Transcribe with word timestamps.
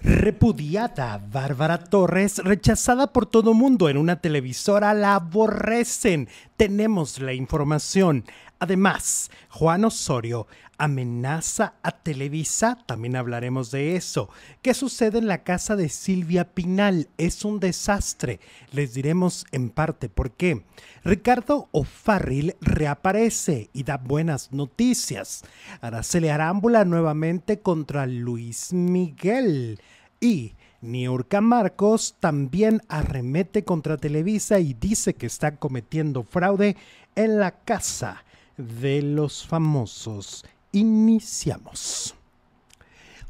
Repudiada, 0.00 1.18
Bárbara 1.18 1.78
Torres, 1.78 2.38
rechazada 2.38 3.12
por 3.12 3.26
todo 3.26 3.52
mundo 3.52 3.88
en 3.88 3.96
una 3.96 4.20
televisora, 4.20 4.94
la 4.94 5.16
aborrecen. 5.16 6.28
Tenemos 6.56 7.18
la 7.18 7.32
información. 7.32 8.24
Además, 8.60 9.30
Juan 9.50 9.84
Osorio 9.84 10.48
amenaza 10.78 11.74
a 11.82 11.92
Televisa, 11.92 12.78
también 12.86 13.14
hablaremos 13.16 13.70
de 13.70 13.94
eso. 13.96 14.30
¿Qué 14.62 14.74
sucede 14.74 15.18
en 15.18 15.28
la 15.28 15.42
casa 15.44 15.76
de 15.76 15.88
Silvia 15.88 16.54
Pinal? 16.54 17.08
Es 17.18 17.44
un 17.44 17.60
desastre. 17.60 18.40
Les 18.72 18.94
diremos 18.94 19.44
en 19.52 19.70
parte 19.70 20.08
por 20.08 20.32
qué. 20.32 20.64
Ricardo 21.04 21.68
O'Farrill 21.72 22.56
reaparece 22.60 23.70
y 23.72 23.84
da 23.84 23.96
buenas 23.96 24.52
noticias. 24.52 25.44
Araceli 25.80 26.28
Arámbula 26.28 26.84
nuevamente 26.84 27.60
contra 27.60 28.06
Luis 28.06 28.72
Miguel. 28.72 29.80
Y 30.20 30.54
Niurka 30.80 31.40
Marcos 31.40 32.16
también 32.18 32.82
arremete 32.88 33.64
contra 33.64 33.96
Televisa 33.96 34.58
y 34.58 34.74
dice 34.74 35.14
que 35.14 35.26
está 35.26 35.56
cometiendo 35.56 36.24
fraude 36.24 36.76
en 37.14 37.38
la 37.38 37.52
casa 37.52 38.24
de 38.58 39.00
los 39.02 39.46
famosos. 39.46 40.44
Iniciamos. 40.72 42.17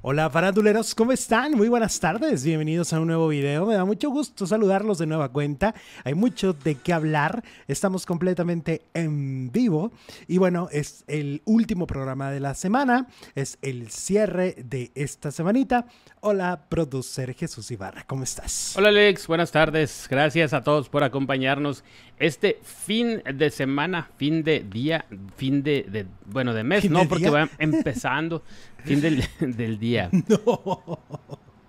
Hola 0.01 0.31
faranduleros, 0.31 0.95
¿cómo 0.95 1.11
están? 1.11 1.55
Muy 1.55 1.69
buenas 1.69 1.99
tardes, 1.99 2.45
bienvenidos 2.45 2.93
a 2.93 3.01
un 3.01 3.09
nuevo 3.09 3.27
video. 3.27 3.67
Me 3.67 3.75
da 3.75 3.85
mucho 3.85 4.11
gusto 4.11 4.47
saludarlos 4.47 4.99
de 4.99 5.07
nueva 5.07 5.31
cuenta. 5.31 5.75
Hay 6.05 6.15
mucho 6.15 6.53
de 6.53 6.77
qué 6.77 6.93
hablar, 6.93 7.43
estamos 7.67 8.07
completamente 8.07 8.83
en 8.95 9.51
vivo 9.51 9.91
y 10.29 10.39
bueno, 10.39 10.69
es 10.71 11.03
el 11.09 11.43
último 11.47 11.89
programa 11.89 12.31
de 12.31 12.39
la 12.39 12.55
semana, 12.55 13.09
es 13.35 13.59
el 13.61 13.91
cierre 13.91 14.55
de 14.65 14.93
esta 14.95 15.33
semanita. 15.33 15.87
Hola, 16.21 16.67
producer 16.69 17.35
Jesús 17.35 17.69
Ibarra, 17.73 18.05
¿cómo 18.07 18.23
estás? 18.23 18.77
Hola 18.77 18.91
Alex, 18.91 19.27
buenas 19.27 19.51
tardes, 19.51 20.07
gracias 20.09 20.53
a 20.53 20.63
todos 20.63 20.89
por 20.89 21.03
acompañarnos 21.03 21.83
este 22.21 22.61
fin 22.63 23.21
de 23.35 23.51
semana, 23.51 24.11
fin 24.17 24.45
de 24.45 24.61
día, 24.61 25.07
fin 25.37 25.65
de, 25.65 26.07
bueno, 26.27 26.55
de 26.55 26.63
mes, 26.63 26.89
no, 26.89 27.09
porque 27.09 27.31
va 27.31 27.49
empezando, 27.59 28.45
fin 28.85 29.01
del, 29.01 29.25
del 29.41 29.79
día. 29.79 30.11
No. 30.29 31.01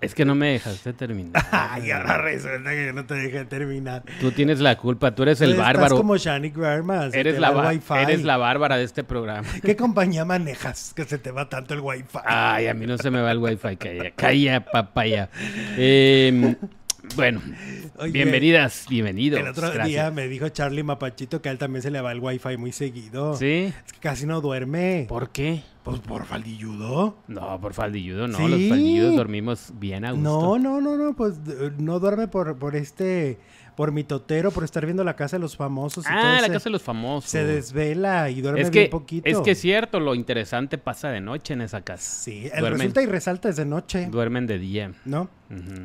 Es 0.02 0.16
que 0.16 0.24
no 0.24 0.34
me 0.34 0.54
dejaste 0.54 0.94
terminar. 0.94 1.46
Ay, 1.52 1.92
ahora 1.92 2.20
resulta 2.20 2.70
que 2.70 2.94
no 2.94 3.06
te 3.06 3.16
dejé 3.16 3.44
terminar. 3.44 4.04
Tú 4.22 4.32
tienes 4.32 4.62
la 4.62 4.78
culpa, 4.78 5.14
tú 5.14 5.24
eres 5.24 5.42
el 5.42 5.56
bárbaro. 5.56 5.88
Estás 5.88 5.98
como 6.00 6.16
Shanique 6.16 6.58
Bermas. 6.58 7.14
Eres 7.14 7.38
la, 7.38 7.74
eres 8.02 8.24
la 8.24 8.38
bárbara 8.38 8.78
de 8.78 8.86
este 8.86 9.04
programa. 9.04 9.48
¿Qué 9.62 9.76
compañía 9.76 10.24
manejas 10.24 10.94
que 10.96 11.04
se 11.04 11.18
te 11.18 11.32
va 11.32 11.50
tanto 11.50 11.74
el 11.74 11.82
wifi? 11.82 12.18
Ay, 12.24 12.68
a 12.68 12.74
mí 12.74 12.86
no 12.86 12.98
se 12.98 13.12
me 13.12 13.22
va 13.22 13.32
el 13.34 13.40
wifi, 13.40 13.76
calla, 13.76 14.12
calla, 14.16 14.66
papaya. 14.66 15.30
Eh, 15.78 16.56
bueno, 17.16 17.42
bienvenidas, 18.12 18.86
bienvenidos. 18.90 19.40
El 19.40 19.48
otro 19.48 19.72
día 19.84 20.12
me 20.12 20.28
dijo 20.28 20.50
Charlie 20.50 20.84
Mapachito 20.84 21.42
que 21.42 21.50
a 21.50 21.52
él 21.52 21.58
también 21.58 21.82
se 21.82 21.92
le 21.92 22.02
va 22.02 22.12
el 22.12 22.20
wifi 22.20 22.58
muy 22.58 22.72
seguido. 22.72 23.36
¿Sí? 23.36 23.74
Es 23.86 23.94
que 23.94 24.00
casi 24.00 24.26
no 24.26 24.42
duerme. 24.42 25.06
¿Por 25.08 25.30
qué? 25.30 25.64
Pues 25.84 26.00
por 26.00 26.26
faldilludo. 26.26 27.18
No, 27.28 27.60
por 27.60 27.74
faldilludo 27.74 28.28
no. 28.28 28.48
Los 28.48 28.70
faldilludos 28.70 29.16
dormimos 29.16 29.72
bien 29.80 30.06
a 30.06 30.12
gusto. 30.12 30.24
No, 30.24 30.60
no, 30.60 30.82
no, 30.82 30.98
no. 30.98 31.16
Pues 31.16 31.36
eh, 31.48 31.72
no 31.78 32.00
duerme 32.00 32.28
por, 32.28 32.58
por 32.58 32.76
este 32.76 33.40
por 33.76 33.94
mi 33.94 34.04
totero, 34.04 34.52
por 34.52 34.66
estar 34.66 34.86
viendo 34.86 35.06
la 35.06 35.16
casa 35.16 35.38
de 35.38 35.42
los 35.42 35.56
famosos. 35.56 36.04
Ah, 36.06 36.40
la 36.42 36.50
casa 36.50 36.66
de 36.66 36.72
los 36.72 36.82
famosos. 36.82 37.32
Se 37.32 37.46
desvela 37.46 38.30
y 38.30 38.42
duerme 38.42 38.62
es 38.62 38.72
bien 38.72 38.90
poquito. 38.90 39.28
Es 39.28 39.40
que 39.40 39.52
es 39.52 39.62
cierto, 39.62 40.02
lo 40.02 40.16
interesante 40.16 40.78
pasa 40.78 41.08
de 41.10 41.22
noche 41.22 41.54
en 41.54 41.62
esa 41.62 41.80
casa. 41.80 42.04
Sí, 42.04 42.50
el 42.54 42.68
resulta 42.68 43.02
y 43.02 43.06
resalta 43.06 43.48
es 43.48 43.56
de 43.56 43.66
noche. 43.66 44.08
Duermen 44.12 44.48
de 44.48 44.60
día. 44.60 44.92
¿No? 45.06 45.30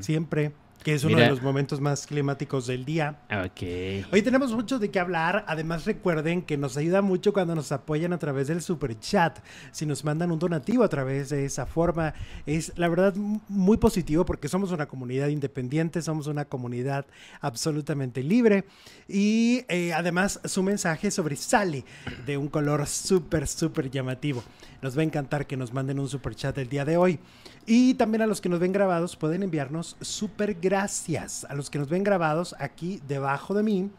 Siempre 0.01 0.53
que 0.85 0.93
es 0.93 1.03
uno 1.03 1.19
de 1.19 1.31
los 1.31 1.41
momentos 1.41 1.81
más 1.81 2.07
climáticos 2.07 2.67
del 2.67 2.85
día. 2.85 3.17
Ok. 3.31 4.13
Hoy 4.13 4.21
tenemos 4.23 4.53
mucho 4.53 4.79
de 4.79 4.91
qué 4.91 5.01
hablar. 5.01 5.43
Además, 5.49 5.87
recuerden 5.87 6.43
que 6.43 6.59
nos 6.59 6.77
ayuda 6.77 7.01
mucho 7.01 7.33
cuando 7.33 7.55
nos 7.55 7.73
apoyan 7.73 8.13
a 8.13 8.19
través 8.19 8.49
del 8.49 8.61
super 8.61 9.01
chat. 9.01 9.39
Si 9.73 9.87
nos 9.87 10.05
mandan 10.05 10.31
un 10.31 10.39
donativo 10.39 10.85
a 10.85 10.89
través 10.91 11.31
de 11.31 11.47
esa 11.47 11.65
forma, 11.65 12.13
es 12.45 12.71
la 12.77 12.89
verdad 12.89 13.15
muy 13.17 13.79
positivo 13.79 14.27
porque 14.27 14.47
somos 14.47 14.73
una 14.73 14.85
comunidad 14.85 15.29
independiente, 15.29 16.03
somos 16.03 16.27
una 16.27 16.45
comunidad 16.45 17.07
absolutamente 17.41 18.23
libre. 18.23 18.67
Y 19.09 19.65
eh, 19.69 19.95
además, 19.95 20.39
su 20.45 20.63
mensaje 20.63 21.11
sobresale 21.11 21.87
de 22.27 22.37
un 22.37 22.49
color 22.49 22.87
súper, 22.87 23.47
súper 23.47 23.91
llamativo. 23.91 24.45
Nos 24.83 24.99
va 24.99 25.01
a 25.01 25.05
encantar 25.05 25.47
que 25.47 25.57
nos 25.57 25.73
manden 25.73 25.99
un 25.99 26.11
super 26.11 26.35
chat 26.35 26.59
el 26.59 26.69
día 26.69 26.85
de 26.85 26.99
hoy. 26.99 27.19
Y 27.67 27.95
también 27.95 28.23
a 28.23 28.27
los 28.27 28.41
que 28.41 28.49
nos 28.49 28.61
ven 28.61 28.73
grabados 28.73 29.17
pueden 29.17 29.43
enviarnos 29.43 29.97
super 30.01 30.55
gracias. 30.55 31.47
A 31.49 31.55
los 31.55 31.71
que 31.71 31.79
nos 31.79 31.89
ven 31.89 32.05
grabados, 32.05 32.55
aquí 32.59 33.01
debajo 33.09 33.55
de 33.55 33.63
mí 33.63 33.91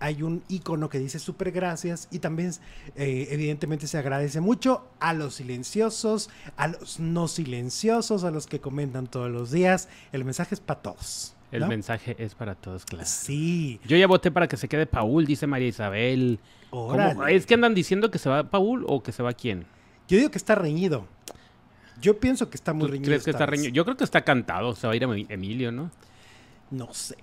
hay 0.00 0.22
un 0.22 0.42
icono 0.48 0.88
que 0.88 0.98
dice 0.98 1.18
super 1.18 1.52
gracias 1.52 2.08
y 2.10 2.20
también 2.20 2.52
eh, 2.96 3.28
evidentemente 3.30 3.86
se 3.86 3.98
agradece 3.98 4.40
mucho 4.40 4.86
a 5.00 5.12
los 5.12 5.34
silenciosos, 5.34 6.30
a 6.56 6.68
los 6.68 6.98
no 6.98 7.28
silenciosos, 7.28 8.24
a 8.24 8.30
los 8.30 8.46
que 8.46 8.60
comentan 8.60 9.06
todos 9.06 9.30
los 9.30 9.50
días. 9.50 9.88
El 10.12 10.24
mensaje 10.24 10.54
es 10.54 10.60
para 10.60 10.80
todos. 10.80 11.34
El 11.52 11.68
mensaje 11.68 12.16
es 12.18 12.34
para 12.34 12.56
todos, 12.56 12.84
claro. 12.84 13.06
Sí. 13.06 13.80
Yo 13.86 13.96
ya 13.96 14.08
voté 14.08 14.32
para 14.32 14.48
que 14.48 14.56
se 14.56 14.66
quede 14.66 14.86
Paul, 14.86 15.24
dice 15.24 15.46
María 15.46 15.68
Isabel. 15.68 16.40
¿Es 17.28 17.46
que 17.46 17.54
andan 17.54 17.74
diciendo 17.74 18.10
que 18.10 18.18
se 18.18 18.28
va 18.28 18.50
Paul 18.50 18.84
o 18.88 19.02
que 19.02 19.12
se 19.12 19.22
va 19.22 19.32
quién? 19.34 19.64
Yo 20.08 20.16
digo 20.16 20.30
que 20.30 20.38
está 20.38 20.56
reñido. 20.56 21.06
Yo 22.00 22.18
pienso 22.18 22.50
que 22.50 22.56
está 22.56 22.72
muy 22.72 22.88
reñido. 22.88 23.06
¿Crees 23.06 23.24
que 23.24 23.30
está 23.30 23.46
reñido? 23.46 23.72
Yo 23.72 23.84
creo 23.84 23.96
que 23.96 24.04
está 24.04 24.22
cantado. 24.22 24.74
Se 24.74 24.86
va 24.86 24.92
a 24.92 24.96
ir 24.96 25.04
a 25.04 25.14
Emilio, 25.32 25.72
¿no? 25.72 25.90
No 26.70 26.92
sé. 26.92 27.16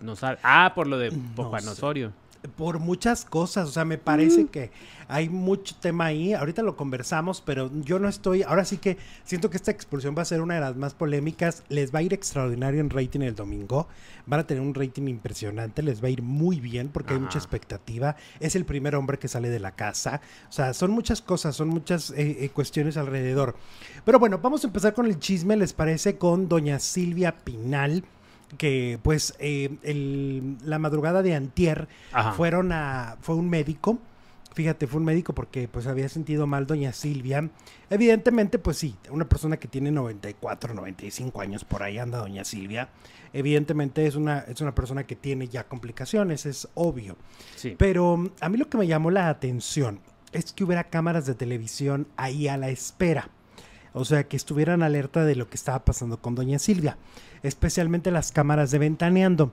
No 0.00 0.16
sabe. 0.16 0.38
Ah, 0.42 0.72
por 0.74 0.86
lo 0.86 0.98
de 0.98 1.12
Popanosorio 1.12 2.12
por 2.48 2.78
muchas 2.78 3.24
cosas, 3.24 3.68
o 3.68 3.72
sea, 3.72 3.84
me 3.84 3.98
parece 3.98 4.44
mm. 4.44 4.48
que 4.48 4.70
hay 5.08 5.28
mucho 5.28 5.76
tema 5.80 6.06
ahí, 6.06 6.34
ahorita 6.34 6.62
lo 6.62 6.76
conversamos, 6.76 7.40
pero 7.40 7.70
yo 7.82 7.98
no 7.98 8.08
estoy, 8.08 8.42
ahora 8.42 8.64
sí 8.64 8.78
que 8.78 8.96
siento 9.24 9.50
que 9.50 9.56
esta 9.56 9.70
expulsión 9.70 10.14
va 10.16 10.22
a 10.22 10.24
ser 10.24 10.40
una 10.40 10.54
de 10.54 10.60
las 10.60 10.76
más 10.76 10.94
polémicas, 10.94 11.62
les 11.68 11.94
va 11.94 12.00
a 12.00 12.02
ir 12.02 12.12
extraordinario 12.12 12.80
en 12.80 12.90
rating 12.90 13.20
el 13.20 13.34
domingo, 13.34 13.88
van 14.26 14.40
a 14.40 14.46
tener 14.46 14.62
un 14.62 14.74
rating 14.74 15.08
impresionante, 15.08 15.82
les 15.82 16.02
va 16.02 16.08
a 16.08 16.10
ir 16.10 16.22
muy 16.22 16.60
bien 16.60 16.88
porque 16.88 17.14
hay 17.14 17.20
mucha 17.20 17.38
expectativa, 17.38 18.16
es 18.40 18.56
el 18.56 18.64
primer 18.64 18.96
hombre 18.96 19.18
que 19.18 19.28
sale 19.28 19.48
de 19.48 19.60
la 19.60 19.72
casa, 19.72 20.20
o 20.48 20.52
sea, 20.52 20.74
son 20.74 20.90
muchas 20.90 21.22
cosas, 21.22 21.54
son 21.54 21.68
muchas 21.68 22.10
eh, 22.10 22.38
eh, 22.40 22.50
cuestiones 22.50 22.96
alrededor. 22.96 23.56
Pero 24.04 24.18
bueno, 24.18 24.38
vamos 24.38 24.64
a 24.64 24.66
empezar 24.66 24.94
con 24.94 25.06
el 25.06 25.18
chisme, 25.18 25.56
¿les 25.56 25.72
parece? 25.72 26.18
Con 26.18 26.48
doña 26.48 26.78
Silvia 26.78 27.36
Pinal 27.36 28.04
que 28.58 28.98
pues 29.02 29.34
eh, 29.38 30.56
la 30.64 30.78
madrugada 30.78 31.22
de 31.22 31.34
antier 31.34 31.88
fueron 32.36 32.72
a, 32.72 33.16
fue 33.20 33.34
un 33.34 33.48
médico, 33.48 33.98
fíjate, 34.54 34.86
fue 34.86 35.00
un 35.00 35.04
médico 35.04 35.34
porque 35.34 35.68
pues 35.68 35.86
había 35.86 36.08
sentido 36.08 36.46
mal 36.46 36.66
doña 36.66 36.92
Silvia. 36.92 37.50
Evidentemente, 37.90 38.58
pues 38.58 38.78
sí, 38.78 38.96
una 39.10 39.28
persona 39.28 39.58
que 39.58 39.68
tiene 39.68 39.90
94, 39.90 40.74
95 40.74 41.40
años, 41.40 41.64
por 41.64 41.82
ahí 41.82 41.98
anda 41.98 42.18
doña 42.18 42.44
Silvia. 42.44 42.88
Evidentemente 43.32 44.06
es 44.06 44.16
una, 44.16 44.40
es 44.40 44.60
una 44.62 44.74
persona 44.74 45.04
que 45.04 45.14
tiene 45.14 45.48
ya 45.48 45.64
complicaciones, 45.64 46.46
es 46.46 46.68
obvio. 46.74 47.16
Pero 47.76 48.32
a 48.40 48.48
mí 48.48 48.56
lo 48.56 48.68
que 48.70 48.78
me 48.78 48.86
llamó 48.86 49.10
la 49.10 49.28
atención 49.28 50.00
es 50.32 50.52
que 50.52 50.64
hubiera 50.64 50.84
cámaras 50.84 51.26
de 51.26 51.34
televisión 51.34 52.08
ahí 52.16 52.48
a 52.48 52.56
la 52.56 52.70
espera. 52.70 53.30
O 53.98 54.04
sea, 54.04 54.24
que 54.24 54.36
estuvieran 54.36 54.82
alerta 54.82 55.24
de 55.24 55.36
lo 55.36 55.48
que 55.48 55.56
estaba 55.56 55.84
pasando 55.84 56.20
con 56.20 56.34
doña 56.34 56.58
Silvia 56.58 56.98
especialmente 57.42 58.10
las 58.10 58.32
cámaras 58.32 58.70
de 58.70 58.78
ventaneando. 58.78 59.52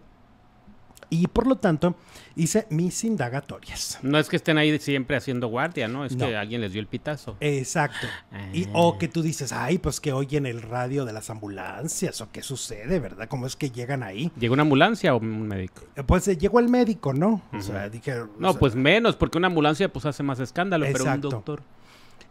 Y 1.09 1.27
por 1.27 1.45
lo 1.45 1.57
tanto, 1.57 1.95
hice 2.35 2.65
mis 2.71 3.03
indagatorias. 3.03 3.99
No 4.01 4.17
es 4.17 4.29
que 4.29 4.35
estén 4.35 4.57
ahí 4.57 4.79
siempre 4.79 5.15
haciendo 5.15 5.47
guardia, 5.47 5.87
¿no? 5.87 6.05
Es 6.05 6.15
que 6.15 6.35
alguien 6.35 6.59
les 6.59 6.71
dio 6.71 6.81
el 6.81 6.87
pitazo. 6.87 7.37
Exacto. 7.39 8.07
Y, 8.51 8.67
o 8.73 8.97
que 8.97 9.07
tú 9.07 9.21
dices, 9.21 9.51
ay, 9.51 9.77
pues 9.77 9.99
que 9.99 10.11
oyen 10.11 10.47
el 10.47 10.63
radio 10.63 11.05
de 11.05 11.13
las 11.13 11.29
ambulancias, 11.29 12.19
o 12.21 12.31
qué 12.31 12.41
sucede, 12.41 12.99
¿verdad? 12.99 13.27
¿Cómo 13.27 13.45
es 13.45 13.55
que 13.55 13.69
llegan 13.69 14.01
ahí? 14.01 14.31
¿Llegó 14.39 14.53
una 14.53 14.63
ambulancia 14.63 15.13
o 15.13 15.19
un 15.19 15.47
médico? 15.47 15.83
Eh, 15.95 16.01
pues 16.01 16.27
eh, 16.29 16.35
llegó 16.35 16.59
el 16.59 16.69
médico, 16.69 17.13
¿no? 17.13 17.43
O 17.53 17.61
sea, 17.61 17.89
dije. 17.89 18.15
No, 18.39 18.55
pues 18.55 18.73
menos, 18.73 19.15
porque 19.15 19.37
una 19.37 19.47
ambulancia 19.47 19.93
pues 19.93 20.07
hace 20.07 20.23
más 20.23 20.39
escándalo, 20.39 20.87
pero 20.91 21.05
un 21.05 21.21
doctor. 21.21 21.61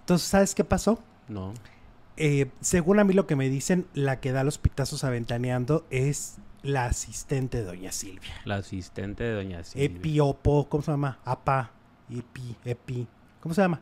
Entonces, 0.00 0.26
¿sabes 0.26 0.56
qué 0.56 0.64
pasó? 0.64 0.98
No. 1.28 1.54
Eh, 2.16 2.46
según 2.60 2.98
a 2.98 3.04
mí 3.04 3.14
lo 3.14 3.26
que 3.26 3.36
me 3.36 3.48
dicen, 3.48 3.86
la 3.94 4.20
que 4.20 4.32
da 4.32 4.44
los 4.44 4.58
pitazos 4.58 5.04
aventaneando 5.04 5.86
es 5.90 6.36
la 6.62 6.86
asistente 6.86 7.58
de 7.58 7.64
Doña 7.64 7.92
Silvia. 7.92 8.34
La 8.44 8.56
asistente 8.56 9.24
de 9.24 9.32
Doña 9.32 9.64
Silvia. 9.64 9.86
Epiopo, 9.86 10.68
¿cómo 10.68 10.82
se 10.82 10.90
llama? 10.90 11.18
Apa, 11.24 11.70
Epi, 12.10 12.56
Epi. 12.64 13.06
¿Cómo 13.40 13.54
se 13.54 13.62
llama? 13.62 13.80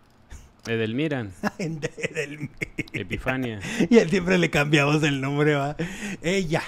Edelmiran. 0.66 1.32
Edelmiran. 1.58 2.50
Epifania. 2.92 3.60
Y 3.90 3.98
siempre 4.08 4.38
le 4.38 4.48
cambiamos 4.48 5.02
el 5.02 5.20
nombre, 5.20 5.54
¿va? 5.54 5.76
Ella. 6.22 6.62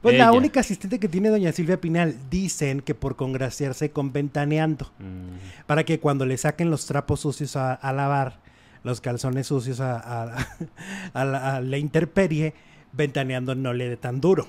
Pues 0.00 0.16
la 0.16 0.32
única 0.32 0.60
asistente 0.60 0.98
que 0.98 1.08
tiene 1.08 1.28
doña 1.28 1.52
Silvia 1.52 1.78
Pinal, 1.78 2.16
dicen 2.30 2.80
que 2.80 2.94
por 2.94 3.16
congraciarse 3.16 3.90
con 3.90 4.14
Ventaneando, 4.14 4.90
mm. 4.98 5.66
para 5.66 5.84
que 5.84 6.00
cuando 6.00 6.24
le 6.24 6.38
saquen 6.38 6.70
los 6.70 6.86
trapos 6.86 7.20
sucios 7.20 7.54
a 7.54 7.92
lavar, 7.92 8.40
los 8.82 9.00
calzones 9.00 9.46
sucios 9.48 9.80
a, 9.80 10.32
la, 11.14 11.78
intemperie, 11.78 12.54
ventaneando 12.92 13.54
no 13.54 13.72
le 13.72 13.88
dé 13.88 13.96
tan 13.96 14.20
duro. 14.20 14.48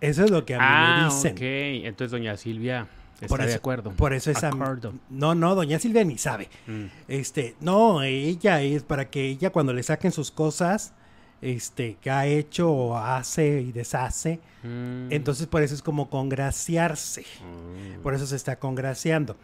Eso 0.00 0.24
es 0.24 0.30
lo 0.30 0.44
que 0.44 0.54
a 0.54 0.58
mí 0.58 0.64
me 0.64 0.70
Ah, 0.70 1.08
dicen. 1.10 1.32
ok. 1.32 1.86
Entonces 1.86 2.10
doña 2.10 2.36
Silvia 2.36 2.86
está 3.14 3.26
Por 3.28 3.40
de 3.40 3.46
eso- 3.48 3.56
acuerdo. 3.58 3.90
Por 3.92 4.12
eso. 4.12 4.30
Acuerdo. 4.30 4.92
No, 5.08 5.34
no, 5.34 5.54
doña 5.54 5.78
Silvia 5.78 6.04
ni 6.04 6.18
sabe. 6.18 6.48
Mm. 6.66 6.84
Este, 7.08 7.56
no, 7.60 8.02
ella 8.02 8.60
es 8.62 8.82
para 8.82 9.08
que 9.10 9.24
ella 9.26 9.50
cuando 9.50 9.72
le 9.72 9.82
saquen 9.82 10.12
sus 10.12 10.30
cosas, 10.30 10.92
este, 11.40 11.96
que 12.00 12.10
ha 12.10 12.26
hecho 12.26 12.70
o 12.70 12.96
hace 12.98 13.60
y 13.62 13.72
deshace, 13.72 14.40
Mm. 14.62 15.12
entonces 15.12 15.46
por 15.46 15.62
eso 15.62 15.74
es 15.74 15.82
como 15.82 16.10
congraciarse. 16.10 17.22
Mm. 17.22 18.02
Por 18.02 18.14
eso 18.14 18.26
se 18.26 18.36
está 18.36 18.56
congraciando. 18.58 19.36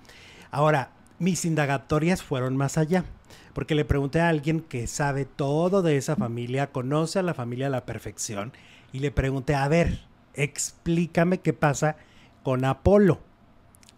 Ahora, 0.51 0.91
mis 1.19 1.45
indagatorias 1.47 2.23
fueron 2.23 2.57
más 2.57 2.77
allá, 2.77 3.05
porque 3.55 3.75
le 3.75 3.85
pregunté 3.85 4.21
a 4.21 4.29
alguien 4.29 4.61
que 4.61 4.87
sabe 4.87 5.25
todo 5.25 5.83
de 5.83 5.97
esa 5.97 6.17
familia, 6.17 6.73
conoce 6.73 7.19
a 7.19 7.23
la 7.23 7.35
familia 7.35 7.67
a 7.67 7.71
la 7.71 7.87
perfección, 7.87 8.53
y 8.93 8.99
le 8.99 9.11
pregunté, 9.11 9.55
a 9.55 9.69
ver, 9.69 10.01
explícame 10.35 11.41
qué 11.41 11.53
pasa 11.53 11.97
con 12.43 12.65
Apolo. 12.65 13.21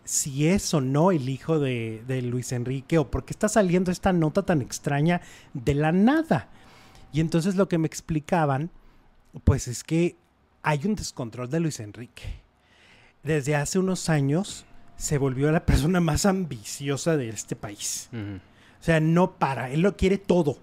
Si 0.04 0.48
es 0.48 0.74
o 0.74 0.80
no 0.80 1.12
el 1.12 1.28
hijo 1.28 1.58
de, 1.58 2.02
de 2.06 2.22
Luis 2.22 2.52
Enrique, 2.52 2.98
o 2.98 3.10
por 3.10 3.24
qué 3.24 3.32
está 3.32 3.48
saliendo 3.48 3.90
esta 3.90 4.12
nota 4.12 4.42
tan 4.42 4.60
extraña 4.60 5.22
de 5.54 5.74
la 5.74 5.92
nada. 5.92 6.50
Y 7.12 7.20
entonces 7.20 7.56
lo 7.56 7.68
que 7.68 7.78
me 7.78 7.86
explicaban, 7.86 8.70
pues 9.44 9.66
es 9.66 9.82
que 9.82 10.16
hay 10.62 10.80
un 10.84 10.94
descontrol 10.94 11.48
de 11.48 11.60
Luis 11.60 11.80
Enrique 11.80 12.44
desde 13.24 13.56
hace 13.56 13.78
unos 13.78 14.08
años 14.08 14.64
se 14.96 15.18
volvió 15.18 15.50
la 15.50 15.66
persona 15.66 16.00
más 16.00 16.26
ambiciosa 16.26 17.16
de 17.16 17.30
este 17.30 17.56
país. 17.56 18.08
Sea, 18.84 19.00
no 19.00 19.32
para, 19.38 19.70
él 19.70 19.80
lo 19.80 19.96
quiere 19.96 20.18
todo. 20.18 20.58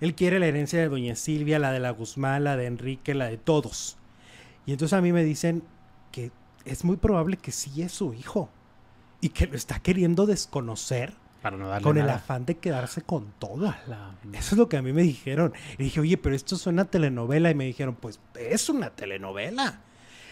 Él 0.00 0.14
quiere 0.14 0.38
la 0.38 0.46
herencia 0.46 0.78
de 0.78 0.88
Doña 0.88 1.16
Silvia, 1.16 1.58
la 1.58 1.72
de 1.72 1.80
la 1.80 1.90
Guzmán, 1.90 2.44
la 2.44 2.56
de 2.56 2.66
Enrique, 2.66 3.14
la 3.14 3.26
de 3.26 3.36
todos. 3.38 3.96
Y 4.66 4.72
entonces 4.72 4.96
a 4.96 5.00
mí 5.00 5.12
me 5.12 5.24
dicen 5.24 5.62
que 6.12 6.30
es 6.64 6.84
muy 6.84 6.96
probable 6.96 7.36
que 7.36 7.52
sí 7.52 7.82
es 7.82 7.92
su 7.92 8.12
hijo 8.14 8.48
y 9.20 9.30
que 9.30 9.46
lo 9.46 9.56
está 9.56 9.78
queriendo 9.80 10.26
desconocer 10.26 11.14
Para 11.42 11.56
no 11.56 11.68
darle 11.68 11.84
con 11.84 11.96
el 11.98 12.08
afán 12.10 12.44
de 12.46 12.56
quedarse 12.56 13.02
con 13.02 13.32
todo. 13.38 13.74
La- 13.86 14.14
Eso 14.32 14.54
es 14.54 14.58
lo 14.58 14.68
que 14.68 14.76
a 14.76 14.82
mí 14.82 14.92
me 14.92 15.02
dijeron. 15.02 15.52
Y 15.78 15.84
dije, 15.84 16.00
oye, 16.00 16.16
pero 16.16 16.34
esto 16.34 16.56
suena 16.56 16.82
a 16.82 16.84
telenovela. 16.86 17.50
Y 17.50 17.54
me 17.54 17.64
dijeron, 17.64 17.94
pues 17.94 18.20
es 18.38 18.68
una 18.68 18.90
telenovela. 18.90 19.80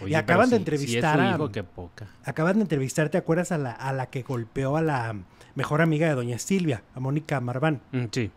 Oye, 0.00 0.16
acaban 0.16 0.50
de 0.50 0.56
si- 0.56 0.64
si 0.64 0.70
entrevistar 0.70 1.18
es 1.20 1.26
su 1.26 1.32
a- 1.32 1.34
hijo, 1.34 1.52
qué 1.52 1.62
poca. 1.62 2.08
Acaban 2.24 2.56
de 2.56 2.62
entrevistar, 2.62 3.08
¿te 3.08 3.18
acuerdas 3.18 3.52
a 3.52 3.58
la, 3.58 3.72
a 3.72 3.92
la 3.92 4.06
que 4.06 4.22
golpeó 4.22 4.76
a 4.76 4.82
la 4.82 5.14
mejor 5.54 5.82
amiga 5.82 6.08
de 6.08 6.14
Doña 6.14 6.38
Silvia, 6.38 6.82
a 6.94 7.00
Mónica 7.00 7.40
Marván, 7.40 7.80
Mm, 7.92 8.04
sí. 8.10 8.30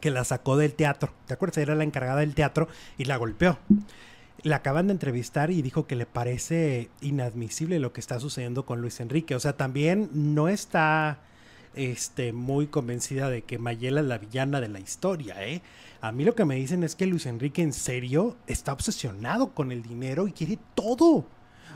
que 0.00 0.10
la 0.10 0.24
sacó 0.24 0.56
del 0.56 0.74
teatro? 0.74 1.12
¿Te 1.26 1.34
acuerdas? 1.34 1.58
Era 1.58 1.74
la 1.74 1.84
encargada 1.84 2.20
del 2.20 2.34
teatro 2.34 2.68
y 2.98 3.04
la 3.04 3.16
golpeó. 3.16 3.58
La 4.42 4.56
acaban 4.56 4.88
de 4.88 4.92
entrevistar 4.92 5.50
y 5.50 5.62
dijo 5.62 5.86
que 5.86 5.96
le 5.96 6.04
parece 6.06 6.90
inadmisible 7.00 7.78
lo 7.78 7.92
que 7.92 8.00
está 8.00 8.20
sucediendo 8.20 8.66
con 8.66 8.80
Luis 8.82 9.00
Enrique. 9.00 9.34
O 9.34 9.40
sea, 9.40 9.56
también 9.56 10.10
no 10.12 10.48
está 10.48 11.18
este, 11.74 12.32
muy 12.32 12.66
convencida 12.66 13.30
de 13.30 13.42
que 13.42 13.58
Mayela 13.58 14.00
es 14.00 14.06
la 14.06 14.18
villana 14.18 14.60
de 14.60 14.68
la 14.68 14.80
historia, 14.80 15.46
¿eh? 15.46 15.62
A 16.02 16.12
mí 16.12 16.24
lo 16.24 16.34
que 16.34 16.44
me 16.44 16.56
dicen 16.56 16.84
es 16.84 16.94
que 16.94 17.06
Luis 17.06 17.24
Enrique 17.24 17.62
en 17.62 17.72
serio 17.72 18.36
está 18.46 18.74
obsesionado 18.74 19.54
con 19.54 19.72
el 19.72 19.82
dinero 19.82 20.28
y 20.28 20.32
quiere 20.32 20.58
todo. 20.74 21.24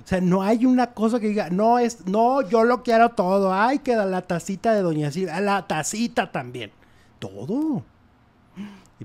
O 0.05 0.07
sea, 0.07 0.21
no 0.21 0.43
hay 0.43 0.65
una 0.65 0.89
cosa 0.89 1.21
que 1.21 1.29
diga, 1.29 1.51
no 1.51 1.79
es, 1.79 2.07
no, 2.07 2.49
yo 2.49 2.65
lo 2.65 2.83
quiero 2.83 3.11
todo. 3.11 3.53
Ay, 3.53 3.81
queda 3.81 4.07
la 4.07 4.23
tacita 4.23 4.73
de 4.73 4.83
Doña 4.83 5.11
Silvia, 5.11 5.41
la 5.41 5.67
tacita 5.67 6.31
también. 6.31 6.71
Todo. 7.19 7.85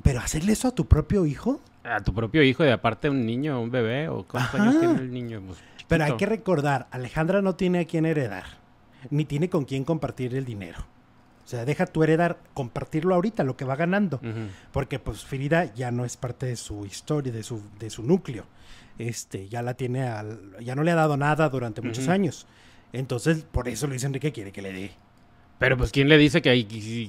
Pero 0.01 0.19
hacerle 0.19 0.53
eso 0.53 0.67
a 0.67 0.71
tu 0.71 0.85
propio 0.85 1.25
hijo. 1.25 1.61
A 1.83 1.99
tu 1.99 2.13
propio 2.13 2.41
hijo, 2.43 2.63
y 2.65 2.69
aparte 2.69 3.09
un 3.09 3.25
niño, 3.25 3.61
un 3.61 3.69
bebé, 3.69 4.07
o 4.07 4.23
cuántos 4.23 4.55
Ajá. 4.55 4.63
años 4.63 4.79
tiene 4.79 4.99
el 4.99 5.11
niño. 5.11 5.41
Pues, 5.45 5.59
Pero 5.87 6.05
hay 6.05 6.15
que 6.15 6.25
recordar, 6.25 6.87
Alejandra 6.91 7.41
no 7.41 7.55
tiene 7.55 7.81
a 7.81 7.85
quién 7.85 8.05
heredar, 8.05 8.45
ni 9.09 9.25
tiene 9.25 9.49
con 9.49 9.65
quién 9.65 9.83
compartir 9.83 10.33
el 10.35 10.45
dinero. 10.45 10.79
O 11.43 11.47
sea, 11.47 11.65
deja 11.65 11.85
tu 11.85 12.03
heredar, 12.03 12.37
compartirlo 12.53 13.15
ahorita, 13.15 13.43
lo 13.43 13.57
que 13.57 13.65
va 13.65 13.75
ganando. 13.75 14.21
Porque 14.71 14.97
pues 14.97 15.25
Frida 15.25 15.73
ya 15.73 15.91
no 15.91 16.05
es 16.05 16.15
parte 16.15 16.45
de 16.45 16.55
su 16.55 16.85
historia, 16.85 17.33
de 17.33 17.43
su, 17.43 17.61
de 17.79 17.89
su 17.89 18.01
núcleo. 18.01 18.45
Este, 18.97 19.49
ya 19.49 19.61
la 19.61 19.73
tiene 19.73 20.03
al, 20.03 20.55
ya 20.59 20.75
no 20.75 20.83
le 20.83 20.91
ha 20.91 20.95
dado 20.95 21.17
nada 21.17 21.49
durante 21.49 21.81
muchos 21.81 22.07
años. 22.07 22.47
Entonces, 22.91 23.45
por 23.51 23.67
eso 23.67 23.87
Luis 23.87 24.03
Enrique 24.03 24.31
quiere 24.31 24.51
que 24.51 24.61
le 24.61 24.71
dé. 24.71 24.91
Pero 25.59 25.77
pues, 25.77 25.91
¿quién 25.91 26.09
le 26.09 26.17
dice 26.17 26.41
que 26.41 26.49
hay... 26.49 26.65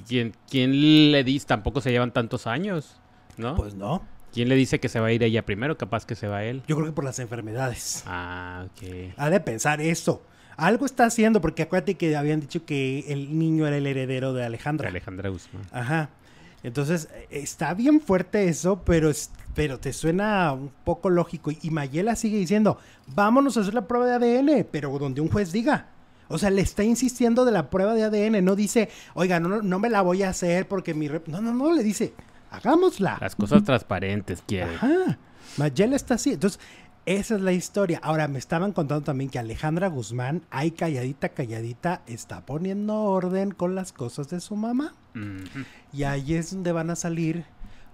¿Quién, 0.07 0.33
quién 0.49 1.11
le 1.11 1.23
dice? 1.23 1.45
Tampoco 1.45 1.81
se 1.81 1.91
llevan 1.91 2.11
tantos 2.11 2.47
años, 2.47 2.99
¿no? 3.37 3.55
Pues 3.55 3.75
no. 3.75 4.03
¿Quién 4.33 4.49
le 4.49 4.55
dice 4.55 4.79
que 4.79 4.89
se 4.89 4.99
va 4.99 5.07
a 5.07 5.11
ir 5.11 5.23
ella 5.23 5.45
primero? 5.45 5.77
Capaz 5.77 6.05
que 6.05 6.15
se 6.15 6.27
va 6.27 6.43
él. 6.43 6.63
Yo 6.67 6.75
creo 6.75 6.87
que 6.87 6.93
por 6.93 7.03
las 7.03 7.19
enfermedades. 7.19 8.03
Ah, 8.05 8.65
ok. 8.65 9.13
Ha 9.15 9.29
de 9.29 9.39
pensar 9.39 9.79
eso. 9.79 10.25
Algo 10.57 10.85
está 10.85 11.05
haciendo, 11.05 11.41
porque 11.41 11.63
acuérdate 11.63 11.95
que 11.95 12.15
habían 12.15 12.39
dicho 12.39 12.65
que 12.65 13.05
el 13.09 13.37
niño 13.37 13.67
era 13.67 13.77
el 13.77 13.87
heredero 13.87 14.33
de 14.33 14.45
Alejandra. 14.45 14.89
Alejandra 14.89 15.29
Guzmán. 15.29 15.63
Ajá. 15.71 16.09
Entonces, 16.65 17.09
está 17.29 17.73
bien 17.75 18.01
fuerte 18.01 18.47
eso, 18.49 18.81
pero, 18.83 19.09
es- 19.09 19.29
pero 19.53 19.79
te 19.79 19.93
suena 19.93 20.51
un 20.51 20.71
poco 20.83 21.09
lógico. 21.11 21.51
Y 21.61 21.69
Mayela 21.69 22.15
sigue 22.15 22.37
diciendo, 22.37 22.79
vámonos 23.07 23.55
a 23.55 23.61
hacer 23.61 23.73
la 23.75 23.87
prueba 23.87 24.05
de 24.07 24.13
ADN, 24.15 24.65
pero 24.71 24.97
donde 24.97 25.21
un 25.21 25.29
juez 25.29 25.51
diga. 25.51 25.87
O 26.27 26.39
sea, 26.39 26.49
le 26.49 26.61
está 26.63 26.83
insistiendo 26.83 27.45
de 27.45 27.51
la 27.51 27.69
prueba 27.69 27.93
de 27.93 28.03
ADN. 28.03 28.43
No 28.43 28.55
dice, 28.55 28.89
oiga, 29.13 29.39
no, 29.39 29.47
no, 29.47 29.61
no 29.61 29.77
me 29.79 29.91
la 29.91 30.01
voy 30.01 30.23
a 30.23 30.29
hacer 30.29 30.67
porque 30.67 30.95
mi... 30.95 31.07
rep-". 31.07 31.27
No, 31.27 31.39
no, 31.39 31.53
no, 31.53 31.71
le 31.71 31.83
dice, 31.83 32.13
hagámosla. 32.49 33.19
Las 33.21 33.35
cosas 33.35 33.63
transparentes 33.63 34.41
quiere. 34.47 34.73
Ajá. 34.75 35.19
Mayela 35.57 35.95
está 35.95 36.15
así. 36.15 36.33
Entonces, 36.33 36.59
esa 37.05 37.35
es 37.35 37.41
la 37.41 37.51
historia. 37.51 37.99
Ahora, 38.03 38.27
me 38.27 38.39
estaban 38.39 38.71
contando 38.71 39.03
también 39.03 39.29
que 39.29 39.37
Alejandra 39.39 39.87
Guzmán, 39.89 40.41
ahí 40.49 40.71
calladita, 40.71 41.29
calladita, 41.29 42.01
está 42.07 42.45
poniendo 42.45 43.01
orden 43.03 43.51
con 43.51 43.75
las 43.75 43.91
cosas 43.93 44.29
de 44.29 44.39
su 44.39 44.55
mamá. 44.55 44.93
Y 45.93 46.03
ahí 46.03 46.33
es 46.33 46.53
donde 46.53 46.71
van 46.71 46.89
a 46.89 46.95
salir 46.95 47.45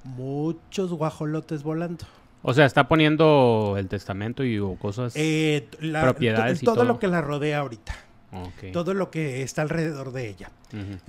muchos 0.04 0.92
guajolotes 0.94 1.63
volando. 1.63 2.06
O 2.44 2.54
sea, 2.54 2.66
está 2.66 2.88
poniendo 2.88 3.75
el 3.78 3.88
testamento 3.88 4.44
y 4.44 4.58
o 4.58 4.75
cosas... 4.75 5.13
Eh, 5.16 5.68
la- 5.80 6.02
Propiedades 6.02 6.62
y 6.63 6.66
todo, 6.66 6.75
todo. 6.75 6.86
lo 6.86 6.98
que 7.00 7.08
la 7.08 7.22
rodea 7.22 7.60
ahorita. 7.60 7.94
Ok. 8.31 8.72
Todo 8.74 8.94
lo 8.94 9.12
que 9.12 9.44
está 9.44 9.62
alrededor 9.62 10.12
de 10.12 10.30
ella. 10.30 10.52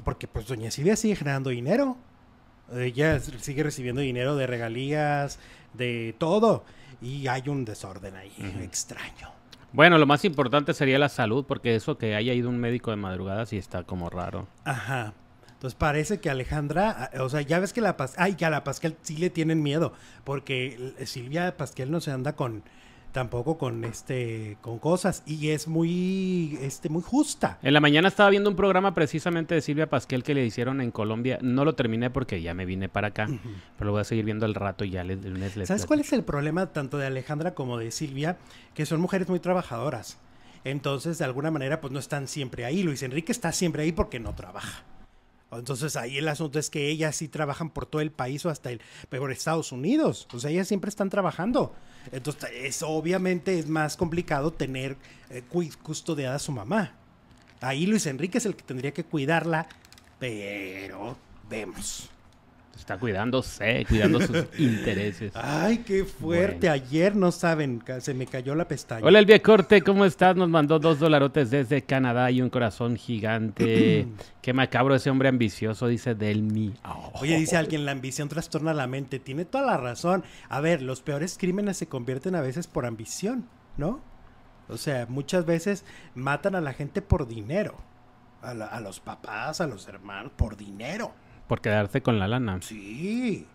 Porque 0.05 0.27
pues 0.29 0.47
doña 0.47 0.71
Silvia 0.71 0.97
sigue 0.97 1.17
generando 1.17 1.51
dinero. 1.51 1.97
Ella 2.75 3.19
sigue 3.21 3.63
recibiendo 3.63 4.01
dinero 4.03 4.37
de 4.37 4.47
regalías, 4.47 5.39
de 5.73 6.15
todo. 6.19 6.65
Y 7.03 7.27
hay 7.27 7.49
un 7.49 7.65
desorden 7.65 8.17
ahí 8.17 8.33
extraño. 8.63 9.31
Bueno, 9.73 9.99
lo 9.99 10.07
más 10.07 10.25
importante 10.25 10.75
sería 10.75 10.99
la 10.99 11.09
salud, 11.09 11.45
porque 11.47 11.75
eso 11.75 11.99
que 11.99 12.15
haya 12.15 12.33
ido 12.35 12.49
un 12.49 12.59
médico 12.59 12.91
de 12.91 12.97
madrugada 12.97 13.47
sí 13.47 13.57
está 13.57 13.85
como 13.85 14.11
raro. 14.11 14.47
Ajá. 14.65 15.15
Entonces 15.63 15.79
parece 15.79 16.21
que 16.21 16.29
Alejandra, 16.29 17.11
o 17.21 17.29
sea, 17.29 17.41
ya 17.41 17.61
ves 17.61 17.73
que 17.73 17.81
la 17.81 17.97
Pascal, 17.97 18.25
ay, 18.25 18.35
que 18.35 18.45
a 18.45 18.51
la 18.51 18.65
Pascal 18.65 18.97
sí 19.03 19.17
le 19.17 19.31
tienen 19.31 19.63
miedo, 19.63 19.93
porque 20.25 20.95
Silvia 21.07 21.57
Pascal 21.57 21.91
no 21.91 22.01
se 22.01 22.11
anda 22.11 22.35
con, 22.35 22.65
tampoco 23.13 23.59
con 23.59 23.85
este, 23.85 24.57
con 24.61 24.79
cosas, 24.79 25.23
y 25.27 25.51
es 25.51 25.69
muy, 25.69 26.59
este, 26.61 26.89
muy 26.89 27.03
justa. 27.03 27.59
En 27.63 27.75
la 27.75 27.81
mañana 27.81 28.09
estaba 28.09 28.31
viendo 28.31 28.51
un 28.51 28.57
programa 28.57 28.95
precisamente 28.95 29.55
de 29.55 29.61
Silvia 29.61 29.89
Pasquel 29.89 30.23
que 30.23 30.35
le 30.35 30.45
hicieron 30.45 30.81
en 30.81 30.91
Colombia. 30.91 31.39
No 31.43 31.65
lo 31.65 31.75
terminé 31.75 32.11
porque 32.11 32.43
ya 32.43 32.55
me 32.55 32.65
vine 32.65 32.89
para 32.89 33.09
acá, 33.09 33.29
pero 33.77 33.87
lo 33.87 33.93
voy 33.93 34.01
a 34.01 34.05
seguir 34.05 34.25
viendo 34.25 34.47
el 34.47 34.55
rato 34.55 34.85
y 34.85 34.91
ya 34.91 35.05
les, 35.05 35.23
lunes 35.25 35.57
les 35.57 35.69
¿Sabes 35.69 35.87
cuál 35.87 36.01
es 36.01 36.13
el 36.13 36.25
problema 36.25 36.73
tanto 36.73 36.99
de 36.99 37.07
Alejandra 37.07 37.55
como 37.55 37.79
de 37.79 37.91
Silvia? 37.91 38.39
Que 38.75 38.87
son 38.87 39.01
mujeres 39.01 39.29
muy 39.29 39.41
trabajadoras. 39.41 40.19
Entonces, 40.65 41.19
de 41.19 41.25
alguna 41.25 41.51
manera, 41.51 41.81
pues 41.81 41.93
no 41.93 41.99
están 41.99 42.29
siempre 42.29 42.65
ahí. 42.65 42.83
Luis 42.83 43.03
Enrique 43.03 43.33
está 43.33 43.53
siempre 43.53 43.83
ahí 43.83 43.93
porque 43.93 44.21
no 44.21 44.35
trabaja. 44.35 44.85
Entonces, 45.53 45.97
ahí 45.97 46.19
el 46.19 46.29
asunto 46.29 46.59
es 46.59 46.71
que 46.71 46.89
ellas 46.89 47.15
sí 47.17 47.29
trabajan 47.29 47.71
por 47.71 47.87
todo 47.87 48.01
el 48.03 48.11
país 48.11 48.45
o 48.47 48.51
hasta 48.51 48.71
el 48.71 48.81
peor 49.09 49.31
Estados 49.33 49.71
Unidos. 49.73 50.27
O 50.33 50.39
sea, 50.41 50.51
ellas 50.51 50.67
siempre 50.69 50.89
están 50.89 51.11
trabajando. 51.11 51.75
Entonces, 52.11 52.51
es, 52.55 52.83
obviamente 52.83 53.59
es 53.59 53.69
más 53.69 53.97
complicado 53.97 54.53
tener 54.53 54.97
eh, 55.31 55.43
cu- 55.49 55.69
custodiada 55.83 56.37
a 56.37 56.39
su 56.39 56.53
mamá. 56.53 56.93
Ahí 57.61 57.87
Luis 57.87 58.07
Enrique 58.07 58.39
es 58.39 58.47
el 58.47 58.57
que 58.57 58.63
tendría 58.65 58.93
que 58.93 59.05
cuidarla, 59.05 59.69
pero 60.19 61.17
vemos. 61.49 62.09
Está 62.77 62.99
cuidándose, 62.99 63.85
cuidando 63.89 64.21
sus 64.21 64.45
intereses. 64.59 65.33
Ay, 65.37 65.79
qué 65.79 66.05
fuerte. 66.05 66.69
Bueno. 66.69 66.73
Ayer 66.85 67.15
no 67.15 67.31
saben, 67.31 67.83
se 68.01 68.13
me 68.15 68.27
cayó 68.27 68.55
la 68.55 68.67
pestaña. 68.67 69.07
Hola 69.07 69.19
Elvia 69.21 69.41
Corte, 69.41 69.83
¿cómo 69.83 70.05
estás? 70.05 70.35
Nos 70.37 70.49
mandó 70.49 70.79
dos 70.79 70.99
dolarotes 70.99 71.51
desde 71.51 71.83
Canadá 71.83 72.31
y 72.31 72.41
un 72.43 72.51
corazón 72.51 72.97
gigante. 72.97 74.09
Qué 74.43 74.53
macabro 74.53 74.95
ese 74.97 75.11
hombre 75.11 75.29
ambicioso, 75.29 75.87
dice 75.87 76.15
Delmi. 76.15 76.75
Oh. 76.85 77.13
Oye, 77.21 77.37
dice 77.37 77.57
alguien, 77.57 77.85
la 77.85 77.93
ambición 77.93 78.29
trastorna 78.29 78.75
la 78.75 78.87
mente. 78.89 79.21
Tiene 79.21 79.45
toda 79.45 79.65
la 79.67 79.77
razón. 79.77 80.25
A 80.49 80.61
ver, 80.61 80.83
los 80.83 81.03
peores 81.03 81.37
crímenes 81.39 81.77
se 81.77 81.87
convierten 81.87 82.35
a 82.35 82.41
veces 82.41 82.67
por 82.67 82.85
ambición, 82.87 83.47
¿no? 83.77 84.01
O 84.69 84.77
sea, 84.79 85.07
muchas 85.09 85.45
veces 85.47 85.85
matan 86.15 86.55
a 86.57 86.61
la 86.61 86.73
gente 86.73 87.03
por 87.03 87.29
dinero. 87.29 87.77
A, 88.41 88.55
la- 88.55 88.67
a 88.67 88.81
los 88.81 88.99
papás, 88.99 89.61
a 89.61 89.67
los 89.69 89.87
hermanos, 89.87 90.33
por 90.35 90.57
dinero. 90.57 91.13
Por 91.53 91.61
quedarse 91.61 92.01
con 92.01 92.19
la 92.19 92.27
lana. 92.27 92.61
Sí. 92.63 93.47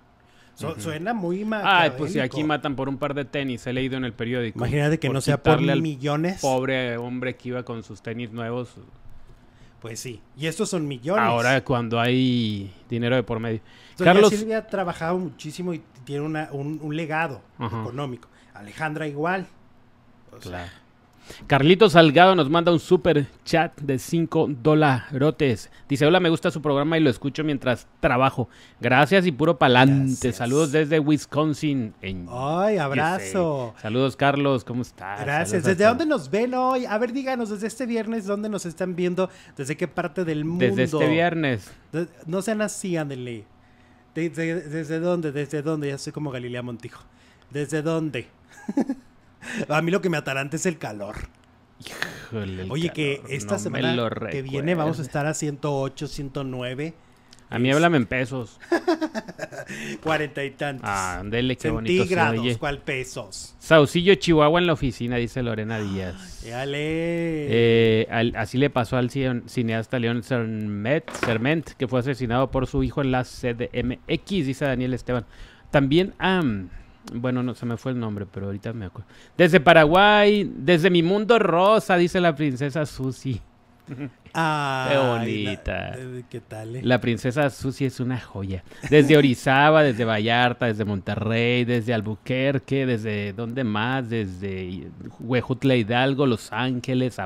Suena 0.54 1.16
muy 1.16 1.44
mal. 1.46 1.64
Ay, 1.66 1.94
pues 1.98 2.14
si 2.14 2.20
aquí 2.20 2.44
matan 2.44 2.76
por 2.76 2.90
un 2.90 3.00
par 3.00 3.16
de 3.16 3.26
tenis, 3.26 3.66
he 3.66 3.74
leído 3.74 3.98
en 3.98 4.06
el 4.06 4.14
periódico. 4.14 4.60
Imagínate 4.60 5.00
que 5.00 5.10
no 5.10 5.20
sea 5.20 5.42
por 5.42 5.60
millones. 5.60 6.42
Pobre 6.42 6.96
hombre 6.98 7.36
que 7.38 7.50
iba 7.50 7.64
con 7.64 7.82
sus 7.82 8.04
tenis 8.04 8.32
nuevos. 8.32 8.76
Pues 9.82 10.00
sí, 10.00 10.22
y 10.38 10.46
estos 10.46 10.70
son 10.70 10.88
millones. 10.88 11.24
Ahora 11.24 11.64
cuando 11.64 12.00
hay 12.00 12.72
dinero 12.88 13.16
de 13.16 13.24
por 13.24 13.40
medio. 13.40 13.62
Carlos 13.98 14.30
Silvia 14.30 14.60
ha 14.60 14.68
trabajado 14.68 15.18
muchísimo 15.18 15.74
y 15.74 15.82
tiene 16.04 16.48
un, 16.52 16.96
legado 16.96 17.42
económico. 17.60 18.30
Alejandra 18.54 19.08
igual. 19.08 19.48
claro. 20.40 20.70
Carlito 21.48 21.90
Salgado 21.90 22.36
nos 22.36 22.50
manda 22.50 22.72
un 22.72 22.80
super 22.80 23.28
chat 23.46 23.80
de 23.80 24.00
5 24.00 24.50
dolarotes. 24.62 25.70
Dice, 25.88 26.06
hola, 26.06 26.20
me 26.20 26.30
gusta 26.30 26.52
su 26.52 26.62
programa 26.62 26.98
y 26.98 27.02
lo 27.02 27.10
escucho 27.10 27.44
mientras 27.44 27.88
trabajo. 28.00 28.50
Gracias 28.80 29.26
y 29.26 29.32
puro 29.32 29.58
pa'lante. 29.58 30.32
Saludos 30.34 30.72
desde 30.72 31.00
Wisconsin. 31.00 31.94
Ay, 32.30 32.78
abrazo. 32.78 33.74
Saludos, 33.82 34.16
Carlos, 34.16 34.64
¿cómo 34.64 34.82
estás? 34.82 35.22
Gracias. 35.22 35.64
¿Desde 35.64 35.86
dónde 35.86 36.06
nos 36.06 36.30
ven 36.30 36.54
hoy? 36.54 36.86
A 36.86 36.98
ver, 36.98 37.14
díganos, 37.14 37.50
desde 37.50 37.68
este 37.68 37.86
viernes, 37.86 38.26
¿dónde 38.26 38.50
nos 38.50 38.66
están 38.66 38.96
viendo? 38.96 39.30
¿Desde 39.56 39.78
qué 39.78 39.88
parte 39.88 40.26
del 40.26 40.46
mundo? 40.46 40.66
Desde 40.66 40.84
este 40.84 41.08
viernes. 41.08 41.72
no 42.26 42.42
sean 42.42 42.62
así, 42.62 42.98
ándele. 42.98 43.46
¿Desde, 44.16 44.62
¿Desde 44.62 45.00
dónde? 45.00 45.32
¿Desde 45.32 45.62
dónde? 45.62 45.90
Ya 45.90 45.98
soy 45.98 46.12
como 46.12 46.32
Galilea 46.32 46.64
Montijo. 46.64 47.04
¿Desde 47.52 47.82
dónde? 47.82 48.28
A 49.70 49.82
mí 49.82 49.92
lo 49.92 50.02
que 50.02 50.10
me 50.10 50.18
atarante 50.18 50.58
es 50.58 50.66
el 50.66 50.78
calor. 50.78 51.16
Oye, 52.70 52.90
que 52.92 53.22
esta 53.30 53.60
semana 53.60 53.96
que 54.32 54.42
viene 54.42 54.76
vamos 54.76 55.00
a 55.00 55.02
estar 55.02 55.26
a 55.26 55.34
108, 55.34 56.08
109. 56.08 56.94
A 57.50 57.60
mí 57.60 57.72
háblame 57.72 57.96
en 57.96 58.06
pesos. 58.06 58.60
Cuarenta 60.04 60.44
y 60.44 60.52
tantos. 60.52 60.84
Ah, 60.84 61.24
qué 61.32 61.70
bonito 61.70 62.04
Centígrados, 62.04 62.58
¿cuál 62.58 62.80
pesos? 62.80 63.56
Saucillo, 63.58 64.16
Chihuahua 64.16 64.60
en 64.60 64.68
la 64.68 64.74
oficina, 64.74 65.16
dice 65.16 65.42
Lorena 65.42 65.80
Díaz. 65.80 66.44
Dale. 66.46 66.78
Eh, 66.80 68.34
así 68.36 68.58
le 68.58 68.70
pasó 68.70 68.98
al 68.98 69.10
cineasta 69.10 69.98
León 69.98 70.24
Serment, 70.24 71.70
que 71.78 71.88
fue 71.88 72.02
asesinado 72.02 72.52
por 72.52 72.68
su 72.68 72.84
hijo 72.84 73.02
en 73.02 73.12
la 73.12 73.24
CDMX, 73.24 74.28
dice 74.28 74.66
Daniel 74.66 74.94
Esteban. 74.94 75.26
También 75.72 76.16
a... 76.20 76.44
Bueno, 77.14 77.44
no 77.44 77.56
se 77.56 77.66
me 77.66 77.78
fue 77.78 77.92
el 77.92 78.00
nombre, 78.00 78.26
pero 78.32 78.48
ahorita 78.48 78.74
me 78.74 78.86
acuerdo. 78.86 79.10
Desde 79.38 79.60
Paraguay, 79.60 80.52
desde 80.56 80.90
mi 80.90 81.04
mundo 81.04 81.40
rosa, 81.40 81.98
dice 81.98 82.20
la 82.20 82.36
princesa 82.36 82.86
Susi. 82.86 83.42
Ah, 84.40 84.90
qué 84.92 84.98
bonita. 84.98 85.96
Eh, 85.98 86.24
¿Qué 86.30 86.42
tal? 86.42 86.76
Eh? 86.76 86.82
La 86.84 87.02
princesa 87.02 87.50
Susi 87.50 87.86
es 87.86 88.00
una 88.00 88.20
joya. 88.20 88.64
Desde 88.88 89.18
Orizaba, 89.18 89.82
desde 89.82 90.06
Vallarta, 90.06 90.68
desde 90.68 90.86
Monterrey, 90.86 91.66
desde 91.66 91.92
Albuquerque, 91.92 92.86
desde 92.86 93.34
¿dónde 93.34 93.64
más? 93.64 94.10
Desde 94.10 94.90
Huejutla 95.20 95.76
Hidalgo, 95.76 96.28
Los 96.28 96.52
Ángeles, 96.52 97.18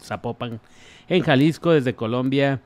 Zapopan, 0.00 0.60
en 1.08 1.22
Jalisco, 1.22 1.72
desde 1.72 1.94
Colombia. 1.94 2.60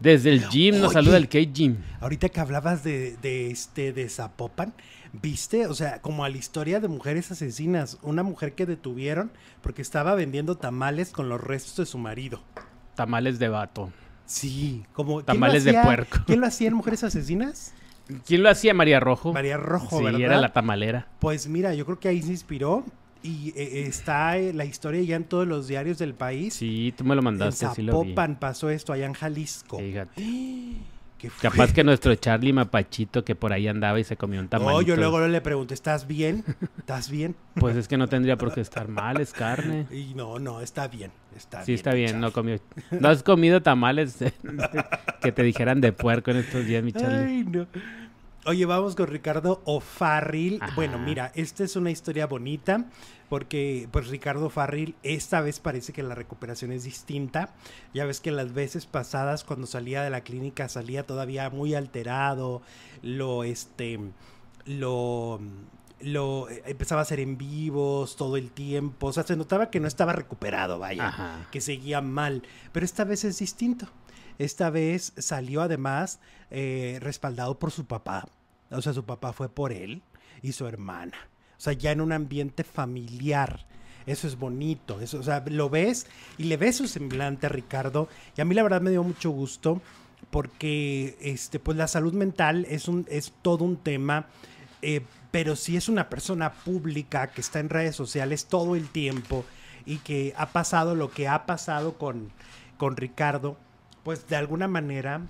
Desde 0.00 0.30
el 0.30 0.48
gym, 0.48 0.80
nos 0.80 0.92
saluda 0.92 1.16
el 1.16 1.28
K-Gym. 1.28 1.76
Ahorita 2.00 2.28
que 2.28 2.40
hablabas 2.40 2.84
de, 2.84 3.16
de, 3.22 3.50
este, 3.50 3.92
de 3.92 4.08
Zapopan, 4.08 4.74
¿Viste? 5.22 5.66
O 5.66 5.74
sea, 5.74 6.00
como 6.00 6.24
a 6.24 6.28
la 6.28 6.36
historia 6.36 6.80
de 6.80 6.88
mujeres 6.88 7.30
asesinas. 7.30 7.98
Una 8.02 8.22
mujer 8.22 8.54
que 8.54 8.66
detuvieron 8.66 9.30
porque 9.62 9.82
estaba 9.82 10.14
vendiendo 10.14 10.56
tamales 10.56 11.10
con 11.10 11.28
los 11.28 11.40
restos 11.40 11.76
de 11.76 11.86
su 11.86 11.98
marido. 11.98 12.42
Tamales 12.94 13.38
de 13.38 13.48
vato. 13.48 13.90
Sí, 14.24 14.84
como... 14.92 15.22
Tamales 15.22 15.64
de 15.64 15.74
puerco. 15.74 16.18
¿Quién 16.26 16.40
lo 16.40 16.46
hacía 16.46 16.68
en 16.68 16.74
Mujeres 16.74 17.04
Asesinas? 17.04 17.74
¿Quién 18.26 18.42
lo 18.42 18.50
hacía? 18.50 18.74
María 18.74 19.00
Rojo. 19.00 19.32
María 19.32 19.56
Rojo, 19.56 19.98
sí, 19.98 20.22
era 20.22 20.40
la 20.40 20.52
tamalera. 20.52 21.08
Pues 21.18 21.48
mira, 21.48 21.74
yo 21.74 21.84
creo 21.84 21.98
que 21.98 22.08
ahí 22.08 22.22
se 22.22 22.30
inspiró 22.30 22.84
y 23.22 23.52
eh, 23.56 23.86
está 23.86 24.36
eh, 24.38 24.52
la 24.52 24.64
historia 24.64 25.02
ya 25.02 25.16
en 25.16 25.24
todos 25.24 25.46
los 25.46 25.66
diarios 25.66 25.98
del 25.98 26.14
país. 26.14 26.54
Sí, 26.54 26.94
tú 26.96 27.04
me 27.04 27.14
lo 27.14 27.22
mandaste, 27.22 27.66
en 27.66 27.88
Zapopan 27.88 28.38
pasó 28.38 28.70
esto, 28.70 28.92
allá 28.92 29.06
en 29.06 29.14
Jalisco. 29.14 29.78
Fíjate. 29.78 30.22
Capaz 31.40 31.72
que 31.72 31.82
nuestro 31.82 32.14
Charlie 32.14 32.52
Mapachito 32.52 33.24
que 33.24 33.34
por 33.34 33.52
ahí 33.52 33.68
andaba 33.68 33.98
y 33.98 34.04
se 34.04 34.16
comió 34.16 34.40
un 34.40 34.48
tamalito. 34.48 34.74
No, 34.74 34.82
yo 34.82 34.96
luego 34.96 35.26
le 35.26 35.40
pregunto, 35.40 35.74
¿estás 35.74 36.06
bien? 36.06 36.44
¿Estás 36.78 37.10
bien? 37.10 37.34
Pues 37.54 37.76
es 37.76 37.88
que 37.88 37.96
no 37.96 38.08
tendría 38.08 38.36
por 38.36 38.52
qué 38.52 38.60
estar 38.60 38.88
mal, 38.88 39.20
es 39.20 39.32
carne. 39.32 39.86
Y 39.90 40.14
no, 40.14 40.38
no, 40.38 40.60
está 40.60 40.88
bien, 40.88 41.10
está 41.34 41.64
sí, 41.64 41.74
está 41.74 41.94
bien, 41.94 42.20
no 42.20 42.32
comió. 42.32 42.58
¿No 42.90 43.08
has 43.08 43.22
comido 43.22 43.62
tamales 43.62 44.18
que 45.22 45.32
te 45.32 45.42
dijeran 45.42 45.80
de 45.80 45.92
puerco 45.92 46.30
en 46.30 46.38
estos 46.38 46.66
días, 46.66 46.84
mi 46.84 46.92
Charlie? 46.92 47.18
Ay, 47.18 47.44
no. 47.44 47.66
Oye, 48.46 48.64
vamos 48.64 48.94
con 48.94 49.08
Ricardo 49.08 49.60
O'Farrill. 49.64 50.60
Bueno, 50.76 51.00
mira, 51.00 51.32
esta 51.34 51.64
es 51.64 51.74
una 51.74 51.90
historia 51.90 52.28
bonita 52.28 52.84
porque 53.28 53.88
pues 53.90 54.06
Ricardo 54.06 54.50
Farril 54.50 54.94
esta 55.02 55.40
vez 55.40 55.58
parece 55.58 55.92
que 55.92 56.04
la 56.04 56.14
recuperación 56.14 56.70
es 56.70 56.84
distinta. 56.84 57.54
Ya 57.92 58.04
ves 58.04 58.20
que 58.20 58.30
las 58.30 58.54
veces 58.54 58.86
pasadas 58.86 59.42
cuando 59.42 59.66
salía 59.66 60.02
de 60.02 60.10
la 60.10 60.20
clínica 60.20 60.68
salía 60.68 61.04
todavía 61.04 61.50
muy 61.50 61.74
alterado, 61.74 62.62
lo 63.02 63.42
este 63.42 63.98
lo 64.64 65.40
lo 66.00 66.48
eh, 66.48 66.62
empezaba 66.66 67.00
a 67.00 67.02
hacer 67.02 67.18
en 67.18 67.36
vivos 67.38 68.14
todo 68.14 68.36
el 68.36 68.52
tiempo, 68.52 69.08
o 69.08 69.12
sea, 69.12 69.24
se 69.24 69.34
notaba 69.34 69.70
que 69.70 69.80
no 69.80 69.88
estaba 69.88 70.12
recuperado, 70.12 70.78
vaya, 70.78 71.46
que 71.50 71.60
seguía 71.60 72.00
mal, 72.00 72.42
pero 72.70 72.84
esta 72.86 73.02
vez 73.02 73.24
es 73.24 73.38
distinto. 73.38 73.88
Esta 74.38 74.70
vez 74.70 75.12
salió 75.16 75.62
además 75.62 76.20
eh, 76.50 76.98
respaldado 77.00 77.58
por 77.58 77.70
su 77.70 77.86
papá. 77.86 78.28
O 78.70 78.82
sea, 78.82 78.92
su 78.92 79.04
papá 79.04 79.32
fue 79.32 79.48
por 79.48 79.72
él 79.72 80.02
y 80.42 80.52
su 80.52 80.66
hermana. 80.66 81.16
O 81.56 81.60
sea, 81.60 81.72
ya 81.72 81.92
en 81.92 82.00
un 82.00 82.12
ambiente 82.12 82.64
familiar. 82.64 83.66
Eso 84.06 84.26
es 84.28 84.38
bonito. 84.38 85.00
Eso, 85.00 85.18
o 85.18 85.22
sea, 85.22 85.42
lo 85.46 85.70
ves 85.70 86.06
y 86.38 86.44
le 86.44 86.56
ves 86.56 86.76
su 86.76 86.86
semblante 86.86 87.46
a 87.46 87.48
Ricardo. 87.48 88.08
Y 88.36 88.40
a 88.40 88.44
mí 88.44 88.54
la 88.54 88.62
verdad 88.62 88.80
me 88.80 88.90
dio 88.90 89.02
mucho 89.02 89.30
gusto 89.30 89.80
porque 90.30 91.16
este, 91.20 91.58
pues 91.58 91.76
la 91.76 91.88
salud 91.88 92.12
mental 92.12 92.66
es, 92.68 92.88
un, 92.88 93.06
es 93.08 93.32
todo 93.42 93.64
un 93.64 93.76
tema. 93.76 94.26
Eh, 94.82 95.02
pero 95.30 95.56
si 95.56 95.76
es 95.76 95.88
una 95.88 96.08
persona 96.08 96.52
pública 96.52 97.28
que 97.28 97.40
está 97.40 97.58
en 97.58 97.68
redes 97.68 97.96
sociales 97.96 98.46
todo 98.46 98.76
el 98.76 98.88
tiempo 98.88 99.44
y 99.84 99.98
que 99.98 100.34
ha 100.36 100.46
pasado 100.52 100.94
lo 100.94 101.10
que 101.10 101.28
ha 101.28 101.46
pasado 101.46 101.98
con, 101.98 102.30
con 102.76 102.96
Ricardo, 102.96 103.56
pues 104.06 104.28
de 104.28 104.36
alguna 104.36 104.68
manera 104.68 105.20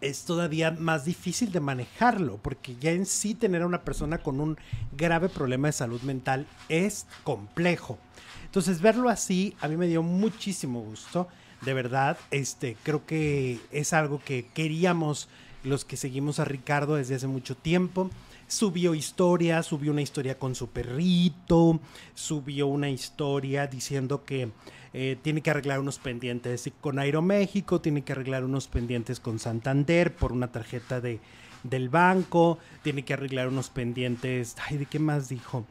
es 0.00 0.24
todavía 0.24 0.72
más 0.72 1.04
difícil 1.04 1.52
de 1.52 1.60
manejarlo, 1.60 2.36
porque 2.38 2.74
ya 2.80 2.90
en 2.90 3.06
sí 3.06 3.32
tener 3.32 3.62
a 3.62 3.66
una 3.66 3.84
persona 3.84 4.18
con 4.18 4.40
un 4.40 4.58
grave 4.96 5.28
problema 5.28 5.68
de 5.68 5.72
salud 5.72 6.02
mental 6.02 6.48
es 6.68 7.06
complejo. 7.22 7.96
Entonces 8.44 8.80
verlo 8.80 9.08
así 9.08 9.54
a 9.60 9.68
mí 9.68 9.76
me 9.76 9.86
dio 9.86 10.02
muchísimo 10.02 10.80
gusto, 10.80 11.28
de 11.60 11.74
verdad, 11.74 12.18
este 12.32 12.76
creo 12.82 13.06
que 13.06 13.60
es 13.70 13.92
algo 13.92 14.18
que 14.18 14.48
queríamos 14.52 15.28
los 15.62 15.84
que 15.84 15.96
seguimos 15.96 16.40
a 16.40 16.44
Ricardo 16.44 16.96
desde 16.96 17.14
hace 17.14 17.28
mucho 17.28 17.56
tiempo. 17.56 18.10
Subió 18.48 18.96
historia, 18.96 19.62
subió 19.62 19.92
una 19.92 20.02
historia 20.02 20.40
con 20.40 20.56
su 20.56 20.70
perrito, 20.70 21.78
subió 22.16 22.66
una 22.66 22.90
historia 22.90 23.68
diciendo 23.68 24.24
que 24.24 24.50
eh, 24.98 25.18
tiene 25.20 25.42
que 25.42 25.50
arreglar 25.50 25.78
unos 25.78 25.98
pendientes 25.98 26.72
con 26.80 26.98
Aeroméxico, 26.98 27.82
tiene 27.82 28.02
que 28.02 28.12
arreglar 28.12 28.46
unos 28.46 28.66
pendientes 28.66 29.20
con 29.20 29.38
Santander 29.38 30.16
por 30.16 30.32
una 30.32 30.50
tarjeta 30.50 31.02
de, 31.02 31.20
del 31.64 31.90
banco, 31.90 32.56
tiene 32.82 33.04
que 33.04 33.12
arreglar 33.12 33.48
unos 33.48 33.68
pendientes, 33.68 34.56
ay, 34.66 34.78
¿de 34.78 34.86
qué 34.86 34.98
más 34.98 35.28
dijo? 35.28 35.66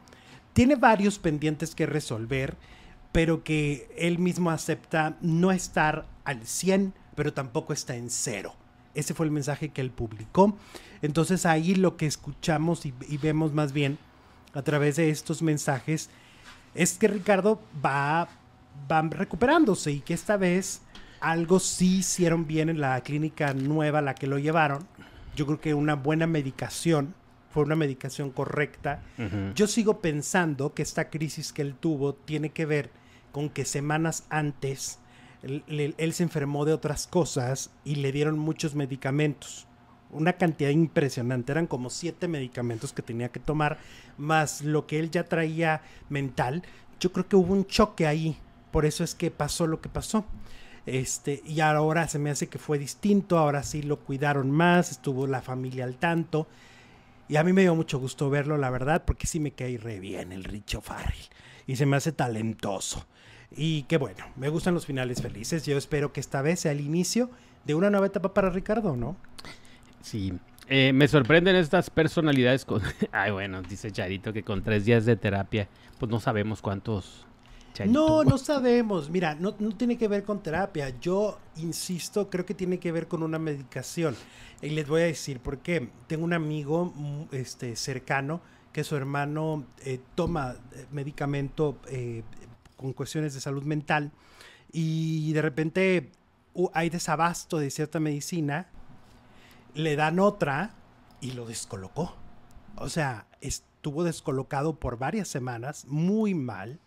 Tiene 0.52 0.76
varios 0.76 1.18
pendientes 1.18 1.74
que 1.74 1.86
resolver, 1.86 2.54
pero 3.10 3.42
que 3.42 3.88
él 3.98 4.20
mismo 4.20 4.52
acepta 4.52 5.16
no 5.20 5.50
estar 5.50 6.06
al 6.22 6.46
100, 6.46 6.94
pero 7.16 7.32
tampoco 7.32 7.72
está 7.72 7.96
en 7.96 8.10
cero. 8.10 8.54
Ese 8.94 9.12
fue 9.12 9.26
el 9.26 9.32
mensaje 9.32 9.70
que 9.70 9.80
él 9.80 9.90
publicó. 9.90 10.56
Entonces 11.02 11.46
ahí 11.46 11.74
lo 11.74 11.96
que 11.96 12.06
escuchamos 12.06 12.86
y, 12.86 12.94
y 13.08 13.16
vemos 13.16 13.52
más 13.52 13.72
bien 13.72 13.98
a 14.54 14.62
través 14.62 14.94
de 14.94 15.10
estos 15.10 15.42
mensajes 15.42 16.10
es 16.76 16.96
que 16.96 17.08
Ricardo 17.08 17.60
va 17.84 18.28
van 18.88 19.10
recuperándose 19.10 19.92
y 19.92 20.00
que 20.00 20.14
esta 20.14 20.36
vez 20.36 20.82
algo 21.20 21.58
sí 21.58 21.98
hicieron 21.98 22.46
bien 22.46 22.68
en 22.68 22.80
la 22.80 23.00
clínica 23.00 23.54
nueva 23.54 24.00
a 24.00 24.02
la 24.02 24.14
que 24.14 24.26
lo 24.26 24.38
llevaron. 24.38 24.86
Yo 25.34 25.46
creo 25.46 25.60
que 25.60 25.74
una 25.74 25.94
buena 25.94 26.26
medicación, 26.26 27.14
fue 27.50 27.64
una 27.64 27.76
medicación 27.76 28.30
correcta. 28.30 29.02
Yo 29.54 29.66
sigo 29.66 30.00
pensando 30.00 30.74
que 30.74 30.82
esta 30.82 31.08
crisis 31.08 31.52
que 31.52 31.62
él 31.62 31.74
tuvo 31.74 32.14
tiene 32.14 32.50
que 32.50 32.66
ver 32.66 32.90
con 33.32 33.48
que 33.48 33.64
semanas 33.64 34.24
antes 34.28 34.98
él, 35.42 35.94
él 35.96 36.12
se 36.12 36.22
enfermó 36.22 36.64
de 36.64 36.72
otras 36.72 37.06
cosas 37.06 37.70
y 37.84 37.96
le 37.96 38.12
dieron 38.12 38.38
muchos 38.38 38.74
medicamentos 38.74 39.66
una 40.10 40.34
cantidad 40.34 40.70
impresionante. 40.70 41.52
Eran 41.52 41.66
como 41.66 41.90
siete 41.90 42.28
medicamentos 42.28 42.92
que 42.92 43.02
tenía 43.02 43.30
que 43.30 43.40
tomar, 43.40 43.78
más 44.16 44.62
lo 44.62 44.86
que 44.86 44.98
él 44.98 45.10
ya 45.10 45.24
traía 45.24 45.82
mental. 46.08 46.62
Yo 47.00 47.12
creo 47.12 47.28
que 47.28 47.36
hubo 47.36 47.52
un 47.52 47.66
choque 47.66 48.06
ahí 48.06 48.38
por 48.76 48.84
eso 48.84 49.04
es 49.04 49.14
que 49.14 49.30
pasó 49.30 49.66
lo 49.66 49.80
que 49.80 49.88
pasó. 49.88 50.26
Este, 50.84 51.42
y 51.46 51.60
ahora 51.60 52.08
se 52.08 52.18
me 52.18 52.28
hace 52.28 52.48
que 52.48 52.58
fue 52.58 52.78
distinto, 52.78 53.38
ahora 53.38 53.62
sí 53.62 53.80
lo 53.80 54.00
cuidaron 54.00 54.50
más, 54.50 54.90
estuvo 54.90 55.26
la 55.26 55.40
familia 55.40 55.84
al 55.84 55.96
tanto. 55.96 56.46
Y 57.26 57.36
a 57.36 57.42
mí 57.42 57.54
me 57.54 57.62
dio 57.62 57.74
mucho 57.74 57.98
gusto 57.98 58.28
verlo, 58.28 58.58
la 58.58 58.68
verdad, 58.68 59.02
porque 59.06 59.26
sí 59.26 59.40
me 59.40 59.52
cae 59.52 59.78
re 59.78 59.98
bien 59.98 60.30
el 60.30 60.44
Richo 60.44 60.82
Farrell. 60.82 61.16
Y 61.66 61.76
se 61.76 61.86
me 61.86 61.96
hace 61.96 62.12
talentoso. 62.12 63.06
Y 63.50 63.84
que 63.84 63.96
bueno, 63.96 64.26
me 64.36 64.50
gustan 64.50 64.74
los 64.74 64.84
finales 64.84 65.22
felices. 65.22 65.64
Yo 65.64 65.78
espero 65.78 66.12
que 66.12 66.20
esta 66.20 66.42
vez 66.42 66.60
sea 66.60 66.72
el 66.72 66.82
inicio 66.82 67.30
de 67.64 67.74
una 67.74 67.88
nueva 67.88 68.08
etapa 68.08 68.34
para 68.34 68.50
Ricardo, 68.50 68.94
¿no? 68.94 69.16
Sí. 70.02 70.34
Eh, 70.68 70.92
me 70.92 71.08
sorprenden 71.08 71.56
estas 71.56 71.88
personalidades 71.88 72.66
con... 72.66 72.82
Ay, 73.10 73.30
bueno, 73.30 73.62
dice 73.62 73.90
Charito 73.90 74.34
que 74.34 74.42
con 74.42 74.62
tres 74.62 74.84
días 74.84 75.06
de 75.06 75.16
terapia, 75.16 75.66
pues 75.98 76.10
no 76.12 76.20
sabemos 76.20 76.60
cuántos... 76.60 77.26
No, 77.86 78.24
no 78.24 78.38
sabemos. 78.38 79.10
Mira, 79.10 79.34
no, 79.34 79.52
tiene 79.54 79.98
que 79.98 80.08
ver 80.08 80.24
con 80.24 80.42
terapia. 80.42 80.98
Yo 81.00 81.38
insisto, 81.56 82.30
creo 82.30 82.46
que 82.46 82.54
tiene 82.54 82.78
que 82.78 82.92
ver 82.92 83.08
con 83.08 83.22
una 83.22 83.38
medicación. 83.38 84.16
Y 84.62 84.70
les 84.70 84.88
voy 84.88 85.02
a 85.02 85.06
decir 85.06 85.40
por 85.40 85.58
qué. 85.58 85.90
Tengo 86.06 86.24
un 86.24 86.32
amigo 86.32 86.92
mm, 86.94 87.24
este, 87.32 87.76
cercano 87.76 88.40
que 88.72 88.84
su 88.84 88.96
hermano 88.96 89.64
eh, 89.84 90.00
toma 90.14 90.56
eh, 90.72 90.86
medicamento 90.92 91.78
eh, 91.88 92.22
con 92.76 92.92
cuestiones 92.92 93.32
de 93.34 93.40
salud 93.40 93.62
mental 93.62 94.12
y 94.70 95.32
de 95.32 95.40
repente 95.40 96.12
hay 96.74 96.90
desabasto 96.90 97.58
de 97.58 97.70
cierta 97.70 98.00
medicina, 98.00 98.68
le 99.74 99.96
dan 99.96 100.18
otra 100.18 100.74
y 101.22 101.32
lo 101.32 101.46
descolocó. 101.46 102.14
O 102.76 102.90
sea, 102.90 103.26
estuvo 103.40 104.04
descolocado 104.04 104.78
por 104.78 104.98
varias 104.98 105.28
semanas, 105.28 105.86
muy 105.86 106.34
mal. 106.34 106.78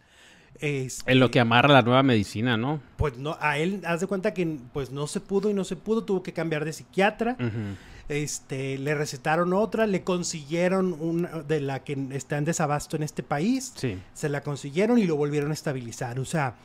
Este, 0.62 1.12
en 1.12 1.20
lo 1.20 1.32
que 1.32 1.40
amarra 1.40 1.74
la 1.74 1.82
nueva 1.82 2.04
medicina, 2.04 2.58
¿no? 2.58 2.82
Pues 2.98 3.18
no, 3.18 3.38
a 3.40 3.58
él, 3.58 3.82
haz 3.86 4.02
de 4.02 4.08
cuenta 4.08 4.34
que 4.34 4.58
pues 4.74 4.92
no 4.92 5.08
se 5.08 5.22
pudo 5.22 5.50
y 5.50 5.54
no 5.54 5.64
se 5.64 5.76
pudo, 5.76 6.04
tuvo 6.04 6.22
que 6.22 6.34
cambiar 6.34 6.66
de 6.66 6.74
psiquiatra. 6.74 7.38
Este, 8.10 8.78
le 8.80 8.96
recetaron 8.96 9.54
otra, 9.54 9.86
le 9.86 10.04
consiguieron 10.04 10.98
una 11.00 11.30
de 11.44 11.62
la 11.62 11.84
que 11.84 11.96
está 12.12 12.38
en 12.38 12.46
desabasto 12.46 12.96
en 12.96 13.04
este 13.04 13.24
país. 13.24 13.72
Sí. 13.76 14.00
Se 14.14 14.30
la 14.30 14.42
consiguieron 14.42 14.98
y 14.98 15.06
lo 15.06 15.16
volvieron 15.16 15.52
a 15.52 15.54
estabilizar. 15.54 16.20
O 16.20 16.26
sea, 16.26 16.56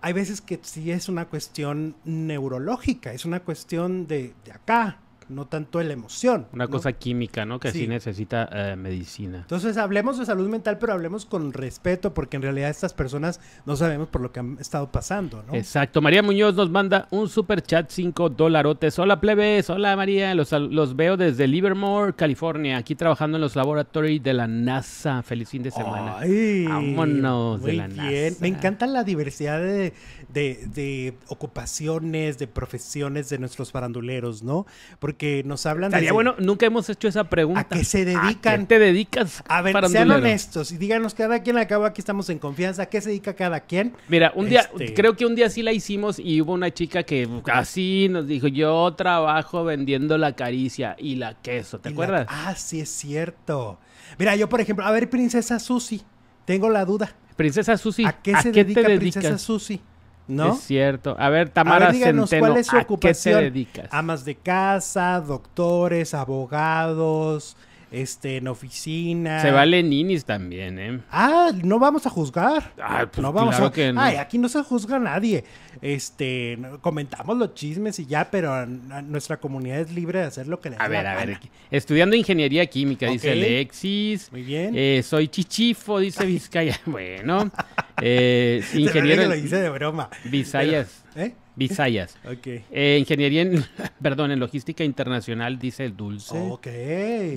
hay 0.00 0.12
veces 0.12 0.40
que 0.40 0.58
sí 0.62 0.90
es 0.90 1.08
una 1.08 1.26
cuestión 1.26 1.94
neurológica, 2.04 3.12
es 3.12 3.24
una 3.24 3.40
cuestión 3.40 4.06
de, 4.06 4.32
de 4.44 4.52
acá, 4.52 4.98
no 5.30 5.46
tanto 5.46 5.80
en 5.80 5.88
la 5.88 5.94
emoción. 5.94 6.46
Una 6.52 6.68
cosa 6.68 6.92
química, 6.92 7.44
¿no? 7.44 7.58
Que 7.60 7.70
sí, 7.70 7.86
necesita 7.86 8.48
eh, 8.52 8.76
medicina. 8.76 9.38
Entonces 9.38 9.76
hablemos 9.76 10.18
de 10.18 10.26
salud 10.26 10.48
mental, 10.48 10.78
pero 10.78 10.92
hablemos 10.92 11.24
con 11.24 11.52
respeto, 11.52 12.12
porque 12.12 12.36
en 12.36 12.42
realidad 12.42 12.70
estas 12.70 12.92
personas 12.92 13.40
no 13.64 13.76
sabemos 13.76 14.08
por 14.08 14.20
lo 14.20 14.32
que 14.32 14.40
han 14.40 14.58
estado 14.60 14.90
pasando, 14.90 15.42
¿no? 15.46 15.54
Exacto. 15.54 16.00
María 16.02 16.22
Muñoz 16.22 16.54
nos 16.54 16.70
manda 16.70 17.06
un 17.10 17.28
super 17.28 17.62
chat, 17.62 17.88
5 17.90 18.30
dolarotes. 18.30 18.98
Hola, 18.98 19.20
plebes. 19.20 19.70
Hola, 19.70 19.96
María. 19.96 20.34
Los, 20.34 20.52
los 20.52 20.96
veo 20.96 21.16
desde 21.16 21.46
Livermore, 21.46 22.14
California, 22.14 22.76
aquí 22.76 22.94
trabajando 22.94 23.36
en 23.36 23.42
los 23.42 23.56
laboratorios 23.56 24.22
de 24.22 24.34
la 24.34 24.46
NASA. 24.46 25.22
Feliz 25.22 25.48
fin 25.48 25.62
de 25.62 25.70
semana. 25.70 26.18
Ay, 26.18 26.66
Vámonos 26.66 27.62
de 27.62 27.72
la 27.74 27.86
bien. 27.86 28.36
Me 28.40 28.48
encanta 28.48 28.86
la 28.86 29.04
diversidad 29.04 29.60
de, 29.60 29.92
de, 30.28 30.66
de 30.74 31.14
ocupaciones, 31.28 32.38
de 32.38 32.46
profesiones 32.46 33.28
de 33.28 33.38
nuestros 33.38 33.70
faranduleros, 33.70 34.42
¿no? 34.42 34.66
Porque 34.98 35.19
que 35.20 35.42
nos 35.44 35.66
hablan 35.66 35.90
de. 35.90 36.10
bueno, 36.12 36.34
nunca 36.38 36.64
hemos 36.64 36.88
hecho 36.88 37.06
esa 37.06 37.24
pregunta. 37.24 37.60
¿A 37.60 37.68
qué 37.68 37.84
se 37.84 38.06
dedican? 38.06 38.54
¿A 38.54 38.58
qué 38.60 38.64
te 38.64 38.78
dedicas? 38.78 39.44
A 39.48 39.60
ver, 39.60 39.76
sean 39.90 40.10
honestos 40.10 40.72
y 40.72 40.78
díganos 40.78 41.12
cada 41.12 41.42
quien, 41.42 41.58
acabo 41.58 41.84
aquí 41.84 42.00
estamos 42.00 42.30
en 42.30 42.38
confianza, 42.38 42.84
¿a 42.84 42.86
qué 42.86 43.02
se 43.02 43.10
dedica 43.10 43.34
cada 43.34 43.60
quien? 43.60 43.92
Mira, 44.08 44.32
un 44.34 44.48
día, 44.48 44.60
este 44.60 44.94
creo 44.94 45.16
que 45.16 45.26
un 45.26 45.34
día 45.34 45.50
sí 45.50 45.62
la 45.62 45.72
hicimos 45.72 46.18
y 46.18 46.40
hubo 46.40 46.54
una 46.54 46.72
chica 46.72 47.02
que 47.02 47.28
así 47.52 48.08
nos 48.10 48.26
dijo, 48.28 48.48
yo 48.48 48.94
trabajo 48.94 49.62
vendiendo 49.62 50.16
la 50.16 50.34
caricia 50.34 50.96
y 50.98 51.16
la 51.16 51.34
queso, 51.34 51.80
¿te 51.80 51.90
acuerdas? 51.90 52.26
Ah, 52.30 52.54
sí, 52.56 52.80
es 52.80 52.88
cierto. 52.88 53.78
Mira, 54.18 54.36
yo 54.36 54.48
por 54.48 54.62
ejemplo, 54.62 54.86
a 54.86 54.90
ver, 54.90 55.10
Princesa 55.10 55.58
Susi, 55.58 56.00
tengo 56.46 56.70
la 56.70 56.86
duda. 56.86 57.14
Princesa 57.36 57.76
Susi, 57.76 58.06
¿a 58.06 58.22
qué 58.22 58.34
se 58.40 58.52
dedica 58.52 58.84
Princesa 58.84 59.36
Susi? 59.36 59.82
¿No? 60.30 60.52
Es 60.54 60.60
cierto. 60.60 61.16
A 61.18 61.28
ver, 61.28 61.50
Tamara 61.50 61.88
a 61.88 61.92
díganos, 61.92 62.30
¿cuál 62.38 62.56
es 62.56 62.68
su 62.68 62.76
ocupación? 62.76 63.34
¿a 63.34 63.38
qué 63.38 63.44
te 63.44 63.50
dedicas? 63.50 63.88
Amas 63.90 64.24
de 64.24 64.36
casa, 64.36 65.20
doctores, 65.20 66.14
abogados, 66.14 67.56
este, 67.90 68.36
en 68.36 68.48
oficina. 68.48 69.42
Se 69.42 69.50
vale 69.50 69.82
ninis 69.82 70.24
también, 70.24 70.78
¿eh? 70.78 71.00
Ah, 71.10 71.50
no 71.62 71.78
vamos 71.78 72.06
a 72.06 72.10
juzgar. 72.10 72.72
Ah, 72.80 73.06
pues 73.10 73.22
no 73.22 73.32
vamos 73.32 73.58
a... 73.58 73.70
que 73.72 73.92
Ay, 73.96 74.16
aquí 74.16 74.38
no 74.38 74.48
se 74.48 74.62
juzga 74.62 74.96
a 74.96 75.00
nadie. 75.00 75.44
Este, 75.82 76.58
comentamos 76.80 77.36
los 77.36 77.54
chismes 77.54 77.98
y 77.98 78.06
ya, 78.06 78.30
pero 78.30 78.66
nuestra 78.66 79.38
comunidad 79.38 79.80
es 79.80 79.92
libre 79.92 80.20
de 80.20 80.26
hacer 80.26 80.46
lo 80.46 80.60
que 80.60 80.70
le 80.70 80.76
A 80.78 80.88
ver, 80.88 81.06
a 81.06 81.16
ver. 81.16 81.38
Estudiando 81.70 82.16
ingeniería 82.16 82.66
química, 82.66 83.06
dice 83.06 83.32
Alexis. 83.32 84.30
Muy 84.30 84.42
bien. 84.42 84.74
Eh, 84.76 85.02
soy 85.04 85.28
chichifo, 85.28 85.98
dice 85.98 86.24
Vizcaya. 86.30 86.78
bueno. 86.86 87.50
Eh, 88.02 88.64
ingeniero. 88.72 89.26
lo 89.26 89.34
hice 89.34 89.56
de 89.56 89.68
broma. 89.68 90.08
Visayas. 90.24 91.04
¿Eh? 91.16 91.34
Visayas. 91.56 92.16
Eh, 92.70 92.96
ingeniería 92.98 93.42
en, 93.42 93.64
perdón, 94.02 94.30
en 94.30 94.40
logística 94.40 94.84
internacional, 94.84 95.58
dice 95.58 95.84
el 95.84 95.96
dulce. 95.96 96.38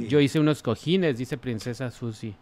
Yo 0.08 0.20
hice 0.20 0.40
unos 0.40 0.62
cojines, 0.62 1.18
dice 1.18 1.38
Princesa 1.38 1.92
Susi. 1.92 2.36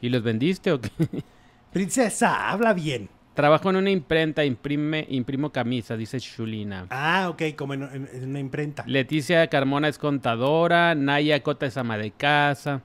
¿Y 0.00 0.08
los 0.08 0.22
vendiste 0.22 0.72
o 0.72 0.80
qué? 0.80 0.90
Princesa, 1.72 2.50
habla 2.50 2.72
bien. 2.72 3.08
Trabajo 3.38 3.70
en 3.70 3.76
una 3.76 3.90
imprenta, 3.90 4.44
imprime, 4.44 5.06
imprimo 5.10 5.52
camisa, 5.52 5.96
dice 5.96 6.18
Shulina. 6.18 6.86
Ah, 6.90 7.28
ok, 7.30 7.54
como 7.54 7.72
en, 7.72 8.08
una 8.24 8.40
imprenta. 8.40 8.82
Leticia 8.84 9.46
Carmona 9.46 9.86
es 9.86 9.96
contadora, 9.96 10.96
Naya 10.96 11.40
Cota 11.44 11.66
es 11.66 11.76
ama 11.76 11.96
de 11.96 12.10
casa, 12.10 12.80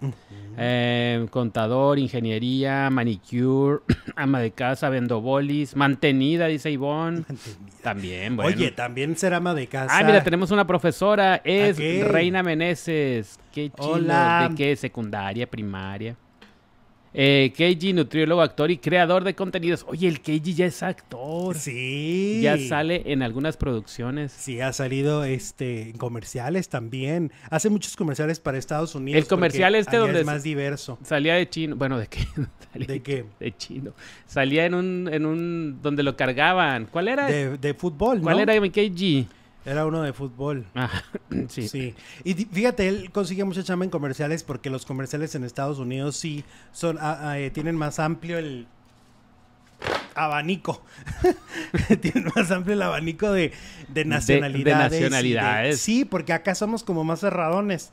eh, 0.56 1.26
contador, 1.32 1.98
ingeniería, 1.98 2.92
manicure, 2.92 3.80
ama 4.16 4.42
de 4.42 4.52
casa, 4.52 4.90
vendo 4.90 5.22
bolis, 5.22 5.76
mantenida, 5.76 6.46
dice 6.46 6.70
Ivonne. 6.70 7.24
También, 7.82 8.36
bueno. 8.36 8.56
Oye, 8.56 8.70
también 8.70 9.18
ser 9.18 9.34
ama 9.34 9.56
de 9.56 9.66
casa. 9.66 9.98
Ah, 9.98 10.04
mira, 10.04 10.24
tenemos 10.24 10.52
una 10.52 10.68
profesora, 10.68 11.42
es 11.44 11.80
Reina 11.80 12.44
Meneses. 12.44 13.40
Qué 13.52 13.72
chido. 13.72 13.94
Hola. 13.94 14.50
¿De 14.52 14.56
qué? 14.56 14.76
Secundaria, 14.76 15.50
primaria. 15.50 16.16
Eh, 17.14 17.54
Keiji, 17.56 17.94
nutriólogo, 17.94 18.42
actor 18.42 18.72
y 18.72 18.78
creador 18.78 19.24
de 19.24 19.36
contenidos. 19.36 19.86
Oye, 19.88 20.08
el 20.08 20.22
Keiji 20.22 20.54
ya 20.56 20.66
es 20.66 20.82
actor. 20.82 21.56
Sí. 21.56 22.40
Ya 22.42 22.58
sale 22.58 23.04
en 23.06 23.22
algunas 23.22 23.56
producciones. 23.56 24.32
Sí, 24.32 24.62
ha 24.62 24.74
salido 24.74 25.24
este, 25.24 25.90
en 25.90 25.98
comerciales 25.98 26.70
también. 26.70 27.32
Hace 27.50 27.70
muchos 27.70 27.96
comerciales 27.96 28.40
para 28.40 28.58
Estados 28.58 28.96
Unidos. 28.96 29.22
El 29.22 29.28
comercial 29.28 29.76
este 29.76 29.98
donde 29.98 30.22
es 30.22 30.26
más 30.26 30.44
diverso. 30.44 30.98
Salía 31.04 31.36
de 31.36 31.48
chino. 31.50 31.76
Bueno, 31.76 32.00
¿de 32.00 32.08
qué? 32.08 32.26
¿De 32.74 33.02
qué? 33.02 33.26
De 33.40 33.56
chino. 33.56 33.94
Salía 34.26 34.66
en 34.66 34.74
un, 34.74 35.10
en 35.12 35.26
un 35.26 35.82
donde 35.82 36.02
lo 36.02 36.18
cargaban. 36.18 36.88
¿Cuál 36.88 37.08
era? 37.08 37.28
De, 37.28 37.58
de 37.58 37.74
fútbol, 37.74 38.22
¿Cuál 38.22 38.40
era 38.40 38.60
Keiji? 38.72 39.28
Era 39.66 39.86
uno 39.86 40.02
de 40.02 40.14
fútbol. 40.14 40.66
Ah, 40.76 40.90
sí. 41.48 41.68
sí. 41.68 41.96
Y 42.24 42.34
fíjate, 42.34 42.88
él 42.88 43.12
consigue 43.12 43.44
mucha 43.44 43.64
chamba 43.64 43.86
en 43.86 43.92
comerciales 43.92 44.44
porque 44.44 44.70
los 44.70 44.86
comerciales 44.86 45.34
en 45.36 45.44
Estados 45.44 45.80
Unidos 45.80 46.18
sí 46.18 46.44
son 46.72 46.98
ah, 47.00 47.20
ah, 47.22 47.40
eh, 47.40 47.52
tienen 47.52 47.76
más 47.76 48.00
amplio 48.00 48.38
el 48.38 48.68
abanico. 50.16 50.84
tienen 52.02 52.32
más 52.36 52.52
amplio 52.52 52.74
el 52.74 52.82
abanico 52.82 53.32
de, 53.32 53.54
de 53.88 54.06
nacionalidades. 54.06 54.92
De, 54.92 55.00
nacionalidades. 55.02 55.80
sí, 55.80 56.06
porque 56.06 56.34
acá 56.34 56.56
somos 56.56 56.84
como 56.84 57.04
más 57.04 57.22
cerradones. 57.22 57.92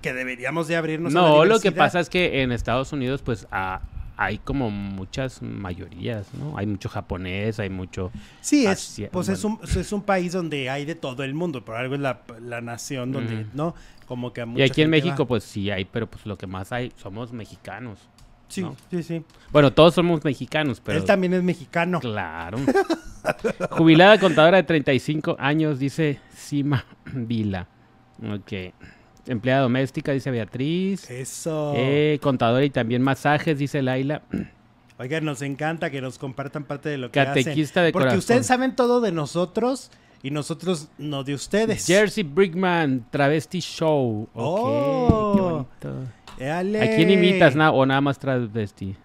Que 0.00 0.12
deberíamos 0.14 0.68
de 0.68 0.76
abrirnos. 0.76 1.12
No, 1.12 1.44
lo 1.44 1.60
que 1.60 1.72
pasa 1.72 2.00
es 2.00 2.08
que 2.08 2.42
en 2.42 2.52
Estados 2.52 2.92
Unidos, 2.92 3.22
pues, 3.22 3.46
a, 3.50 3.80
hay 4.18 4.38
como 4.38 4.68
muchas 4.68 5.42
mayorías, 5.42 6.34
¿no? 6.34 6.58
Hay 6.58 6.66
mucho 6.66 6.88
japonés, 6.88 7.60
hay 7.60 7.70
mucho... 7.70 8.10
Sí, 8.40 8.66
es, 8.66 9.00
pues 9.12 9.28
es, 9.28 9.44
un, 9.44 9.60
es 9.62 9.92
un 9.92 10.02
país 10.02 10.32
donde 10.32 10.68
hay 10.68 10.84
de 10.84 10.96
todo 10.96 11.22
el 11.22 11.34
mundo, 11.34 11.64
por 11.64 11.76
algo 11.76 11.94
es 11.94 12.00
la, 12.00 12.22
la 12.40 12.60
nación 12.60 13.12
donde, 13.12 13.46
¿no? 13.54 13.76
Como 14.06 14.32
que 14.32 14.44
Y 14.56 14.62
aquí 14.62 14.82
en 14.82 14.90
México 14.90 15.24
pues 15.24 15.44
sí 15.44 15.70
hay, 15.70 15.84
pero 15.84 16.10
pues 16.10 16.26
lo 16.26 16.36
que 16.36 16.48
más 16.48 16.72
hay 16.72 16.92
somos 16.96 17.32
mexicanos. 17.32 18.00
Sí, 18.48 18.66
sí, 18.90 19.04
sí. 19.04 19.22
Bueno, 19.52 19.72
todos 19.72 19.94
somos 19.94 20.24
mexicanos, 20.24 20.80
pero... 20.80 20.98
Él 20.98 21.04
también 21.04 21.34
es 21.34 21.44
mexicano. 21.44 22.00
Claro. 22.00 22.58
Jubilada 23.70 24.18
contadora 24.18 24.56
de 24.56 24.64
35 24.64 25.36
años, 25.38 25.78
dice 25.78 26.18
Sima 26.34 26.84
Vila. 27.14 27.68
Ok. 28.20 28.74
Empleada 29.28 29.62
doméstica, 29.62 30.12
dice 30.12 30.30
Beatriz. 30.30 31.08
Eso. 31.10 31.74
Eh, 31.76 32.18
contadora 32.22 32.64
y 32.64 32.70
también 32.70 33.02
masajes, 33.02 33.58
dice 33.58 33.82
Laila. 33.82 34.22
Oigan, 34.98 35.24
nos 35.24 35.42
encanta 35.42 35.90
que 35.90 36.00
nos 36.00 36.18
compartan 36.18 36.64
parte 36.64 36.88
de 36.88 36.98
lo 36.98 37.10
que 37.10 37.20
Catequista 37.24 37.82
de 37.82 37.92
Porque 37.92 38.16
ustedes 38.16 38.46
saben 38.46 38.74
todo 38.74 39.00
de 39.00 39.12
nosotros 39.12 39.92
y 40.22 40.32
nosotros 40.32 40.88
no 40.98 41.22
de 41.22 41.34
ustedes. 41.34 41.86
Jersey 41.86 42.24
Brickman, 42.24 43.06
Travesti 43.10 43.60
Show. 43.60 44.28
Oh, 44.34 45.34
qué 45.36 45.40
bonito. 45.40 46.84
¿A 46.84 46.96
quién 46.96 47.10
imitas 47.10 47.54
o 47.54 47.86
nada 47.86 48.00
más 48.00 48.18
travesti? 48.18 48.96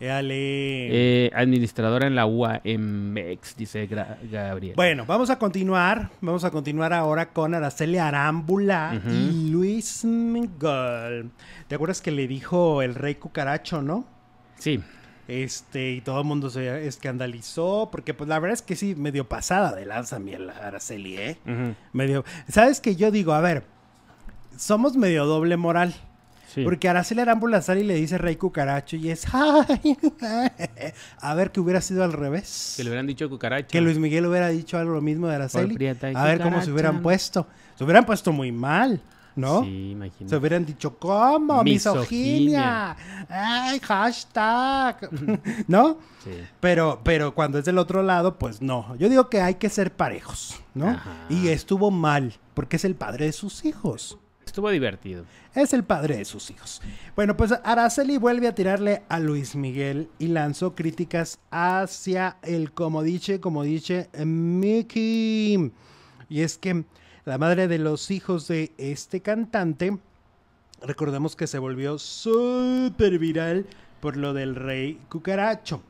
Eh, 0.00 1.30
administradora 1.34 2.06
en 2.06 2.14
la 2.14 2.26
UAMX, 2.26 3.56
dice 3.56 3.86
Gabriel. 3.86 4.74
Bueno, 4.76 5.04
vamos 5.06 5.30
a 5.30 5.38
continuar. 5.38 6.10
Vamos 6.20 6.44
a 6.44 6.50
continuar 6.50 6.92
ahora 6.92 7.30
con 7.30 7.54
Araceli 7.54 7.98
Arámbula 7.98 9.00
y 9.10 9.50
Luis 9.50 10.04
Miguel. 10.04 11.30
¿Te 11.66 11.74
acuerdas 11.74 12.00
que 12.00 12.12
le 12.12 12.28
dijo 12.28 12.82
el 12.82 12.94
rey 12.94 13.16
cucaracho, 13.16 13.82
no? 13.82 14.04
Sí. 14.56 14.80
Este, 15.26 15.90
y 15.92 16.00
todo 16.00 16.20
el 16.20 16.26
mundo 16.26 16.48
se 16.48 16.86
escandalizó, 16.86 17.90
porque 17.92 18.14
pues 18.14 18.28
la 18.28 18.38
verdad 18.38 18.54
es 18.54 18.62
que 18.62 18.76
sí, 18.76 18.94
medio 18.94 19.28
pasada 19.28 19.74
de 19.74 19.84
lanza 19.84 20.18
mi 20.18 20.34
Araceli, 20.34 21.16
¿eh? 21.18 21.38
Medio. 21.92 22.24
¿Sabes 22.48 22.80
que 22.80 22.96
Yo 22.96 23.10
digo, 23.10 23.32
a 23.32 23.40
ver, 23.40 23.64
somos 24.56 24.96
medio 24.96 25.26
doble 25.26 25.56
moral. 25.56 25.94
Porque 26.64 26.88
Araceli 26.88 27.20
Arámbula 27.20 27.62
sale 27.62 27.80
y 27.80 27.84
le 27.84 27.94
dice 27.94 28.18
Rey 28.18 28.36
Cucaracho 28.36 28.96
y 28.96 29.10
es 29.10 29.26
a 31.20 31.34
ver 31.34 31.50
que 31.50 31.60
hubiera 31.60 31.80
sido 31.80 32.04
al 32.04 32.12
revés. 32.12 32.74
Que 32.76 32.84
le 32.84 32.90
hubieran 32.90 33.06
dicho 33.06 33.28
Cucaracho. 33.28 33.68
Que 33.68 33.80
Luis 33.80 33.98
Miguel 33.98 34.26
hubiera 34.26 34.48
dicho 34.48 34.78
algo 34.78 34.94
lo 34.94 35.00
mismo 35.00 35.28
de 35.28 35.36
Araceli. 35.36 35.86
A 36.14 36.24
ver 36.24 36.40
cómo 36.40 36.62
se 36.62 36.70
hubieran 36.70 37.02
puesto. 37.02 37.46
Se 37.76 37.84
hubieran 37.84 38.04
puesto 38.04 38.32
muy 38.32 38.52
mal. 38.52 39.00
¿no? 39.38 39.62
Sí, 39.62 39.92
imagínate. 39.92 40.28
Se 40.28 40.36
hubieran 40.36 40.66
dicho, 40.66 40.98
¿cómo? 40.98 41.62
Misoginia. 41.62 42.96
Ay, 43.28 43.78
hashtag. 43.78 45.08
¿No? 45.68 45.98
Sí. 46.24 46.30
Pero, 46.60 47.00
pero 47.04 47.34
cuando 47.34 47.58
es 47.58 47.64
del 47.64 47.78
otro 47.78 48.02
lado, 48.02 48.36
pues 48.36 48.60
no. 48.60 48.96
Yo 48.96 49.08
digo 49.08 49.30
que 49.30 49.40
hay 49.40 49.54
que 49.54 49.68
ser 49.68 49.92
parejos, 49.92 50.60
¿no? 50.74 51.00
Y 51.28 51.48
estuvo 51.48 51.90
mal, 51.90 52.34
porque 52.54 52.76
es 52.76 52.84
el 52.84 52.96
padre 52.96 53.26
de 53.26 53.32
sus 53.32 53.64
hijos. 53.64 54.18
Estuvo 54.58 54.70
divertido. 54.70 55.24
Es 55.54 55.72
el 55.72 55.84
padre 55.84 56.16
de 56.16 56.24
sus 56.24 56.50
hijos. 56.50 56.82
Bueno, 57.14 57.36
pues 57.36 57.54
Araceli 57.62 58.18
vuelve 58.18 58.48
a 58.48 58.56
tirarle 58.56 59.04
a 59.08 59.20
Luis 59.20 59.54
Miguel 59.54 60.08
y 60.18 60.26
lanzó 60.26 60.74
críticas 60.74 61.38
hacia 61.52 62.38
el 62.42 62.72
como 62.72 63.04
dice, 63.04 63.38
como 63.38 63.62
dice 63.62 64.10
Mickey. 64.18 65.70
Y 66.28 66.40
es 66.40 66.58
que 66.58 66.84
la 67.24 67.38
madre 67.38 67.68
de 67.68 67.78
los 67.78 68.10
hijos 68.10 68.48
de 68.48 68.72
este 68.78 69.22
cantante, 69.22 69.96
recordemos 70.82 71.36
que 71.36 71.46
se 71.46 71.60
volvió 71.60 71.96
súper 71.96 73.20
viral 73.20 73.64
por 74.00 74.16
lo 74.16 74.34
del 74.34 74.56
rey 74.56 74.98
cucaracho. 75.08 75.82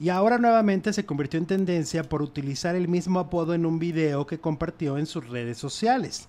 Y 0.00 0.08
ahora 0.08 0.38
nuevamente 0.38 0.92
se 0.92 1.06
convirtió 1.06 1.38
en 1.38 1.46
tendencia 1.46 2.02
por 2.02 2.22
utilizar 2.22 2.74
el 2.74 2.88
mismo 2.88 3.20
apodo 3.20 3.54
en 3.54 3.64
un 3.64 3.78
video 3.78 4.26
que 4.26 4.40
compartió 4.40 4.98
en 4.98 5.06
sus 5.06 5.28
redes 5.28 5.58
sociales. 5.58 6.28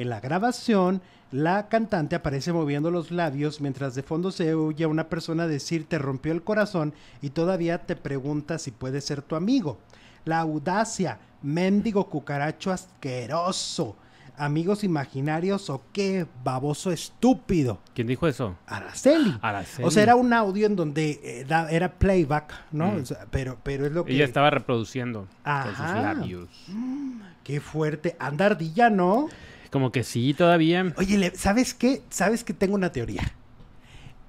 En 0.00 0.08
la 0.08 0.18
grabación, 0.18 1.02
la 1.30 1.68
cantante 1.68 2.16
aparece 2.16 2.54
moviendo 2.54 2.90
los 2.90 3.10
labios 3.10 3.60
mientras 3.60 3.94
de 3.94 4.02
fondo 4.02 4.32
se 4.32 4.54
oye 4.54 4.84
a 4.84 4.88
una 4.88 5.10
persona 5.10 5.46
decir 5.46 5.86
te 5.86 5.98
rompió 5.98 6.32
el 6.32 6.42
corazón 6.42 6.94
y 7.20 7.28
todavía 7.28 7.84
te 7.84 7.96
pregunta 7.96 8.58
si 8.58 8.70
puede 8.70 9.02
ser 9.02 9.20
tu 9.20 9.36
amigo. 9.36 9.78
La 10.24 10.38
audacia, 10.38 11.18
mendigo 11.42 12.08
cucaracho 12.08 12.72
asqueroso. 12.72 13.94
Amigos 14.38 14.84
imaginarios 14.84 15.68
o 15.68 15.82
qué 15.92 16.26
baboso 16.42 16.90
estúpido. 16.92 17.78
¿Quién 17.94 18.06
dijo 18.06 18.26
eso? 18.26 18.56
Araceli. 18.66 19.38
O 19.82 19.90
sea, 19.90 20.02
era 20.02 20.14
un 20.14 20.32
audio 20.32 20.64
en 20.64 20.76
donde 20.76 21.20
eh, 21.22 21.46
era, 21.68 21.92
playback, 21.92 22.54
¿no? 22.72 22.86
Mm. 22.92 23.04
pero, 23.30 23.58
pero 23.62 23.84
es 23.84 23.92
lo 23.92 24.06
que. 24.06 24.14
Ella 24.14 24.24
estaba 24.24 24.48
reproduciendo 24.48 25.28
con 25.44 25.76
sus 25.76 25.94
labios. 25.94 26.48
Mm, 26.68 27.20
qué 27.44 27.60
fuerte. 27.60 28.16
Andardilla, 28.18 28.88
¿no? 28.88 29.28
Como 29.70 29.92
que 29.92 30.02
sí, 30.04 30.34
todavía. 30.34 30.92
Oye, 30.96 31.32
¿sabes 31.36 31.74
qué? 31.74 32.02
¿Sabes 32.10 32.44
que 32.44 32.52
tengo 32.52 32.74
una 32.74 32.92
teoría? 32.92 33.32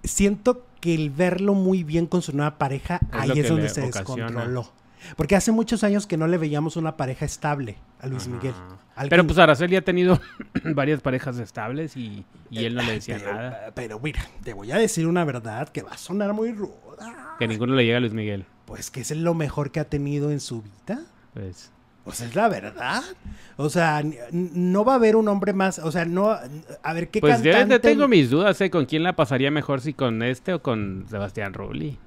Siento 0.04 0.65
que 0.80 0.93
el 0.93 1.10
verlo 1.10 1.54
muy 1.54 1.84
bien 1.84 2.08
con 2.08 2.21
su 2.21 2.36
nueva 2.36 2.58
pareja, 2.58 2.99
ahí 3.12 3.39
es 3.39 3.49
donde 3.49 3.69
se 3.69 3.82
descontroló. 3.82 4.71
Porque 5.15 5.36
hace 5.36 5.51
muchos 5.51 5.84
años 5.84 6.06
que 6.06 6.17
no 6.17 6.27
le 6.27 6.38
veíamos 6.38 6.75
una 6.75 6.95
pareja 6.95 7.25
estable 7.25 7.77
a 7.99 8.08
Luis 8.08 8.27
Miguel. 8.27 8.54
Pero 9.10 9.25
pues 9.25 9.39
Araceli 9.39 9.75
ha 9.75 9.84
tenido 9.84 10.19
varias 10.75 11.01
parejas 11.01 11.38
estables 11.39 11.97
y, 11.97 12.25
él 12.51 12.75
no 12.75 12.84
le 12.84 12.93
decía 12.93 13.17
nada. 13.17 13.71
Pero 13.73 13.99
mira, 13.99 14.21
te 14.43 14.54
voy 14.54 14.71
a 14.71 14.77
decir 14.77 15.08
una 15.08 15.23
verdad 15.25 15.69
que 15.69 15.82
va 15.82 15.91
a 15.91 15.97
sonar 15.97 16.34
muy 16.34 16.51
ruda. 16.51 17.36
Que 17.39 17.47
ninguno 17.47 17.73
le 17.73 17.86
llega 17.86 17.97
a 17.97 17.99
Luis 17.99 18.13
Miguel. 18.13 18.45
Pues 18.65 18.91
que 18.91 19.01
es 19.01 19.12
lo 19.12 19.34
mejor 19.34 19.71
que 19.71 19.80
ha 19.80 19.86
tenido 19.86 20.32
en 20.32 20.39
su 20.39 20.62
vida. 20.62 21.01
Pues. 21.34 21.71
Sea, 22.13 22.28
es 22.28 22.36
la 22.36 22.50
verdad. 22.50 23.04
O 23.58 23.69
sea, 23.69 24.04
no 24.32 24.86
va 24.86 24.93
a 24.93 24.95
haber 24.95 25.15
un 25.15 25.28
hombre 25.28 25.54
más. 25.54 25.80
O 25.80 25.91
sea, 25.91 26.06
no. 26.06 26.30
A 26.84 26.93
ver, 26.93 27.10
¿qué 27.10 27.21
Pues 27.21 27.41
yo 27.41 27.82
tengo 27.82 28.08
mis 28.08 28.30
dudas, 28.30 28.60
¿eh? 28.62 28.69
¿Con 28.69 28.86
quién 28.86 29.04
la 29.04 29.15
pasaría 29.15 29.52
mejor? 29.52 29.82
¿Si 29.82 29.93
con 29.93 30.24
este 30.24 30.54
o 30.54 30.62
con 30.62 31.06
Sebastián 31.10 31.54
Rulli? 31.54 31.97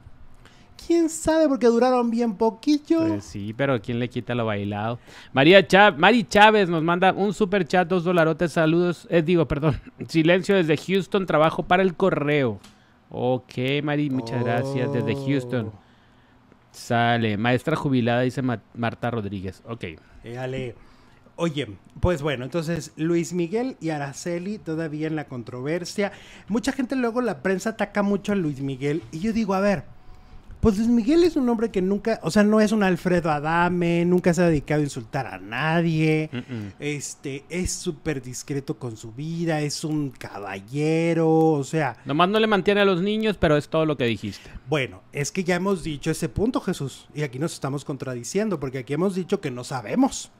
quién 0.86 1.08
sabe 1.08 1.48
porque 1.48 1.66
duraron 1.66 2.10
bien 2.10 2.34
poquillo. 2.36 3.06
Pues 3.06 3.24
sí, 3.24 3.54
pero 3.56 3.80
¿quién 3.80 3.98
le 3.98 4.08
quita 4.08 4.34
lo 4.34 4.46
bailado? 4.46 4.98
María 5.32 5.66
Chávez, 5.66 5.98
Mari 5.98 6.24
Chávez 6.24 6.68
nos 6.68 6.82
manda 6.82 7.12
un 7.12 7.32
super 7.32 7.66
chat, 7.66 7.88
dos 7.88 8.04
dolarotes, 8.04 8.52
saludos, 8.52 9.06
eh, 9.10 9.22
digo, 9.22 9.46
perdón, 9.46 9.80
silencio 10.08 10.54
desde 10.56 10.76
Houston, 10.76 11.26
trabajo 11.26 11.62
para 11.62 11.82
el 11.82 11.94
correo. 11.94 12.58
Ok, 13.10 13.54
Mari, 13.82 14.10
muchas 14.10 14.42
gracias, 14.44 14.92
desde 14.92 15.14
Houston. 15.14 15.70
Sale, 16.74 17.36
maestra 17.38 17.76
jubilada, 17.76 18.22
dice 18.22 18.42
Marta 18.42 19.10
Rodríguez. 19.10 19.62
Ok. 19.66 19.84
Oye, 21.36 21.66
pues 22.00 22.22
bueno, 22.22 22.44
entonces 22.44 22.92
Luis 22.96 23.32
Miguel 23.32 23.76
y 23.80 23.90
Araceli 23.90 24.58
todavía 24.58 25.06
en 25.06 25.16
la 25.16 25.26
controversia. 25.26 26.12
Mucha 26.48 26.72
gente 26.72 26.94
luego 26.94 27.20
la 27.22 27.42
prensa 27.42 27.70
ataca 27.70 28.02
mucho 28.02 28.32
a 28.32 28.36
Luis 28.36 28.60
Miguel 28.60 29.02
y 29.10 29.18
yo 29.20 29.32
digo, 29.32 29.54
a 29.54 29.60
ver, 29.60 29.84
pues 30.64 30.78
Luis 30.78 30.88
Miguel 30.88 31.24
es 31.24 31.36
un 31.36 31.46
hombre 31.50 31.70
que 31.70 31.82
nunca, 31.82 32.18
o 32.22 32.30
sea, 32.30 32.42
no 32.42 32.58
es 32.58 32.72
un 32.72 32.82
Alfredo 32.82 33.30
Adame, 33.30 34.02
nunca 34.06 34.32
se 34.32 34.40
ha 34.40 34.46
dedicado 34.46 34.80
a 34.80 34.84
insultar 34.84 35.26
a 35.26 35.38
nadie. 35.38 36.30
Este, 36.78 37.44
es 37.50 37.70
súper 37.70 38.22
discreto 38.22 38.78
con 38.78 38.96
su 38.96 39.12
vida, 39.12 39.60
es 39.60 39.84
un 39.84 40.08
caballero, 40.08 41.28
o 41.28 41.64
sea. 41.64 41.98
Nomás 42.06 42.30
no 42.30 42.40
le 42.40 42.46
mantiene 42.46 42.80
a 42.80 42.86
los 42.86 43.02
niños, 43.02 43.36
pero 43.36 43.58
es 43.58 43.68
todo 43.68 43.84
lo 43.84 43.98
que 43.98 44.06
dijiste. 44.06 44.48
Bueno, 44.66 45.02
es 45.12 45.30
que 45.32 45.44
ya 45.44 45.56
hemos 45.56 45.84
dicho 45.84 46.10
ese 46.10 46.30
punto, 46.30 46.62
Jesús, 46.62 47.08
y 47.14 47.24
aquí 47.24 47.38
nos 47.38 47.52
estamos 47.52 47.84
contradiciendo, 47.84 48.58
porque 48.58 48.78
aquí 48.78 48.94
hemos 48.94 49.14
dicho 49.14 49.42
que 49.42 49.50
no 49.50 49.64
sabemos. 49.64 50.32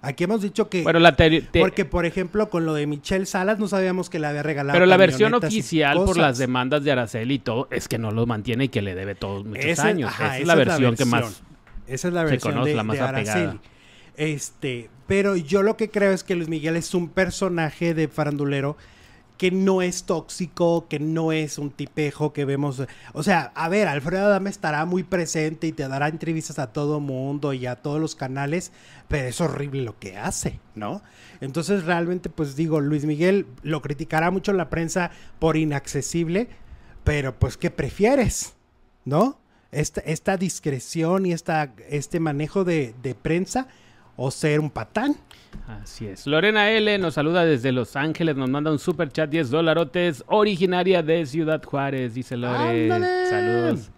Aquí 0.00 0.24
hemos 0.24 0.42
dicho 0.42 0.68
que. 0.68 0.82
Bueno, 0.82 1.00
la 1.00 1.16
Porque, 1.16 1.84
por 1.84 2.06
ejemplo, 2.06 2.50
con 2.50 2.64
lo 2.64 2.74
de 2.74 2.86
Michelle 2.86 3.26
Salas 3.26 3.58
no 3.58 3.68
sabíamos 3.68 4.08
que 4.10 4.18
le 4.18 4.26
había 4.28 4.42
regalado. 4.42 4.76
Pero 4.76 4.86
la 4.86 4.96
versión 4.96 5.34
oficial 5.34 5.96
por 6.04 6.16
las 6.16 6.38
demandas 6.38 6.84
de 6.84 6.92
Araceli 6.92 7.34
y 7.34 7.38
todo 7.38 7.68
es 7.70 7.88
que 7.88 7.98
no 7.98 8.10
lo 8.10 8.26
mantiene 8.26 8.64
y 8.64 8.68
que 8.68 8.82
le 8.82 8.94
debe 8.94 9.14
todos 9.14 9.44
muchos 9.44 9.78
años. 9.80 10.12
esa, 10.14 10.38
es 10.38 10.46
la 10.46 10.54
versión, 10.54 10.94
que 10.94 11.04
más. 11.04 11.42
Esa 11.86 12.08
es 12.08 12.14
la 12.14 12.22
versión 12.22 12.52
se 12.52 12.56
conoce, 12.56 12.74
la 12.74 12.84
más 12.84 13.00
Araceli. 13.00 13.58
Este, 14.16 14.90
pero 15.06 15.36
yo 15.36 15.62
lo 15.62 15.76
que 15.76 15.90
creo 15.90 16.12
es 16.12 16.24
que 16.24 16.34
Luis 16.34 16.48
Miguel 16.48 16.76
es 16.76 16.94
un 16.94 17.08
personaje 17.08 17.94
de 17.94 18.08
farandulero 18.08 18.76
que 19.38 19.52
no 19.52 19.82
es 19.82 20.02
tóxico, 20.02 20.88
que 20.88 20.98
no 20.98 21.30
es 21.30 21.58
un 21.58 21.70
tipejo 21.70 22.32
que 22.32 22.44
vemos. 22.44 22.82
O 23.12 23.22
sea, 23.22 23.52
a 23.54 23.68
ver, 23.68 23.86
Alfredo 23.86 24.26
Adame 24.26 24.50
estará 24.50 24.84
muy 24.84 25.04
presente 25.04 25.68
y 25.68 25.72
te 25.72 25.86
dará 25.86 26.08
entrevistas 26.08 26.58
a 26.58 26.72
todo 26.72 26.98
mundo 26.98 27.52
y 27.52 27.64
a 27.66 27.76
todos 27.76 28.00
los 28.00 28.16
canales, 28.16 28.72
pero 29.06 29.28
es 29.28 29.40
horrible 29.40 29.82
lo 29.82 29.96
que 29.98 30.18
hace, 30.18 30.58
¿no? 30.74 31.02
Entonces, 31.40 31.84
realmente, 31.84 32.28
pues 32.28 32.56
digo, 32.56 32.80
Luis 32.80 33.04
Miguel 33.04 33.46
lo 33.62 33.80
criticará 33.80 34.32
mucho 34.32 34.52
la 34.52 34.68
prensa 34.68 35.12
por 35.38 35.56
inaccesible, 35.56 36.48
pero 37.04 37.38
pues, 37.38 37.56
¿qué 37.56 37.70
prefieres? 37.70 38.54
¿No? 39.04 39.38
Esta, 39.70 40.00
esta 40.00 40.36
discreción 40.36 41.26
y 41.26 41.32
esta, 41.32 41.74
este 41.88 42.18
manejo 42.18 42.64
de, 42.64 42.94
de 43.02 43.14
prensa 43.14 43.68
o 44.16 44.32
ser 44.32 44.58
un 44.58 44.70
patán. 44.70 45.16
Así 45.66 46.06
es. 46.06 46.26
Lorena 46.26 46.70
L 46.70 46.98
nos 46.98 47.14
saluda 47.14 47.44
desde 47.44 47.72
Los 47.72 47.96
Ángeles, 47.96 48.36
nos 48.36 48.48
manda 48.48 48.70
un 48.70 48.78
super 48.78 49.10
chat 49.10 49.28
10 49.28 49.50
dolarotes, 49.50 50.24
originaria 50.26 51.02
de 51.02 51.26
Ciudad 51.26 51.62
Juárez, 51.62 52.14
dice 52.14 52.36
Lorena. 52.36 53.26
Saludos. 53.28 53.90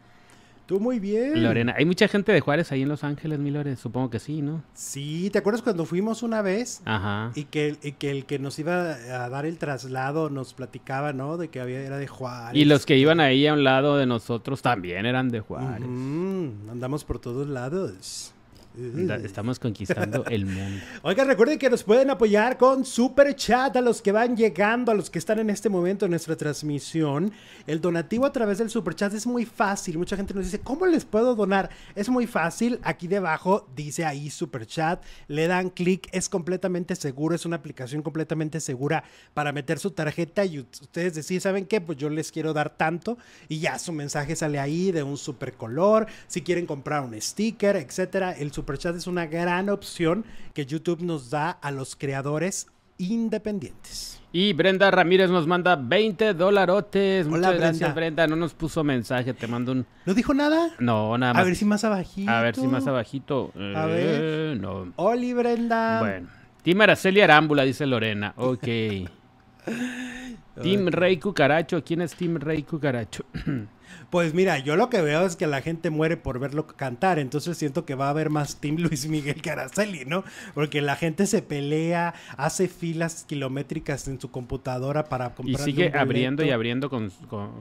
Tú 0.71 0.79
muy 0.79 1.01
bien. 1.01 1.43
Lorena, 1.43 1.75
hay 1.77 1.85
mucha 1.85 2.07
gente 2.07 2.31
de 2.31 2.39
Juárez 2.41 2.71
ahí 2.71 2.83
en 2.83 2.89
Los 2.89 3.03
Ángeles, 3.03 3.41
mi 3.41 3.51
Lore, 3.51 3.75
supongo 3.75 4.09
que 4.09 4.21
sí, 4.21 4.41
¿no? 4.41 4.63
Sí, 4.73 5.29
¿te 5.31 5.39
acuerdas 5.39 5.63
cuando 5.63 5.85
fuimos 5.85 6.23
una 6.23 6.43
vez? 6.43 6.81
Ajá. 6.85 7.33
Y 7.35 7.47
que, 7.47 7.77
que 7.99 8.13
el 8.13 8.25
que 8.25 8.39
nos 8.39 8.57
iba 8.61 8.93
a 8.93 9.29
dar 9.29 9.47
el 9.47 9.59
traslado 9.59 10.31
nos 10.31 10.55
platicaba, 10.55 11.13
¿no? 11.13 11.39
De 11.39 11.49
que 11.49 11.61
había, 11.61 11.81
era 11.81 11.99
de 11.99 12.07
Juárez. 12.07 12.55
Y 12.55 12.67
los 12.67 12.87
que 12.87 12.97
iban 12.97 13.19
ahí 13.19 13.49
a 13.49 13.53
un 13.53 13.65
lado 13.65 13.97
de 13.97 14.07
nosotros 14.07 14.63
también 14.63 15.07
eran 15.07 15.29
de 15.31 15.41
Juárez. 15.41 15.89
andamos 15.89 17.03
por 17.03 17.19
todos 17.19 17.49
lados. 17.49 18.33
Estamos 18.77 19.59
conquistando 19.59 20.25
el 20.31 20.47
mundo. 20.47 20.81
Oigan, 21.03 21.27
recuerden 21.27 21.59
que 21.59 21.69
nos 21.69 21.83
pueden 21.83 22.09
apoyar 22.09 22.57
con 22.57 22.85
Super 22.85 23.35
Chat 23.35 23.77
a 23.77 23.81
los 23.81 24.01
que 24.01 24.13
van 24.13 24.37
llegando, 24.37 24.93
a 24.93 24.95
los 24.95 25.11
que 25.11 25.19
están 25.19 25.41
en 25.41 25.51
este 25.51 25.69
momento 25.69 26.05
en 26.05 26.13
nuestra 26.13 26.37
transmisión. 26.37 27.33
El 27.67 27.81
donativo 27.81 28.27
a 28.27 28.33
través 28.33 28.59
del 28.59 28.71
Super 28.71 28.95
Chat 28.95 29.13
es 29.15 29.27
muy 29.27 29.45
fácil. 29.45 29.99
Mucha 29.99 30.17
gente 30.17 30.35
nos 30.35 30.45
dice, 30.45 30.61
¿cómo 30.61 30.87
les 30.87 31.05
puedo 31.05 31.35
donar? 31.35 31.69
Es 31.97 32.09
muy 32.09 32.29
fácil. 32.29 32.79
Aquí 32.85 33.09
debajo 33.09 33.67
dice 33.75 34.05
ahí 34.05 34.31
Super 34.31 34.67
Chat. 34.67 35.03
Le 35.27 35.49
dan 35.49 35.71
clic, 35.71 36.09
es 36.13 36.29
completamente 36.29 36.95
seguro. 36.95 37.35
Es 37.35 37.45
una 37.47 37.57
aplicación 37.57 38.03
completamente 38.03 38.61
segura 38.61 39.03
para 39.35 39.51
meter 39.51 39.81
su 39.81 39.91
tarjeta 39.91 40.45
y 40.45 40.61
ustedes 40.61 41.15
deciden, 41.15 41.41
¿saben 41.41 41.67
qué? 41.67 41.81
Pues 41.81 41.99
yo 41.99 42.09
les 42.09 42.31
quiero 42.31 42.53
dar 42.53 42.77
tanto 42.77 43.19
y 43.49 43.59
ya 43.59 43.81
su 43.81 43.93
mensaje 43.93 44.37
sale 44.37 44.61
ahí 44.61 44.93
de 44.93 45.03
un 45.03 45.17
super 45.17 45.55
color. 45.55 46.07
Si 46.29 46.43
quieren 46.43 46.67
comprar 46.67 47.03
un 47.03 47.21
sticker, 47.21 47.75
etcétera, 47.75 48.33
el 48.33 48.53
Superchat 48.61 48.95
es 48.95 49.07
una 49.07 49.25
gran 49.25 49.71
opción 49.71 50.27
que 50.53 50.67
YouTube 50.67 51.01
nos 51.01 51.31
da 51.31 51.51
a 51.51 51.71
los 51.71 51.97
creadores 51.97 52.67
independientes. 52.99 54.21
Y 54.33 54.53
Brenda 54.53 54.91
Ramírez 54.91 55.31
nos 55.31 55.47
manda 55.47 55.77
20 55.77 56.35
dolarotes. 56.35 57.27
Hola, 57.27 57.37
Muchas 57.37 57.55
gracias, 57.55 57.95
Brenda. 57.95 58.27
No 58.27 58.37
nos 58.37 58.53
puso 58.53 58.85
mensaje, 58.85 59.33
te 59.33 59.47
mando 59.47 59.73
un. 59.73 59.87
¿No 60.05 60.13
dijo 60.13 60.35
nada? 60.35 60.75
No, 60.79 61.17
nada 61.17 61.33
más. 61.33 61.41
A 61.41 61.45
ver 61.47 61.57
si 61.57 61.65
más 61.65 61.85
abajito. 61.85 62.31
A 62.31 62.43
ver 62.43 62.55
si 62.55 62.67
más 62.67 62.87
abajito. 62.87 63.51
A 63.57 63.87
ver. 63.87 64.21
Eh, 64.23 64.59
no. 64.61 64.93
Oli, 64.97 65.33
Brenda. 65.33 66.01
Bueno. 66.01 66.29
Team 66.63 66.83
Araceli 66.83 67.23
Arámbula, 67.23 67.63
dice 67.63 67.87
Lorena. 67.87 68.35
Ok. 68.37 68.63
Team 70.63 70.87
Rey 70.89 71.17
Cucaracho. 71.17 71.83
¿Quién 71.83 72.03
es 72.03 72.15
Team 72.15 72.37
Rey 72.37 72.63
Cucaracho? 72.63 73.25
Pues 74.11 74.35
mira, 74.35 74.59
yo 74.59 74.77
lo 74.77 74.91
que 74.91 75.01
veo 75.03 75.25
es 75.25 75.37
que 75.37 75.47
la 75.47 75.63
gente 75.63 75.91
muere 75.91 76.17
por 76.17 76.39
verlo 76.39 76.67
cantar, 76.67 77.19
entonces 77.19 77.57
siento 77.57 77.85
que 77.85 77.95
va 77.95 78.07
a 78.07 78.11
haber 78.11 78.31
más 78.31 78.57
Team 78.57 78.77
Luis 78.77 79.07
Miguel 79.09 79.41
que 79.41 79.51
Araceli, 79.51 80.05
¿no? 80.05 80.25
Porque 80.55 80.81
la 80.81 80.97
gente 80.97 81.27
se 81.27 81.43
pelea, 81.43 82.15
hace 82.37 82.69
filas 82.69 83.25
kilométricas 83.29 84.09
en 84.09 84.21
su 84.21 84.31
computadora 84.31 85.05
para 85.05 85.35
comprar. 85.35 85.61
Y 85.61 85.63
sigue 85.63 85.93
abriendo 85.97 86.45
y 86.45 86.51
abriendo 86.51 86.91
con, 86.91 87.11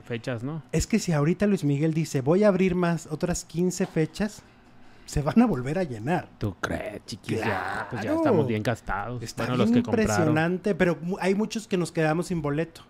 fechas, 0.02 0.42
¿no? 0.42 0.62
Es 0.72 0.86
que 0.86 0.98
si 0.98 1.12
ahorita 1.12 1.46
Luis 1.46 1.64
Miguel 1.64 1.94
dice, 1.94 2.20
voy 2.20 2.44
a 2.44 2.48
abrir 2.48 2.74
más 2.74 3.06
otras 3.10 3.44
15 3.44 3.86
fechas, 3.86 4.42
se 5.06 5.22
van 5.22 5.42
a 5.42 5.46
volver 5.46 5.78
a 5.78 5.82
llenar. 5.82 6.28
¿Tú 6.38 6.54
crees, 6.60 7.04
chiquilla? 7.06 7.44
Ya, 7.44 7.86
pues 7.90 8.02
ya 8.02 8.14
estamos 8.14 8.46
bien 8.46 8.62
gastados. 8.62 9.22
Está 9.22 9.46
bien 9.52 9.76
impresionante, 9.76 10.74
pero 10.74 10.98
hay 11.20 11.34
muchos 11.34 11.66
que 11.66 11.76
nos 11.76 11.90
quedamos 11.90 12.28
sin 12.28 12.42
boleto. 12.42 12.82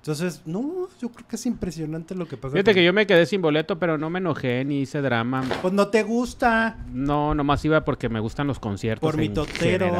Entonces, 0.00 0.40
no, 0.46 0.88
yo 0.98 1.10
creo 1.10 1.28
que 1.28 1.36
es 1.36 1.44
impresionante 1.44 2.14
lo 2.14 2.26
que 2.26 2.38
pasa. 2.38 2.52
Fíjate 2.52 2.72
que 2.72 2.82
yo 2.82 2.94
me 2.94 3.06
quedé 3.06 3.26
sin 3.26 3.42
boleto, 3.42 3.78
pero 3.78 3.98
no 3.98 4.08
me 4.08 4.18
enojé 4.18 4.64
ni 4.64 4.80
hice 4.80 5.02
drama. 5.02 5.44
Pues 5.60 5.74
no 5.74 5.88
te 5.88 6.04
gusta. 6.04 6.78
No, 6.90 7.34
nomás 7.34 7.62
iba 7.66 7.84
porque 7.84 8.08
me 8.08 8.18
gustan 8.18 8.46
los 8.46 8.58
conciertos. 8.58 9.06
Por 9.06 9.18
mi 9.18 9.28
totero. 9.28 9.92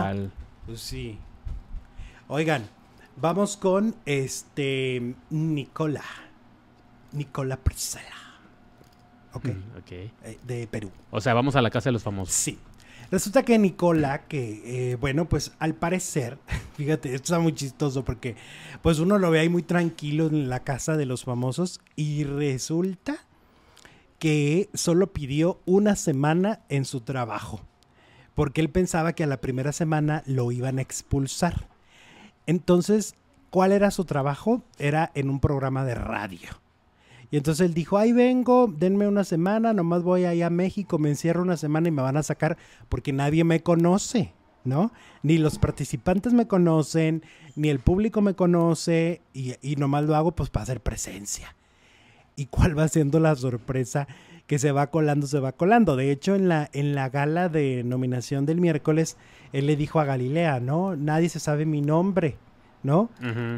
Pues 0.64 0.80
sí. 0.80 1.18
Oigan, 2.28 2.66
vamos 3.16 3.58
con 3.58 3.94
este 4.06 5.16
Nicola. 5.28 6.04
Nicola 7.12 7.58
Priscila. 7.58 8.04
Ok. 9.34 9.44
Mm, 9.48 9.78
okay. 9.80 10.10
Eh, 10.24 10.38
de 10.46 10.66
Perú. 10.66 10.90
O 11.10 11.20
sea, 11.20 11.34
vamos 11.34 11.56
a 11.56 11.62
la 11.62 11.68
casa 11.68 11.90
de 11.90 11.92
los 11.92 12.02
famosos. 12.02 12.34
Sí. 12.34 12.58
Resulta 13.10 13.42
que 13.42 13.58
Nicola, 13.58 14.26
que 14.28 14.92
eh, 14.92 14.96
bueno, 14.96 15.28
pues 15.28 15.52
al 15.58 15.74
parecer, 15.74 16.38
fíjate, 16.76 17.14
esto 17.14 17.34
está 17.34 17.38
muy 17.40 17.54
chistoso 17.54 18.04
porque 18.04 18.36
pues 18.82 18.98
uno 18.98 19.18
lo 19.18 19.30
ve 19.30 19.40
ahí 19.40 19.48
muy 19.48 19.62
tranquilo 19.62 20.26
en 20.26 20.48
la 20.48 20.60
casa 20.60 20.96
de 20.96 21.06
los 21.06 21.24
famosos 21.24 21.80
y 21.96 22.24
resulta 22.24 23.18
que 24.18 24.68
solo 24.74 25.12
pidió 25.12 25.60
una 25.66 25.96
semana 25.96 26.60
en 26.68 26.84
su 26.84 27.00
trabajo 27.00 27.60
porque 28.40 28.62
él 28.62 28.70
pensaba 28.70 29.12
que 29.12 29.24
a 29.24 29.26
la 29.26 29.42
primera 29.42 29.70
semana 29.70 30.22
lo 30.24 30.50
iban 30.50 30.78
a 30.78 30.80
expulsar. 30.80 31.68
Entonces, 32.46 33.14
¿cuál 33.50 33.70
era 33.70 33.90
su 33.90 34.06
trabajo? 34.06 34.62
Era 34.78 35.10
en 35.14 35.28
un 35.28 35.40
programa 35.40 35.84
de 35.84 35.94
radio. 35.94 36.48
Y 37.30 37.36
entonces 37.36 37.66
él 37.66 37.74
dijo, 37.74 37.96
ahí 37.96 38.12
vengo, 38.12 38.66
denme 38.66 39.06
una 39.06 39.24
semana, 39.24 39.72
nomás 39.72 40.02
voy 40.02 40.24
ahí 40.24 40.42
a 40.42 40.50
México, 40.50 40.98
me 40.98 41.10
encierro 41.10 41.42
una 41.42 41.56
semana 41.56 41.88
y 41.88 41.92
me 41.92 42.02
van 42.02 42.16
a 42.16 42.22
sacar 42.22 42.56
porque 42.88 43.12
nadie 43.12 43.44
me 43.44 43.62
conoce, 43.62 44.32
¿no? 44.64 44.92
Ni 45.22 45.38
los 45.38 45.58
participantes 45.58 46.32
me 46.32 46.48
conocen, 46.48 47.22
ni 47.54 47.68
el 47.68 47.78
público 47.78 48.20
me 48.20 48.34
conoce 48.34 49.20
y, 49.32 49.54
y 49.62 49.76
nomás 49.76 50.04
lo 50.04 50.16
hago 50.16 50.32
pues 50.32 50.50
para 50.50 50.64
hacer 50.64 50.80
presencia. 50.80 51.54
¿Y 52.34 52.46
cuál 52.46 52.76
va 52.76 52.88
siendo 52.88 53.20
la 53.20 53.36
sorpresa? 53.36 54.08
que 54.50 54.58
se 54.58 54.72
va 54.72 54.88
colando, 54.88 55.28
se 55.28 55.38
va 55.38 55.52
colando. 55.52 55.94
De 55.94 56.10
hecho, 56.10 56.34
en 56.34 56.48
la, 56.48 56.70
en 56.72 56.96
la 56.96 57.08
gala 57.08 57.48
de 57.48 57.84
nominación 57.84 58.46
del 58.46 58.60
miércoles, 58.60 59.16
él 59.52 59.68
le 59.68 59.76
dijo 59.76 60.00
a 60.00 60.04
Galilea, 60.04 60.58
¿no? 60.58 60.96
Nadie 60.96 61.28
se 61.28 61.38
sabe 61.38 61.66
mi 61.66 61.82
nombre. 61.82 62.36
¿No? 62.82 63.10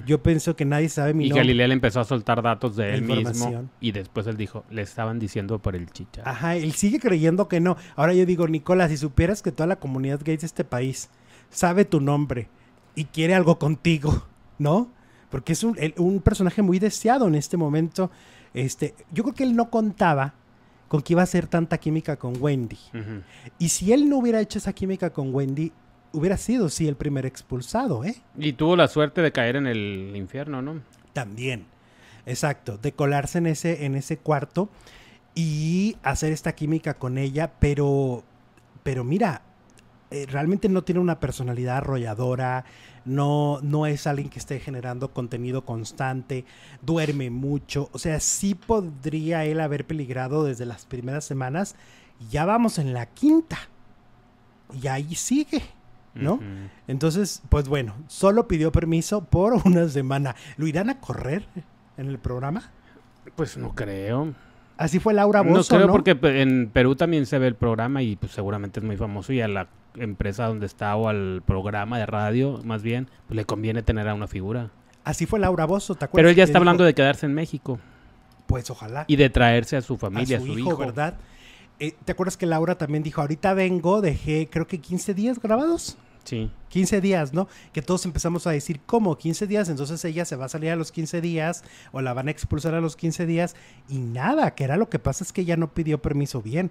Yo 0.07 0.23
pienso 0.23 0.57
que 0.57 0.65
nadie 0.65 0.89
sabe 0.89 1.15
mi 1.15 1.27
y 1.27 1.29
nombre. 1.29 1.45
Y 1.45 1.47
Galilea 1.47 1.69
le 1.69 1.75
empezó 1.75 2.01
a 2.01 2.05
soltar 2.05 2.43
datos 2.43 2.77
de 2.77 2.95
él 2.95 3.03
mismo. 3.03 3.69
Y 3.81 3.93
después 3.93 4.27
él 4.27 4.37
dijo, 4.37 4.65
le 4.71 4.83
estaban 4.83 5.19
diciendo 5.19 5.59
por 5.61 5.77
el 5.77 5.91
chicha. 5.91 6.23
Ajá, 6.25 6.57
él 6.57 6.73
sigue 6.73 6.99
creyendo 6.99 7.49
que 7.49 7.61
no. 7.61 7.77
Ahora 7.97 8.15
yo 8.15 8.27
digo, 8.27 8.49
Nicolás, 8.49 8.91
si 8.91 8.97
supieras 8.97 9.43
que 9.43 9.53
toda 9.53 9.67
la 9.67 9.77
comunidad 9.77 10.21
gay 10.25 10.37
de 10.37 10.47
este 10.47 10.65
país 10.65 11.11
sabe 11.51 11.85
tu 11.85 12.01
nombre 12.01 12.49
y 12.95 13.05
quiere 13.05 13.35
algo 13.35 13.59
contigo, 13.59 14.27
¿no? 14.59 14.91
Porque 15.31 15.53
es 15.53 15.65
un, 15.65 15.77
un 15.97 16.21
personaje 16.21 16.63
muy 16.63 16.79
deseado 16.79 17.29
en 17.29 17.35
este 17.35 17.57
momento. 17.57 18.11
Este, 18.55 18.95
yo 19.13 19.23
creo 19.23 19.35
que 19.35 19.45
él 19.45 19.57
no 19.57 19.71
contaba 19.71 20.35
con 20.89 21.01
que 21.01 21.15
iba 21.15 21.23
a 21.23 21.25
hacer 21.25 21.47
tanta 21.47 21.79
química 21.79 22.17
con 22.17 22.35
Wendy. 22.39 22.79
Y 23.59 23.71
si 23.71 23.95
él 23.95 24.11
no 24.11 24.19
hubiera 24.19 24.43
hecho 24.43 24.59
esa 24.59 24.75
química 24.75 25.11
con 25.11 25.35
Wendy, 25.35 25.73
hubiera 26.13 26.37
sido, 26.37 26.69
sí, 26.69 26.89
el 26.89 26.97
primer 26.97 27.27
expulsado, 27.27 28.05
¿eh? 28.05 28.17
Y 28.37 28.53
tuvo 28.53 28.77
la 28.77 28.89
suerte 28.89 29.23
de 29.23 29.33
caer 29.33 29.57
en 29.57 29.67
el 29.67 30.13
infierno, 30.15 30.63
¿no? 30.63 30.81
También, 31.13 31.67
exacto, 32.27 32.79
de 32.79 32.93
colarse 32.93 33.39
en 33.39 33.47
ese, 33.47 33.85
en 33.85 33.95
ese 33.95 34.19
cuarto 34.19 34.69
y 35.35 35.97
hacer 36.03 36.33
esta 36.33 36.55
química 36.55 36.95
con 36.95 37.19
ella, 37.19 37.53
pero, 37.59 38.23
pero 38.83 39.05
mira, 39.05 39.43
eh, 40.11 40.27
realmente 40.29 40.69
no 40.69 40.83
tiene 40.83 41.01
una 41.01 41.21
personalidad 41.21 41.79
arrolladora, 41.79 42.65
no, 43.05 43.61
no 43.63 43.87
es 43.87 44.07
alguien 44.07 44.29
que 44.29 44.39
esté 44.39 44.61
generando 44.61 45.13
contenido 45.13 45.65
constante, 45.65 46.45
duerme 46.83 47.31
mucho, 47.31 47.89
o 47.93 47.99
sea, 47.99 48.21
sí 48.21 48.55
podría 48.55 49.45
él 49.45 49.61
haber 49.61 49.87
peligrado 49.87 50.45
desde 50.45 50.67
las 50.67 50.87
primeras 50.87 51.25
semanas, 51.25 51.75
ya 52.31 52.45
vamos 52.45 52.79
en 52.79 52.93
la 52.93 53.07
quinta, 53.07 53.59
y 54.81 54.87
ahí 54.87 55.15
sigue. 55.15 55.63
¿No? 56.15 56.41
Entonces, 56.89 57.43
pues 57.49 57.69
bueno, 57.69 57.95
solo 58.09 58.49
pidió 58.49 58.73
permiso 58.73 59.25
por 59.25 59.55
una 59.65 59.89
semana. 59.89 60.35
¿Lo 60.57 60.67
irán 60.67 60.91
a 60.91 61.01
correr 61.01 61.47
en 61.97 62.09
el 62.09 62.19
programa? 62.19 62.71
Pues 63.37 63.57
no 63.57 63.75
creo. 63.75 64.35
Así 64.77 64.99
fue 64.99 65.15
Laura 65.15 65.43
Bozo, 65.43 65.79
No 65.79 65.79
creo 65.79 65.93
porque 65.93 66.19
en 66.41 66.71
Perú 66.71 66.97
también 66.97 67.27
se 67.27 67.39
ve 67.39 67.47
el 67.47 67.55
programa 67.55 68.03
y 68.03 68.17
pues 68.17 68.33
seguramente 68.33 68.81
es 68.81 68.85
muy 68.85 68.97
famoso 68.97 69.33
y 69.33 69.41
a 69.41 69.49
la 69.49 69.69
empresa 69.97 70.47
donde 70.47 70.67
está 70.67 70.97
o 70.97 71.09
al 71.09 71.43
programa 71.47 71.99
de 71.99 72.07
radio, 72.07 72.61
más 72.65 72.83
bien, 72.83 73.09
pues 73.27 73.37
le 73.37 73.45
conviene 73.45 73.83
tener 73.83 74.09
a 74.09 74.15
una 74.15 74.27
figura. 74.27 74.71
Así 75.05 75.27
fue 75.27 75.39
Laura 75.39 75.67
Bozo, 75.67 75.95
¿te 75.95 76.05
acuerdas? 76.05 76.23
Pero 76.23 76.31
él 76.31 76.37
ya 76.37 76.45
está 76.45 76.59
hablando 76.59 76.85
de 76.85 76.95
quedarse 76.95 77.27
en 77.27 77.35
México. 77.35 77.79
Pues 78.47 78.71
ojalá. 78.71 79.05
Y 79.09 79.17
de 79.17 79.31
traerse 79.31 79.77
a 79.77 79.83
su 79.83 79.97
familia, 79.97 80.39
a 80.39 80.41
su, 80.41 80.59
hijo, 80.59 80.77
¿verdad? 80.77 81.15
Eh, 81.83 81.97
¿Te 82.05 82.13
acuerdas 82.13 82.37
que 82.37 82.47
Laura 82.47 82.79
también 82.79 83.03
dijo, 83.03 83.21
ahorita 83.23 83.55
vengo, 83.55 84.01
dejé 84.01 84.49
creo 84.49 84.69
que 84.69 84.79
15 84.79 85.15
días 85.15 85.41
grabados? 85.41 85.99
Sí. 86.23 86.49
15 86.69 87.01
días, 87.01 87.33
¿no? 87.35 87.49
Que 87.73 87.83
todos 87.83 88.05
empezamos 88.05 88.47
a 88.47 88.53
decir, 88.53 88.79
¿cómo? 88.87 89.19
15 89.19 89.49
días, 89.49 89.69
entonces 89.69 90.05
ella 90.05 90.25
se 90.25 90.37
va 90.37 90.45
a 90.45 90.49
salir 90.49 90.71
a 90.71 90.77
los 90.77 90.93
15 90.93 91.21
días 91.21 91.65
o 91.91 92.01
la 92.01 92.13
van 92.13 92.29
a 92.29 92.31
expulsar 92.31 92.75
a 92.75 92.81
los 92.81 92.95
15 92.95 93.27
días 93.27 93.57
y 93.89 93.99
nada, 93.99 94.55
que 94.55 94.63
era 94.63 94.77
lo 94.77 94.89
que 94.89 95.01
pasa 95.01 95.25
es 95.25 95.33
que 95.33 95.41
ella 95.41 95.57
no 95.57 95.75
pidió 95.75 96.01
permiso 96.01 96.41
bien. 96.41 96.71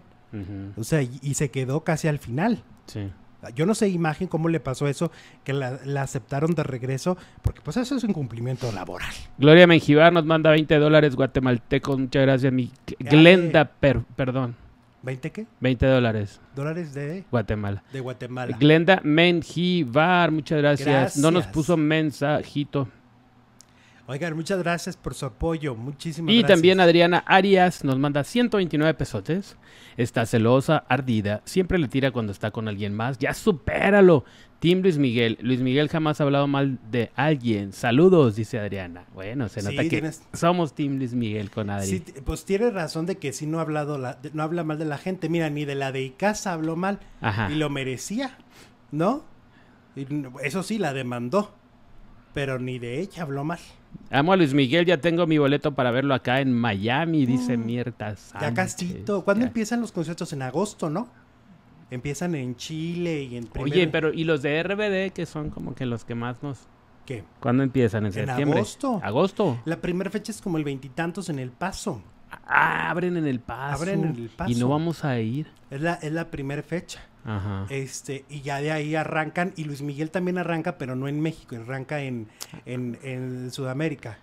O 0.77 0.85
sea, 0.85 1.01
y, 1.01 1.33
se 1.33 1.51
quedó 1.51 1.83
casi 1.83 2.07
al 2.07 2.17
final. 2.17 2.63
Sí. 2.85 3.11
Yo 3.53 3.65
no 3.65 3.75
sé 3.75 3.89
imagen 3.89 4.29
cómo 4.29 4.47
le 4.47 4.61
pasó 4.61 4.87
eso, 4.87 5.11
que 5.43 5.51
la, 5.51 5.81
aceptaron 6.01 6.55
de 6.55 6.63
regreso, 6.63 7.17
porque 7.41 7.59
pues 7.59 7.75
eso 7.75 7.97
es 7.97 8.05
un 8.05 8.13
cumplimiento 8.13 8.71
laboral. 8.71 9.11
Gloria 9.37 9.67
Menjivar 9.67 10.13
nos 10.13 10.23
manda 10.23 10.51
20 10.51 10.73
dólares 10.79 11.17
guatemaltecos, 11.17 11.99
muchas 11.99 12.21
gracias, 12.21 12.53
mi 12.53 12.71
Glenda, 12.97 13.69
perdón. 14.15 14.55
¿20 15.03 15.31
qué? 15.31 15.47
20 15.59 15.85
dólares. 15.85 16.39
¿Dólares 16.55 16.93
de? 16.93 17.25
Guatemala. 17.31 17.83
De 17.91 17.99
Guatemala. 17.99 18.55
Glenda 18.57 19.01
Menjivar, 19.03 20.31
muchas 20.31 20.59
gracias. 20.59 21.17
No 21.17 21.31
nos 21.31 21.47
puso 21.47 21.75
mensajito. 21.77 22.87
Oigan, 24.11 24.35
muchas 24.35 24.59
gracias 24.59 24.97
por 24.97 25.13
su 25.13 25.25
apoyo. 25.25 25.73
Muchísimas 25.73 26.33
y 26.33 26.39
gracias. 26.39 26.49
Y 26.49 26.53
también 26.53 26.79
Adriana 26.81 27.23
Arias 27.25 27.83
nos 27.85 27.97
manda 27.97 28.23
129 28.25 28.93
pesotes. 28.93 29.55
Está 29.95 30.25
celosa, 30.25 30.83
ardida. 30.89 31.41
Siempre 31.45 31.77
le 31.77 31.87
tira 31.87 32.11
cuando 32.11 32.33
está 32.33 32.51
con 32.51 32.67
alguien 32.67 32.93
más. 32.93 33.17
Ya 33.19 33.33
supéralo. 33.33 34.25
Team 34.59 34.81
Luis 34.81 34.97
Miguel. 34.97 35.37
Luis 35.41 35.61
Miguel 35.61 35.87
jamás 35.87 36.19
ha 36.19 36.25
hablado 36.25 36.45
mal 36.47 36.77
de 36.91 37.09
alguien. 37.15 37.71
Saludos, 37.71 38.35
dice 38.35 38.59
Adriana. 38.59 39.05
Bueno, 39.13 39.47
se 39.47 39.61
nota 39.63 39.81
Sí, 39.81 39.89
que 39.89 40.01
tienes- 40.01 40.21
somos 40.33 40.75
Team 40.75 40.97
Luis 40.97 41.13
Miguel 41.13 41.49
con 41.49 41.69
Adri. 41.69 41.87
Sí, 41.87 41.99
t- 42.01 42.21
pues 42.21 42.43
tiene 42.45 42.69
razón 42.69 43.05
de 43.05 43.17
que 43.17 43.31
sí 43.33 43.47
no 43.47 43.59
ha 43.59 43.61
hablado 43.61 43.97
la- 43.97 44.19
no 44.33 44.43
habla 44.43 44.63
mal 44.65 44.77
de 44.77 44.85
la 44.85 44.97
gente. 44.97 45.29
Mira, 45.29 45.49
ni 45.49 45.63
de 45.65 45.75
la 45.75 45.91
de 45.93 46.01
Icasa 46.03 46.51
habló 46.53 46.75
mal 46.75 46.99
Ajá. 47.21 47.49
y 47.49 47.55
lo 47.55 47.69
merecía, 47.69 48.37
¿no? 48.91 49.23
Y 49.95 50.05
eso 50.43 50.63
sí 50.63 50.77
la 50.77 50.93
demandó, 50.93 51.55
pero 52.33 52.59
ni 52.59 52.77
de 52.77 52.99
ella 52.99 53.23
habló 53.23 53.43
mal. 53.43 53.59
Amo 54.09 54.33
a 54.33 54.35
Luis 54.37 54.53
Miguel, 54.53 54.85
ya 54.85 54.99
tengo 54.99 55.25
mi 55.27 55.37
boleto 55.37 55.73
para 55.73 55.89
verlo 55.91 56.13
acá 56.13 56.41
en 56.41 56.51
Miami, 56.53 57.25
dice 57.25 57.55
Mirta 57.57 58.09
Ya 58.09 58.15
Sánchez. 58.17 58.53
castito. 58.53 59.23
¿Cuándo 59.23 59.41
Ya. 59.43 59.47
empiezan 59.47 59.79
los 59.81 59.91
conciertos? 59.91 60.33
En 60.33 60.41
agosto, 60.41 60.89
¿no? 60.89 61.07
Empiezan 61.89 62.35
en 62.35 62.55
Chile 62.55 63.23
y 63.23 63.35
en 63.37 63.45
Oye, 63.57 63.71
primero- 63.87 63.91
pero 63.91 64.13
¿y 64.13 64.23
los 64.23 64.41
de 64.41 64.59
RBD 64.63 65.11
que 65.13 65.25
son 65.25 65.49
como 65.49 65.75
que 65.75 65.85
los 65.85 66.03
que 66.05 66.15
más 66.15 66.41
nos... 66.43 66.59
¿Qué? 67.05 67.23
¿Cuándo 67.39 67.63
empiezan? 67.63 68.03
¿En 68.03 68.07
En 68.07 68.13
septiembre? 68.13 68.59
agosto. 68.59 68.99
¿Agosto? 69.03 69.59
La 69.65 69.77
primera 69.81 70.09
fecha 70.09 70.31
es 70.31 70.41
como 70.41 70.57
el 70.57 70.63
veintitantos 70.63 71.29
en 71.29 71.39
El 71.39 71.51
Paso. 71.51 72.01
Ah, 72.47 72.89
abren 72.89 73.17
en 73.17 73.27
el 73.27 73.39
paso. 73.41 73.81
Abren 73.81 74.03
en 74.05 74.15
El 74.15 74.29
Paso. 74.29 74.49
Y 74.51 74.55
no 74.55 74.69
vamos 74.69 75.03
a 75.03 75.19
ir. 75.19 75.47
Es 75.69 75.81
la, 75.81 75.95
es 75.95 76.11
la 76.13 76.29
primera 76.31 76.63
fecha. 76.63 77.01
Ajá. 77.23 77.65
Este, 77.69 78.25
y 78.29 78.41
ya 78.41 78.61
de 78.61 78.71
ahí 78.71 78.95
arrancan, 78.95 79.53
y 79.55 79.63
Luis 79.65 79.81
Miguel 79.81 80.09
también 80.11 80.37
arranca, 80.37 80.77
pero 80.77 80.95
no 80.95 81.07
en 81.07 81.21
México, 81.21 81.55
arranca 81.55 82.01
en, 82.01 82.27
en, 82.65 82.97
en 83.03 83.51
Sudamérica. 83.51 84.17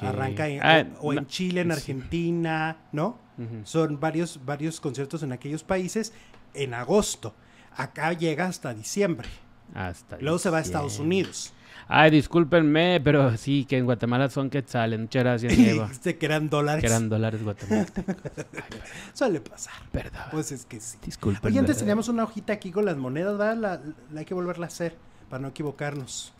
Arranca 0.00 0.48
en, 0.48 0.60
Ah, 0.62 0.86
o, 1.00 1.08
o 1.08 1.12
en 1.12 1.26
Chile, 1.26 1.62
en. 1.62 1.72
Argentina, 1.72 2.76
¿no? 2.92 3.18
Son 3.64 4.00
varios, 4.00 4.40
varios 4.44 4.80
conciertos 4.80 5.22
en 5.22 5.32
aquellos 5.32 5.62
países 5.62 6.12
en 6.54 6.72
agosto. 6.72 7.34
Acá 7.76 8.12
llega 8.14 8.46
hasta 8.46 8.72
diciembre. 8.72 9.28
Hasta 9.74 10.16
Luego 10.20 10.38
se 10.38 10.48
va 10.48 10.58
a 10.58 10.60
Estados. 10.60 10.98
Unidos. 10.98 11.52
Ay, 11.88 12.10
discúlpenme, 12.10 13.00
pero 13.02 13.36
sí, 13.36 13.64
que 13.64 13.78
en 13.78 13.84
Guatemala 13.84 14.28
son 14.28 14.50
quetzales. 14.50 14.98
Muchas 14.98 15.22
gracias, 15.22 15.52
Eva. 15.58 15.84
dijiste 15.84 16.16
que 16.18 16.26
eran 16.26 16.48
dólares. 16.50 16.80
que 16.80 16.86
eran 16.88 17.08
dólares 17.08 17.42
guatemaltecos. 17.44 18.16
Suele 19.14 19.40
pasar. 19.40 19.74
Perdón. 19.92 20.22
Pues 20.32 20.50
es 20.52 20.64
que 20.66 20.80
sí. 20.80 20.98
Disculpenme. 21.04 21.50
Oye, 21.50 21.60
antes 21.60 21.78
teníamos 21.78 22.08
una 22.08 22.24
hojita 22.24 22.52
aquí 22.52 22.70
con 22.72 22.84
las 22.84 22.96
monedas, 22.96 23.38
¿verdad? 23.38 23.56
La, 23.56 23.80
la 24.12 24.20
hay 24.20 24.26
que 24.26 24.34
volverla 24.34 24.66
a 24.66 24.68
hacer 24.68 24.96
para 25.30 25.40
no 25.42 25.48
equivocarnos. 25.48 26.32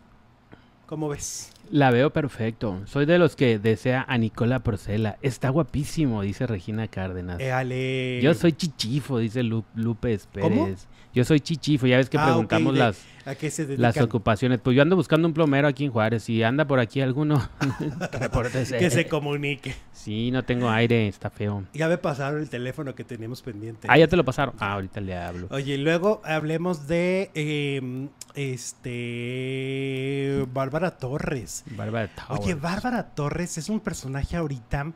¿Cómo 0.85 1.09
ves? 1.09 1.51
La 1.69 1.91
veo 1.91 2.11
perfecto. 2.11 2.81
Soy 2.85 3.05
de 3.05 3.17
los 3.19 3.35
que 3.35 3.59
desea 3.59 4.05
a 4.07 4.17
Nicola 4.17 4.59
Porcela. 4.59 5.17
Está 5.21 5.49
guapísimo, 5.49 6.21
dice 6.21 6.47
Regina 6.47 6.87
Cárdenas. 6.87 7.41
Eh, 7.41 7.51
ale. 7.51 8.21
Yo 8.21 8.33
soy 8.33 8.53
chichifo, 8.53 9.17
dice 9.19 9.43
Lu- 9.43 9.65
Lupe 9.75 10.17
Pérez. 10.31 10.49
¿Cómo? 10.49 10.69
Yo 11.13 11.23
soy 11.25 11.39
chichifo. 11.39 11.87
Ya 11.87 11.97
ves 11.97 12.09
que 12.09 12.17
Ah, 12.17 12.25
preguntamos 12.25 12.77
las, 12.77 12.99
¿A 13.25 13.33
qué 13.35 13.49
se 13.49 13.65
dedican? 13.65 13.81
las 13.81 13.97
ocupaciones. 14.01 14.59
Pues 14.61 14.75
yo 14.75 14.81
ando 14.83 14.95
buscando 14.95 15.27
un 15.27 15.33
plomero 15.33 15.67
aquí 15.67 15.85
en 15.85 15.91
Juárez. 15.91 16.23
Si 16.23 16.43
anda 16.43 16.65
por 16.65 16.79
aquí 16.79 17.01
alguno. 17.01 17.49
Que 18.79 18.89
se 18.91 19.07
comunique. 19.09 19.73
Sí, 19.93 20.31
no 20.31 20.43
tengo 20.43 20.69
aire, 20.69 21.07
está 21.07 21.29
feo. 21.29 21.63
Ya 21.73 21.87
me 21.87 21.97
pasaron 21.97 22.41
el 22.41 22.49
teléfono 22.49 22.93
que 22.95 23.03
teníamos 23.03 23.41
pendiente. 23.41 23.87
Ah, 23.89 23.97
ya 23.97 24.07
te 24.07 24.15
lo 24.15 24.23
pasaron. 24.23 24.53
Ah, 24.59 24.73
ahorita 24.73 25.01
le 25.01 25.17
hablo. 25.17 25.47
Oye, 25.49 25.73
y 25.73 25.77
luego 25.77 26.21
hablemos 26.23 26.87
de 26.87 27.31
eh, 27.33 28.07
este 28.35 30.45
Bárbara 30.53 30.91
Torres. 30.97 31.63
Bárbara 31.75 32.09
Oye, 32.29 32.53
Towers. 32.53 32.61
Bárbara 32.61 33.03
Torres 33.15 33.57
es 33.57 33.69
un 33.69 33.79
personaje 33.79 34.37
ahorita, 34.37 34.91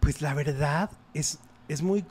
pues 0.00 0.22
la 0.22 0.34
verdad 0.34 0.90
es, 1.14 1.38
es 1.68 1.82
muy, 1.82 2.04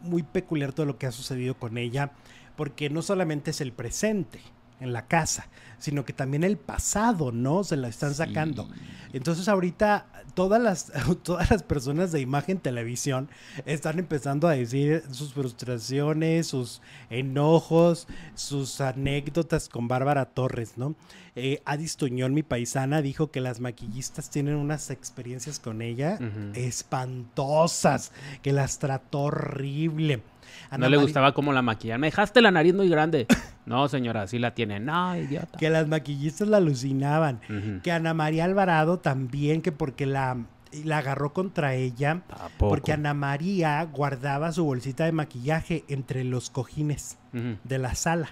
muy 0.00 0.22
peculiar 0.22 0.72
todo 0.72 0.86
lo 0.86 0.98
que 0.98 1.06
ha 1.06 1.12
sucedido 1.12 1.54
con 1.54 1.78
ella, 1.78 2.12
porque 2.56 2.90
no 2.90 3.02
solamente 3.02 3.50
es 3.50 3.60
el 3.60 3.72
presente 3.72 4.40
en 4.80 4.92
la 4.92 5.06
casa, 5.06 5.48
sino 5.78 6.04
que 6.04 6.12
también 6.12 6.44
el 6.44 6.56
pasado, 6.56 7.32
¿no? 7.32 7.64
Se 7.64 7.76
la 7.76 7.88
están 7.88 8.14
sacando. 8.14 8.64
Sí. 8.64 8.80
Entonces 9.12 9.48
ahorita 9.48 10.06
todas 10.34 10.60
las, 10.60 10.92
todas 11.22 11.50
las 11.50 11.62
personas 11.62 12.12
de 12.12 12.20
imagen 12.20 12.58
televisión 12.58 13.28
están 13.64 13.98
empezando 13.98 14.48
a 14.48 14.52
decir 14.52 15.02
sus 15.10 15.32
frustraciones, 15.32 16.46
sus 16.48 16.82
enojos, 17.10 18.06
sus 18.34 18.80
anécdotas 18.80 19.68
con 19.68 19.88
Bárbara 19.88 20.26
Torres, 20.26 20.76
¿no? 20.76 20.94
Eh, 21.38 21.60
Adis 21.66 21.96
Tuñón, 21.98 22.32
mi 22.32 22.42
paisana, 22.42 23.02
dijo 23.02 23.30
que 23.30 23.42
las 23.42 23.60
maquillistas 23.60 24.30
tienen 24.30 24.54
unas 24.56 24.88
experiencias 24.90 25.60
con 25.60 25.82
ella 25.82 26.18
espantosas, 26.54 28.12
que 28.42 28.52
las 28.52 28.78
trató 28.78 29.22
horrible. 29.24 30.22
No 30.70 30.88
le 30.88 30.96
Mari- 30.96 31.02
gustaba 31.02 31.34
cómo 31.34 31.52
la 31.52 31.60
maquillaban. 31.62 32.00
Me 32.00 32.06
dejaste 32.08 32.40
la 32.40 32.50
nariz 32.50 32.74
muy 32.74 32.88
grande. 32.88 33.26
No, 33.66 33.88
señora, 33.88 34.22
así 34.22 34.38
la 34.38 34.54
tiene. 34.54 34.78
No, 34.78 35.16
idiota. 35.16 35.58
Que 35.66 35.70
las 35.70 35.88
maquillistas 35.88 36.48
la 36.48 36.58
alucinaban. 36.58 37.40
Que 37.82 37.92
Ana 37.92 38.14
María 38.14 38.44
Alvarado 38.44 38.98
también, 38.98 39.62
que 39.62 39.72
porque 39.72 40.06
la, 40.06 40.46
la 40.84 40.98
agarró 40.98 41.32
contra 41.32 41.74
ella. 41.74 42.22
Porque 42.58 42.92
Ana 42.92 43.14
María 43.14 43.82
guardaba 43.84 44.52
su 44.52 44.64
bolsita 44.64 45.04
de 45.04 45.12
maquillaje 45.12 45.84
entre 45.88 46.24
los 46.24 46.50
cojines 46.50 47.18
de 47.64 47.78
la 47.78 47.94
sala. 47.94 48.30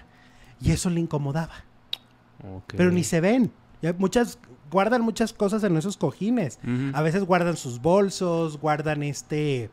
Y 0.61 0.71
eso 0.71 0.89
le 0.89 1.01
incomodaba. 1.01 1.65
Pero 2.67 2.91
ni 2.91 3.03
se 3.03 3.19
ven. 3.21 3.51
Ya 3.81 3.93
muchas, 3.93 4.39
guardan 4.71 5.01
muchas 5.01 5.33
cosas 5.33 5.63
en 5.63 5.75
esos 5.77 5.97
cojines. 5.97 6.59
A 6.93 7.01
veces 7.01 7.23
guardan 7.25 7.57
sus 7.57 7.81
bolsos, 7.81 8.59
guardan 8.59 9.03
este... 9.03 9.69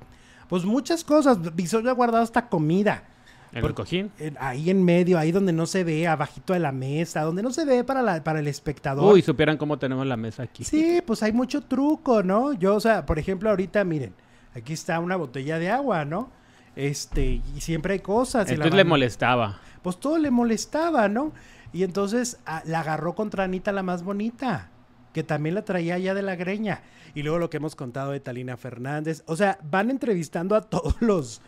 Pues 0.48 0.64
muchas 0.64 1.02
cosas. 1.04 1.54
Visor 1.54 1.88
ha 1.88 1.92
guardado 1.92 2.22
hasta 2.24 2.48
comida. 2.48 3.04
¿En 3.52 3.60
por- 3.60 3.70
el 3.70 3.74
cojín? 3.74 4.10
Ahí 4.38 4.70
en 4.70 4.82
medio, 4.84 5.18
ahí 5.18 5.30
donde 5.32 5.52
no 5.52 5.66
se 5.66 5.84
ve, 5.84 6.06
abajito 6.06 6.52
de 6.52 6.58
la 6.58 6.72
mesa, 6.72 7.22
donde 7.22 7.42
no 7.42 7.50
se 7.52 7.64
ve 7.64 7.84
para, 7.84 8.02
la, 8.02 8.24
para 8.24 8.40
el 8.40 8.48
espectador. 8.48 9.12
Uy, 9.12 9.22
supieran 9.22 9.56
cómo 9.56 9.78
tenemos 9.78 10.06
la 10.06 10.16
mesa 10.16 10.44
aquí. 10.44 10.64
Sí, 10.64 11.02
pues 11.06 11.22
hay 11.22 11.32
mucho 11.32 11.62
truco, 11.62 12.22
¿no? 12.22 12.52
Yo, 12.54 12.74
o 12.76 12.80
sea, 12.80 13.04
por 13.04 13.18
ejemplo, 13.18 13.50
ahorita, 13.50 13.84
miren, 13.84 14.14
aquí 14.54 14.72
está 14.72 14.98
una 15.00 15.16
botella 15.16 15.58
de 15.58 15.70
agua, 15.70 16.04
¿no? 16.04 16.30
Este, 16.76 17.42
y 17.54 17.60
siempre 17.60 17.94
hay 17.94 18.00
cosas. 18.00 18.48
Entonces 18.50 18.74
le 18.74 18.84
molestaba. 18.84 19.58
Pues 19.82 19.98
todo 19.98 20.16
le 20.18 20.30
molestaba, 20.30 21.08
¿no? 21.08 21.32
Y 21.72 21.82
entonces 21.82 22.38
ah, 22.46 22.62
la 22.64 22.80
agarró 22.80 23.14
contra 23.14 23.44
Anita 23.44 23.72
la 23.72 23.82
más 23.82 24.02
bonita, 24.02 24.70
que 25.12 25.22
también 25.22 25.54
la 25.54 25.64
traía 25.64 25.98
ya 25.98 26.14
de 26.14 26.22
la 26.22 26.36
greña. 26.36 26.82
Y 27.14 27.22
luego 27.22 27.38
lo 27.38 27.50
que 27.50 27.58
hemos 27.58 27.76
contado 27.76 28.12
de 28.12 28.20
Talina 28.20 28.56
Fernández. 28.56 29.22
O 29.26 29.36
sea, 29.36 29.58
van 29.70 29.90
entrevistando 29.90 30.54
a 30.56 30.60
todos 30.70 30.96
los, 31.00 31.42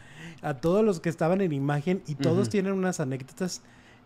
a 0.44 0.54
todos 0.54 0.84
los 0.84 1.00
que 1.00 1.08
estaban 1.08 1.40
en 1.40 1.52
imagen 1.52 2.02
y 2.06 2.14
todos 2.14 2.48
tienen 2.48 2.72
unas 2.72 3.00
anécdotas 3.00 3.62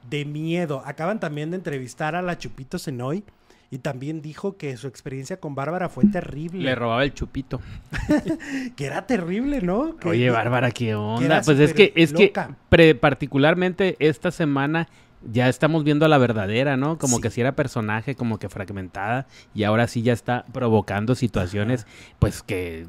de 0.08 0.24
miedo. 0.24 0.82
Acaban 0.86 1.20
también 1.20 1.50
de 1.50 1.56
entrevistar 1.56 2.14
a 2.14 2.22
la 2.22 2.38
Chupito 2.38 2.78
Senoy 2.78 3.24
y 3.70 3.78
también 3.78 4.22
dijo 4.22 4.56
que 4.56 4.76
su 4.78 4.86
experiencia 4.86 5.38
con 5.40 5.54
Bárbara 5.54 5.88
fue 5.90 6.06
terrible. 6.06 6.62
Le 6.62 6.74
robaba 6.74 7.04
el 7.04 7.12
chupito. 7.12 7.60
que 8.76 8.86
era 8.86 9.06
terrible, 9.06 9.60
¿no? 9.60 9.96
Que- 9.96 10.08
Oye, 10.08 10.30
Bárbara, 10.30 10.70
¿qué 10.70 10.94
onda? 10.94 11.42
Pues 11.44 11.58
es 11.58 11.74
que, 11.74 11.92
es 11.94 12.12
que 12.12 12.32
pre- 12.70 12.94
particularmente 12.94 13.96
esta 13.98 14.30
semana 14.30 14.88
ya 15.22 15.48
estamos 15.48 15.84
viendo 15.84 16.04
a 16.06 16.08
la 16.08 16.18
verdadera, 16.18 16.76
¿no? 16.76 16.98
Como 16.98 17.16
Sí. 17.16 17.22
que 17.22 17.30
si 17.30 17.40
era 17.40 17.52
personaje, 17.52 18.14
como 18.14 18.38
que 18.38 18.48
fragmentada, 18.48 19.26
y 19.54 19.64
ahora 19.64 19.86
sí 19.88 20.02
ya 20.02 20.12
está 20.12 20.44
provocando 20.52 21.14
situaciones, 21.14 21.86
pues 22.18 22.42
que 22.42 22.86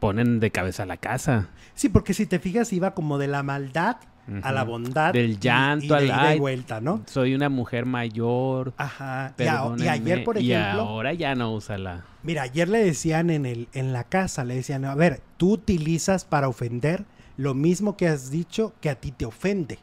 ponen 0.00 0.40
de 0.40 0.50
cabeza 0.50 0.86
la 0.86 0.96
casa. 0.96 1.48
Sí, 1.74 1.88
porque 1.88 2.14
si 2.14 2.26
te 2.26 2.38
fijas, 2.38 2.72
iba 2.72 2.92
como 2.94 3.18
de 3.18 3.28
la 3.28 3.42
maldad 3.42 3.96
a 4.42 4.52
la 4.52 4.62
bondad. 4.62 5.14
Del 5.14 5.30
y- 5.32 5.38
llanto 5.38 5.84
y, 5.86 5.88
de 5.88 5.94
al- 5.96 6.04
ida 6.04 6.24
y 6.24 6.32
ay, 6.34 6.38
vuelta, 6.38 6.80
¿no? 6.82 7.02
Soy 7.06 7.34
una 7.34 7.48
mujer 7.48 7.86
mayor. 7.86 8.74
Ajá. 8.76 9.32
Y, 9.38 9.42
a- 9.44 9.74
y 9.78 9.88
ayer, 9.88 10.22
por 10.24 10.36
y 10.38 10.52
ejemplo, 10.52 10.82
ahora 10.82 11.14
ya 11.14 11.34
no 11.34 11.54
usa 11.54 11.78
la... 11.78 12.04
mira, 12.22 12.42
ayer 12.42 12.68
le 12.68 12.84
decían 12.84 13.30
en, 13.30 13.46
el, 13.46 13.68
en 13.72 13.94
la 13.94 14.04
casa, 14.04 14.44
le 14.44 14.54
decían, 14.56 14.84
a 14.84 14.94
ver, 14.94 15.22
tú 15.38 15.52
utilizas 15.52 16.24
para 16.26 16.48
ofender 16.48 17.06
lo 17.38 17.54
mismo 17.54 17.96
que 17.96 18.06
has 18.08 18.30
dicho 18.30 18.74
que 18.82 18.90
a 18.90 18.96
ti 18.96 19.12
te 19.12 19.24
ofende. 19.24 19.78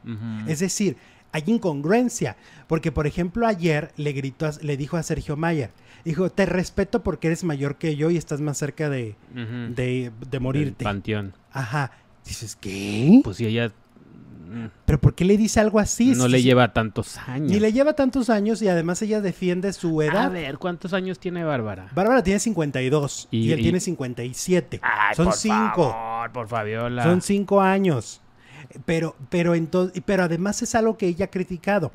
Es 0.45 0.59
decir, 0.59 0.97
hay 1.35 1.43
incongruencia, 1.47 2.37
porque 2.67 2.91
por 2.93 3.07
ejemplo 3.07 3.45
ayer 3.45 3.91
le 3.97 4.13
gritó, 4.13 4.45
a- 4.47 4.53
le 4.61 4.77
dijo 4.77 4.95
a 4.95 5.03
Sergio 5.03 5.35
Mayer, 5.35 5.69
dijo, 6.05 6.29
te 6.29 6.45
respeto 6.45 7.03
porque 7.03 7.27
eres 7.27 7.43
mayor 7.43 7.75
que 7.75 7.95
yo 7.97 8.09
y 8.09 8.15
estás 8.17 8.39
más 8.39 8.57
cerca 8.57 8.89
de, 8.89 9.15
Ujú. 9.33 9.73
de, 9.75 9.75
de 9.75 10.11
Del 10.29 10.39
morirte. 10.41 10.83
panteón. 10.85 11.33
Ajá. 11.51 11.91
Dices, 12.25 12.55
¿qué? 12.55 13.19
Pues 13.23 13.37
si 13.37 13.45
ella 13.47 13.67
mm, 13.67 14.65
¿Pero 14.85 15.01
por 15.01 15.13
qué 15.13 15.25
le 15.25 15.35
dice 15.37 15.59
algo 15.59 15.79
así? 15.79 16.13
no 16.15 16.25
Si- 16.25 16.31
le 16.31 16.41
lleva 16.41 16.71
tantos 16.71 17.17
años. 17.27 17.51
Ni 17.51 17.59
le 17.59 17.73
lleva 17.73 17.93
tantos 17.93 18.29
años 18.29 18.61
y 18.61 18.69
además 18.69 19.01
ella 19.01 19.19
defiende 19.19 19.73
su 19.73 19.99
A 20.01 20.05
edad. 20.05 20.31
ver, 20.31 20.57
¿cuántos 20.57 20.93
años 20.93 21.19
tiene 21.19 21.43
Bárbara? 21.43 21.87
Bárbara 21.93 22.23
tiene 22.23 22.39
52 22.39 23.27
y, 23.31 23.39
Y- 23.39 23.51
él 23.51 23.59
y- 23.59 23.63
tiene 23.63 23.79
57. 23.81 24.79
Ay, 24.81 25.15
Son 25.15 25.25
por 25.25 25.33
cinco. 25.35 25.89
favor, 25.91 26.31
por 26.31 26.47
Fabiola. 26.47 27.03
Son 27.03 27.21
cinco 27.21 27.59
años. 27.61 28.21
Pero, 28.85 29.15
pero, 29.29 29.55
entonces, 29.55 30.01
pero 30.05 30.23
además 30.23 30.61
es 30.61 30.75
algo 30.75 30.97
que 30.97 31.07
ella 31.07 31.25
ha 31.25 31.31
criticado. 31.31 31.91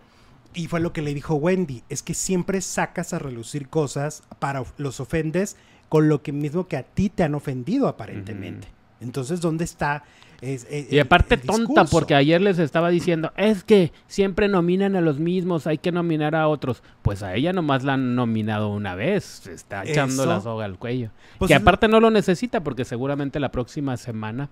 Y 0.55 0.66
fue 0.66 0.81
lo 0.81 0.93
que 0.93 1.03
le 1.03 1.14
dijo 1.14 1.35
Wendy. 1.35 1.83
Es 1.88 2.03
que 2.03 2.14
siempre 2.14 2.61
sacas 2.61 3.12
a 3.12 3.19
relucir 3.19 3.69
cosas 3.69 4.23
para 4.38 4.64
los 4.79 5.01
ofendes 5.01 5.57
con 5.88 6.09
lo 6.09 6.23
que 6.23 6.33
mismo 6.33 6.69
que 6.69 6.77
a 6.77 6.83
ti 6.83 7.09
te 7.09 7.23
han 7.23 7.35
ofendido 7.35 7.88
aparentemente. 7.88 8.69
Entonces, 9.01 9.40
¿dónde 9.40 9.64
está? 9.64 10.05
Y 10.42 10.98
aparte 10.98 11.37
tonta, 11.37 11.85
porque 11.85 12.14
ayer 12.14 12.40
les 12.40 12.59
estaba 12.59 12.88
diciendo, 12.88 13.33
es 13.37 13.62
que 13.62 13.92
siempre 14.07 14.48
nominan 14.48 14.97
a 14.97 15.01
los 15.01 15.18
mismos, 15.18 15.66
hay 15.66 15.78
que 15.78 15.93
nominar 15.93 16.34
a 16.34 16.49
otros. 16.49 16.82
Pues 17.03 17.22
a 17.22 17.34
ella 17.34 17.53
nomás 17.53 17.84
la 17.84 17.95
han 17.95 18.14
nominado 18.14 18.68
una 18.68 18.95
vez, 18.95 19.24
se 19.24 19.53
está 19.53 19.84
echando 19.84 20.24
la 20.24 20.41
soga 20.41 20.64
al 20.64 20.78
cuello. 20.78 21.11
Pues 21.38 21.49
que 21.49 21.55
aparte 21.55 21.88
no 21.88 22.01
lo 22.01 22.11
necesita, 22.11 22.61
porque 22.61 22.84
seguramente 22.84 23.38
la 23.38 23.51
próxima 23.51 23.97
semana, 23.97 24.49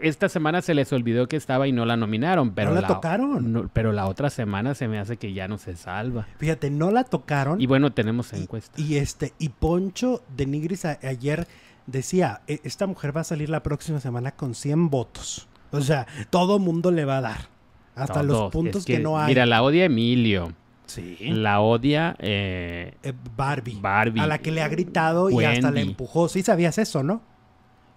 esta 0.00 0.28
semana 0.28 0.62
se 0.62 0.74
les 0.74 0.92
olvidó 0.92 1.28
que 1.28 1.36
estaba 1.36 1.68
y 1.68 1.72
no 1.72 1.84
la 1.84 1.96
nominaron, 1.96 2.54
pero 2.54 2.74
no 2.74 2.80
la, 2.80 2.86
tocaron. 2.86 3.70
pero 3.72 3.92
la 3.92 4.06
otra 4.06 4.30
semana 4.30 4.74
se 4.74 4.88
me 4.88 4.98
hace 4.98 5.18
que 5.18 5.34
ya 5.34 5.46
no 5.46 5.58
se 5.58 5.76
salva. 5.76 6.26
Fíjate, 6.38 6.70
no 6.70 6.90
la 6.90 7.04
tocaron. 7.04 7.60
Y 7.60 7.66
bueno, 7.66 7.92
tenemos 7.92 8.32
encuesta. 8.32 8.80
Y, 8.80 8.96
este, 8.96 9.32
y 9.38 9.50
Poncho 9.50 10.22
de 10.34 10.46
Nigris 10.46 10.84
ayer 10.84 11.46
decía, 11.86 12.42
e, 12.46 12.60
esta 12.64 12.86
mujer 12.86 13.16
va 13.16 13.22
a 13.22 13.24
salir 13.24 13.50
la 13.50 13.62
próxima 13.62 14.00
semana 14.00 14.32
con 14.32 14.54
100 14.54 14.90
votos. 14.90 15.48
O 15.70 15.80
sea, 15.80 16.06
todo 16.30 16.58
mundo 16.58 16.90
le 16.90 17.04
va 17.04 17.18
a 17.18 17.20
dar. 17.22 17.52
Hasta 17.94 18.22
los 18.22 18.50
puntos 18.50 18.84
que, 18.84 18.98
no 18.98 19.18
hay. 19.18 19.28
Mira, 19.28 19.46
la 19.46 19.62
odia 19.62 19.84
Emilio. 19.84 20.52
Sí. 20.86 21.16
La 21.20 21.60
odia 21.60 22.16
eh, 22.18 22.94
eh, 23.02 23.12
Barbie. 23.36 23.78
Barbie. 23.80 24.20
A 24.20 24.26
la 24.26 24.38
que 24.38 24.50
le 24.50 24.62
ha 24.62 24.68
gritado 24.68 25.30
y 25.30 25.44
hasta 25.44 25.70
le 25.70 25.80
empujó. 25.80 26.28
Sí 26.28 26.42
sabías 26.42 26.78
eso, 26.78 27.02
¿no? 27.02 27.22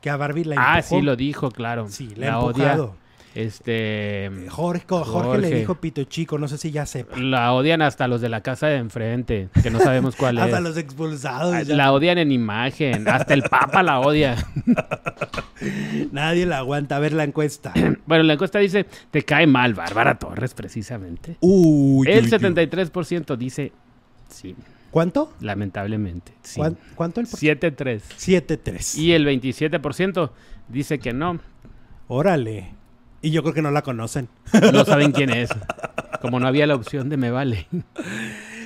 Que 0.02 0.10
a 0.10 0.18
Barbie 0.18 0.46
la 0.46 0.56
empujó. 0.56 0.72
Ah, 0.72 0.82
sí, 0.82 1.02
lo 1.02 1.16
dijo, 1.16 1.52
claro. 1.52 1.88
Sí, 1.90 2.14
le 2.16 2.28
la 2.28 2.38
ha 2.38 2.40
empujado. 2.40 2.96
Este. 3.36 4.32
Jorge, 4.50 4.86
Jorge, 4.88 5.38
le 5.40 5.52
dijo 5.52 5.76
pito 5.76 6.04
chico, 6.06 6.38
no 6.38 6.48
sé 6.48 6.58
si 6.58 6.72
ya 6.72 6.86
sepa. 6.86 7.18
La 7.18 7.52
odian 7.52 7.82
hasta 7.82 8.08
los 8.08 8.22
de 8.22 8.30
la 8.30 8.40
casa 8.42 8.68
de 8.68 8.78
enfrente, 8.78 9.50
que 9.62 9.70
no 9.70 9.80
sabemos 9.80 10.16
cuál 10.16 10.38
es. 10.40 10.46
hasta 10.46 10.62
los 10.62 10.78
expulsados. 10.78 11.68
La 11.68 11.92
odian 11.92 12.18
en 12.18 12.32
imagen, 12.32 13.08
hasta 13.10 13.34
el 13.34 13.44
Papa 13.44 13.84
la 13.84 14.00
odia. 14.00 14.38
Nadie 16.14 16.46
la 16.46 16.60
aguanta. 16.60 16.96
A 16.96 17.00
ver 17.00 17.12
la 17.12 17.26
encuesta. 17.26 17.74
bueno, 18.06 18.24
la 18.24 18.34
encuesta 18.34 18.60
dice: 18.60 18.86
Te 19.12 19.24
cae 19.24 19.48
mal, 19.48 19.74
Bárbara 19.74 20.18
Torres, 20.18 20.54
precisamente. 20.54 21.36
Uy, 21.42 22.08
el 22.10 22.32
73% 22.32 23.36
dice 23.36 23.74
sí. 24.30 24.56
¿Cuánto? 24.92 25.34
Lamentablemente. 25.42 26.32
Sí. 26.42 26.62
¿Cuánto 26.96 27.20
el 27.20 27.28
7-3. 27.28 28.02
7-3. 28.18 28.98
Y 28.98 29.12
el 29.12 29.28
27% 29.28 30.32
dice 30.70 31.00
que 31.00 31.12
no. 31.12 31.42
Órale. 32.08 32.74
Y 33.26 33.32
yo 33.32 33.42
creo 33.42 33.56
que 33.56 33.64
no 33.64 33.72
la 33.72 33.82
conocen. 33.82 34.30
No 34.72 34.86
saben 34.86 35.12
quién 35.12 35.32
es. 35.32 35.50
Como 36.22 36.40
no 36.40 36.48
había 36.48 36.68
la 36.68 36.76
opción 36.76 37.10
de 37.10 37.18
me 37.18 37.32
vale. 37.32 37.68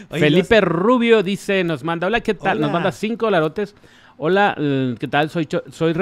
Felipe 0.09 0.59
Rubio 0.59 1.23
dice, 1.23 1.63
nos 1.63 1.85
manda, 1.85 2.07
hola, 2.07 2.19
¿qué 2.19 2.33
tal? 2.33 2.59
Nos 2.59 2.69
manda 2.69 2.91
cinco 2.91 3.29
larotes 3.29 3.73
Hola, 4.21 4.53
eh, 4.57 4.95
¿qué 4.99 5.07
tal? 5.07 5.29
Soy, 5.29 5.47
soy 5.71 5.93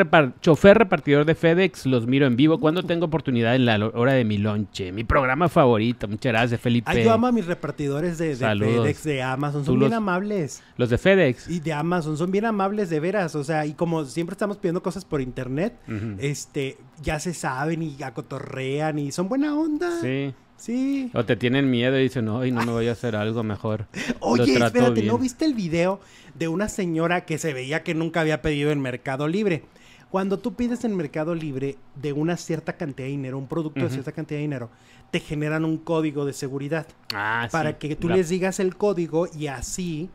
chofer 0.41 0.75
repartidor 0.75 1.23
de 1.23 1.35
FedEx, 1.35 1.85
los 1.85 2.07
miro 2.07 2.25
en 2.25 2.35
vivo 2.35 2.59
cuando 2.59 2.81
tengo 2.81 3.05
oportunidad 3.05 3.53
en 3.53 3.67
la 3.67 3.91
hora 3.93 4.13
de 4.13 4.25
mi 4.25 4.39
lonche. 4.39 4.91
Mi 4.91 5.03
programa 5.03 5.49
favorito, 5.49 6.07
muchas 6.07 6.31
gracias, 6.31 6.59
Felipe. 6.59 6.89
Ay, 6.89 7.03
yo 7.03 7.13
amo 7.13 7.27
a 7.27 7.31
mis 7.31 7.45
repartidores 7.45 8.17
de, 8.17 8.35
FedEx, 8.35 9.03
de 9.03 9.21
Amazon, 9.21 9.63
son 9.63 9.77
bien 9.77 9.93
amables. 9.93 10.63
Los 10.77 10.89
de 10.89 10.97
FedEx. 10.97 11.47
Y 11.47 11.59
de 11.59 11.73
Amazon, 11.73 12.17
son 12.17 12.31
bien 12.31 12.45
amables 12.45 12.89
de 12.89 12.99
veras, 12.99 13.35
o 13.35 13.43
sea, 13.43 13.67
y 13.67 13.73
como 13.73 14.03
siempre 14.05 14.33
estamos 14.33 14.57
pidiendo 14.57 14.81
cosas 14.81 15.05
por 15.05 15.21
internet, 15.21 15.75
este, 16.17 16.79
ya 17.03 17.19
se 17.19 17.35
saben 17.35 17.83
y 17.83 18.01
acotorrean 18.01 18.97
y 18.97 19.11
son 19.11 19.29
buena 19.29 19.55
onda. 19.55 19.91
Sí. 20.01 20.33
Sí. 20.57 21.11
O 21.13 21.23
te 21.23 21.35
tienen 21.35 21.69
miedo 21.69 21.97
y 21.99 22.03
dicen, 22.03 22.25
no, 22.25 22.43
no 22.43 22.65
me 22.65 22.71
voy 22.71 22.87
a 22.87 22.93
hacer 22.93 23.15
algo 23.15 23.43
mejor. 23.43 23.87
Oye, 24.19 24.53
espérate, 24.53 25.03
¿no 25.03 25.17
viste 25.17 25.45
el 25.45 25.53
video 25.53 26.01
de 26.33 26.47
una 26.47 26.67
señora 26.67 27.25
que 27.25 27.37
se 27.37 27.53
veía 27.53 27.83
que 27.83 27.93
nunca 27.93 28.21
había 28.21 28.41
pedido 28.41 28.71
en 28.71 28.81
Mercado 28.81 29.27
Libre? 29.27 29.63
Cuando 30.09 30.39
tú 30.39 30.55
pides 30.55 30.83
en 30.85 30.95
Mercado 30.95 31.35
Libre 31.35 31.77
de 31.95 32.13
una 32.13 32.37
cierta 32.37 32.73
cantidad 32.73 33.05
de 33.07 33.11
dinero, 33.11 33.37
un 33.37 33.47
producto 33.47 33.81
de 33.81 33.89
cierta 33.89 34.13
cantidad 34.13 34.37
de 34.37 34.43
dinero, 34.43 34.69
te 35.11 35.19
generan 35.19 35.65
un 35.65 35.77
código 35.77 36.25
de 36.25 36.33
seguridad. 36.33 36.87
Ah, 37.13 37.47
para 37.51 37.77
que 37.77 37.95
tú 37.95 38.09
les 38.09 38.29
digas 38.29 38.59
el 38.59 38.77
código 38.77 39.27
y 39.37 39.47
así 39.47 40.09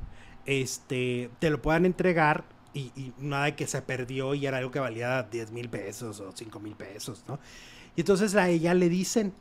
este, 0.47 1.31
te 1.39 1.51
lo 1.51 1.61
puedan 1.61 1.85
entregar 1.85 2.45
y, 2.75 2.91
y, 2.97 3.13
nada 3.19 3.47
de 3.47 3.55
que 3.55 3.67
se 3.67 3.83
perdió 3.83 4.35
y 4.35 4.47
era 4.47 4.59
algo 4.59 4.71
que 4.71 4.81
valía 4.81 5.23
10 5.25 5.53
mil 5.53 5.69
pesos 5.69 6.21
o 6.21 6.33
5 6.33 6.59
mil 6.59 6.75
pesos, 6.75 7.23
¿no? 7.29 7.39
Y 7.95 8.01
entonces 8.01 8.35
a 8.35 8.49
ella 8.49 8.73
le 8.73 8.89
dicen, 8.89 9.35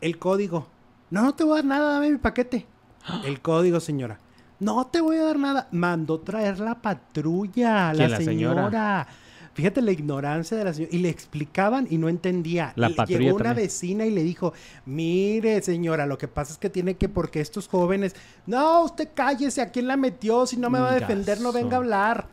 el 0.00 0.18
código. 0.18 0.66
No, 1.10 1.22
no 1.22 1.34
te 1.34 1.44
voy 1.44 1.54
a 1.54 1.56
dar 1.56 1.64
nada, 1.64 1.92
dame 1.94 2.10
mi 2.10 2.18
paquete. 2.18 2.66
El 3.24 3.40
código, 3.40 3.80
señora. 3.80 4.18
No 4.60 4.86
te 4.86 5.00
voy 5.00 5.16
a 5.16 5.24
dar 5.24 5.38
nada. 5.38 5.68
Mandó 5.72 6.20
traer 6.20 6.60
la 6.60 6.80
patrulla, 6.80 7.92
la, 7.94 8.08
la 8.08 8.16
señora? 8.18 9.06
Fíjate 9.54 9.82
la 9.82 9.90
ignorancia 9.90 10.56
de 10.56 10.64
la 10.64 10.74
señora. 10.74 10.94
Y 10.94 10.98
le 10.98 11.08
explicaban 11.08 11.86
y 11.90 11.98
no 11.98 12.08
entendía. 12.08 12.72
La 12.76 12.90
patrulla 12.90 13.20
Llegó 13.20 13.36
una 13.36 13.54
vecina 13.54 14.06
y 14.06 14.10
le 14.10 14.22
dijo, 14.22 14.52
mire 14.86 15.60
señora, 15.62 16.06
lo 16.06 16.18
que 16.18 16.28
pasa 16.28 16.52
es 16.52 16.58
que 16.58 16.70
tiene 16.70 16.94
que, 16.94 17.08
porque 17.08 17.40
estos 17.40 17.66
jóvenes, 17.68 18.14
no, 18.46 18.84
usted 18.84 19.08
cállese, 19.14 19.62
¿a 19.62 19.70
quién 19.70 19.88
la 19.88 19.96
metió? 19.96 20.46
Si 20.46 20.56
no 20.56 20.70
me 20.70 20.78
va 20.78 20.90
a 20.90 20.94
defender, 20.94 21.40
no 21.40 21.52
venga 21.52 21.76
a 21.76 21.78
hablar. 21.78 22.28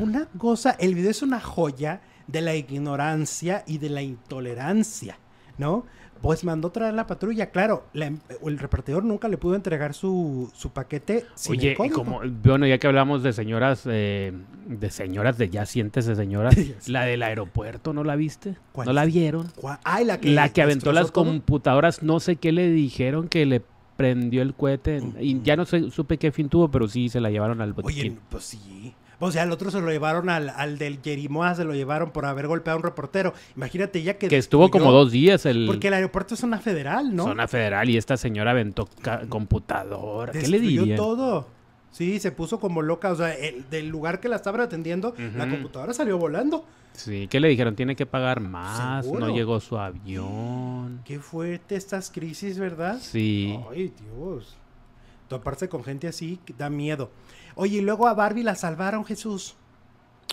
Una 0.00 0.26
cosa, 0.36 0.72
el 0.78 0.94
video 0.94 1.12
es 1.12 1.22
una 1.22 1.40
joya 1.40 2.00
de 2.26 2.40
la 2.40 2.54
ignorancia 2.56 3.62
y 3.66 3.78
de 3.78 3.88
la 3.88 4.02
intolerancia, 4.02 5.18
¿no? 5.58 5.86
Pues 6.26 6.42
mandó 6.42 6.70
traer 6.70 6.92
la 6.94 7.06
patrulla, 7.06 7.52
claro. 7.52 7.84
Em, 7.94 8.18
el 8.44 8.58
repartidor 8.58 9.04
nunca 9.04 9.28
le 9.28 9.38
pudo 9.38 9.54
entregar 9.54 9.94
su, 9.94 10.50
su 10.54 10.70
paquete. 10.70 11.24
Oye, 11.48 11.76
como, 11.76 12.20
bueno, 12.42 12.66
ya 12.66 12.78
que 12.78 12.88
hablamos 12.88 13.22
de 13.22 13.32
señoras, 13.32 13.84
eh, 13.86 14.32
de 14.66 14.90
señoras, 14.90 15.38
de 15.38 15.50
ya 15.50 15.66
sientes 15.66 16.04
de 16.04 16.16
señoras, 16.16 16.56
la 16.88 17.04
del 17.04 17.22
aeropuerto, 17.22 17.92
¿no 17.92 18.02
la 18.02 18.16
viste? 18.16 18.56
¿No 18.74 18.92
la 18.92 19.04
vieron? 19.04 19.52
la 20.04 20.18
que, 20.18 20.30
la 20.30 20.48
que 20.48 20.62
aventó 20.62 20.92
las 20.92 21.12
computadoras, 21.12 22.02
no 22.02 22.18
sé 22.18 22.34
qué 22.34 22.50
le 22.50 22.70
dijeron 22.70 23.28
que 23.28 23.46
le 23.46 23.62
prendió 23.96 24.42
el 24.42 24.52
cohete. 24.52 25.00
Y 25.20 25.40
ya 25.42 25.54
no 25.54 25.64
sé, 25.64 25.92
supe 25.92 26.18
qué 26.18 26.32
fin 26.32 26.48
tuvo, 26.48 26.68
pero 26.72 26.88
sí 26.88 27.08
se 27.08 27.20
la 27.20 27.30
llevaron 27.30 27.60
al 27.60 27.72
botiquín. 27.72 28.12
Oye, 28.14 28.18
pues 28.30 28.42
sí. 28.42 28.94
O 29.18 29.30
sea, 29.30 29.42
al 29.42 29.52
otro 29.52 29.70
se 29.70 29.80
lo 29.80 29.90
llevaron 29.90 30.28
al, 30.28 30.50
al 30.50 30.78
del 30.78 31.00
Jerimoa, 31.02 31.54
se 31.54 31.64
lo 31.64 31.74
llevaron 31.74 32.10
por 32.10 32.26
haber 32.26 32.46
golpeado 32.48 32.76
a 32.76 32.80
un 32.80 32.84
reportero. 32.84 33.32
Imagínate 33.56 34.02
ya 34.02 34.18
que... 34.18 34.28
Que 34.28 34.36
estuvo 34.36 34.70
como 34.70 34.92
dos 34.92 35.10
días 35.10 35.46
el... 35.46 35.66
Porque 35.66 35.88
el 35.88 35.94
aeropuerto 35.94 36.34
es 36.34 36.40
zona 36.40 36.58
federal, 36.58 37.14
¿no? 37.16 37.24
Zona 37.24 37.48
federal 37.48 37.88
y 37.88 37.96
esta 37.96 38.16
señora 38.16 38.50
aventó 38.50 38.88
computadora. 39.28 40.32
¿Qué 40.32 40.48
le 40.48 40.60
diría? 40.60 40.96
todo. 40.96 41.46
Sí, 41.92 42.18
se 42.20 42.30
puso 42.30 42.60
como 42.60 42.82
loca. 42.82 43.10
O 43.10 43.16
sea, 43.16 43.32
el, 43.32 43.70
del 43.70 43.88
lugar 43.88 44.20
que 44.20 44.28
la 44.28 44.36
estaban 44.36 44.60
atendiendo, 44.60 45.14
la 45.34 45.48
computadora 45.48 45.94
salió 45.94 46.18
volando. 46.18 46.66
Sí, 46.92 47.26
¿qué 47.30 47.40
le 47.40 47.48
dijeron? 47.48 47.74
Tiene 47.76 47.96
que 47.96 48.06
pagar 48.06 48.40
más, 48.40 49.06
no 49.06 49.28
llegó 49.34 49.60
su 49.60 49.78
avión. 49.78 51.00
Qué 51.04 51.18
fuerte 51.18 51.76
estas 51.76 52.10
crisis, 52.10 52.58
¿verdad? 52.58 52.98
Sí. 53.00 53.58
Ay, 53.70 53.92
Dios. 53.98 54.56
Toparse 55.28 55.68
con 55.68 55.84
gente 55.84 56.06
así 56.06 56.38
da 56.56 56.70
miedo. 56.70 57.10
Oye, 57.56 57.78
y 57.78 57.80
luego 57.80 58.06
a 58.06 58.14
Barbie 58.14 58.44
la 58.44 58.54
salvaron, 58.54 59.04
Jesús. 59.04 59.56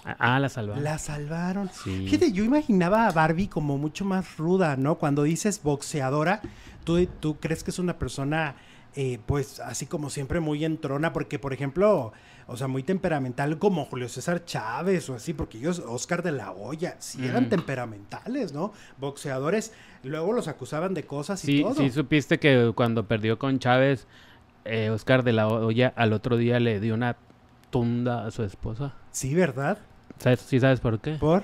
Ah, 0.03 0.39
la 0.39 0.49
salvaron. 0.49 0.84
La 0.84 0.97
salvaron. 0.97 1.69
Sí. 1.69 2.05
Fíjate, 2.05 2.34
yo 2.34 2.43
imaginaba 2.43 3.07
a 3.07 3.11
Barbie 3.11 3.47
como 3.47 3.78
mucho 3.78 4.03
más 4.03 4.38
ruda, 4.38 4.76
¿no? 4.76 4.95
Cuando 4.95 5.24
dices 5.24 5.61
boxeadora, 5.63 6.41
tú, 6.84 7.05
tú 7.05 7.39
crees 7.39 7.63
que 7.63 7.71
es 7.71 7.80
una 7.80 7.97
persona, 7.97 8.57
eh, 8.95 9.19
pues, 9.26 9.61
así 9.61 9.86
como 9.86 10.09
siempre 10.09 10.41
muy 10.41 10.65
entrona, 10.65 11.13
porque, 11.13 11.39
por 11.39 11.53
ejemplo, 11.53 12.11
o 12.47 12.57
sea, 12.57 12.67
muy 12.67 12.84
temperamental 12.84 13.57
como 13.57 13.86
Julio 13.86 14.09
César 14.09 14.43
Chávez 14.43 15.09
o 15.09 15.15
así, 15.15 15.34
porque 15.34 15.57
ellos, 15.57 15.82
Oscar 15.88 16.24
de 16.24 16.34
la 16.34 16.51
Hoya, 16.51 16.97
sí 16.99 17.26
eran 17.26 17.47
temperamentales, 17.47 18.51
¿no? 18.51 18.74
Boxeadores, 18.97 19.71
luego 20.03 20.34
los 20.34 20.49
acusaban 20.49 20.93
de 20.93 21.05
cosas 21.05 21.47
y 21.47 21.61
todo. 21.61 21.76
Sí, 21.76 21.89
supiste 21.89 22.39
que 22.39 22.74
cuando 22.76 23.07
perdió 23.07 23.39
con 23.39 23.59
Chávez 23.59 24.07
eh, 24.66 24.89
Oscar 24.89 25.24
de 25.24 25.34
la 25.34 25.47
Hoya 25.47 25.93
al 25.95 26.14
otro 26.14 26.38
día 26.38 26.59
le 26.59 26.80
dio 26.80 26.93
una 26.93 27.18
tunda 27.70 28.26
a 28.26 28.32
su 28.32 28.43
esposa. 28.43 28.93
Sí, 29.11 29.34
¿verdad? 29.34 29.78
¿Sabes, 30.20 30.41
¿Sí 30.41 30.59
sabes 30.59 30.80
por 30.80 30.99
qué? 30.99 31.14
¿Por? 31.14 31.43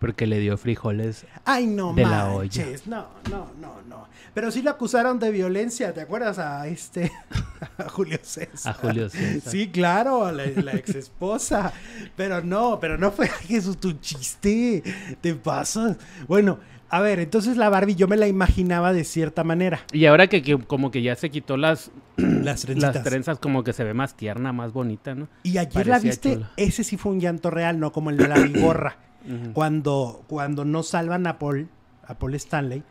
Porque 0.00 0.28
le 0.28 0.38
dio 0.38 0.56
frijoles 0.56 1.26
Ay, 1.44 1.66
no 1.66 1.92
de 1.92 2.02
la 2.04 2.30
olla. 2.32 2.66
No, 2.86 3.06
no, 3.30 3.50
no, 3.60 3.82
no. 3.88 4.06
Pero 4.32 4.52
sí 4.52 4.62
lo 4.62 4.70
acusaron 4.70 5.18
de 5.18 5.30
violencia, 5.32 5.92
¿te 5.92 6.00
acuerdas? 6.00 6.38
A 6.38 6.68
este, 6.68 7.10
a 7.78 7.88
Julio 7.88 8.18
César. 8.22 8.72
A 8.72 8.74
Julio 8.74 9.08
César. 9.08 9.50
Sí, 9.50 9.70
claro, 9.70 10.24
a 10.24 10.30
la, 10.30 10.46
la 10.46 10.72
ex 10.74 10.94
esposa. 10.94 11.72
pero 12.16 12.42
no, 12.42 12.78
pero 12.80 12.96
no 12.98 13.10
fue 13.10 13.28
Jesús 13.48 13.78
tu 13.78 13.92
chiste. 13.94 14.84
Te 15.20 15.34
pasas. 15.34 15.96
Bueno, 16.28 16.60
a 16.90 17.00
ver, 17.00 17.20
entonces 17.20 17.56
la 17.56 17.68
Barbie 17.68 17.94
yo 17.94 18.08
me 18.08 18.16
la 18.16 18.28
imaginaba 18.28 18.92
de 18.92 19.04
cierta 19.04 19.44
manera. 19.44 19.80
Y 19.92 20.06
ahora 20.06 20.26
que, 20.26 20.58
como 20.66 20.90
que 20.90 21.02
ya 21.02 21.14
se 21.16 21.30
quitó 21.30 21.56
las, 21.56 21.90
las, 22.16 22.68
las, 22.68 23.02
trenzas, 23.02 23.38
como 23.38 23.62
que 23.62 23.72
se 23.72 23.84
ve 23.84 23.94
más 23.94 24.16
tierna, 24.16 24.52
más 24.52 24.72
bonita, 24.72 25.14
¿no? 25.14 25.28
Y 25.42 25.58
ayer 25.58 25.86
la 25.86 25.98
viste, 25.98 26.40
ese 26.56 26.84
sí 26.84 26.96
fue 26.96 27.12
un 27.12 27.20
llanto 27.20 27.50
real, 27.50 27.78
no 27.78 27.92
como 27.92 28.10
el 28.10 28.16
de 28.16 28.28
la 28.28 28.38
bigorra. 28.40 28.96
cuando, 29.52 30.24
cuando 30.28 30.64
no 30.64 30.82
salvan 30.82 31.26
a 31.26 31.38
Paul, 31.38 31.68
a 32.06 32.18
Paul 32.18 32.34
Stanley, 32.36 32.82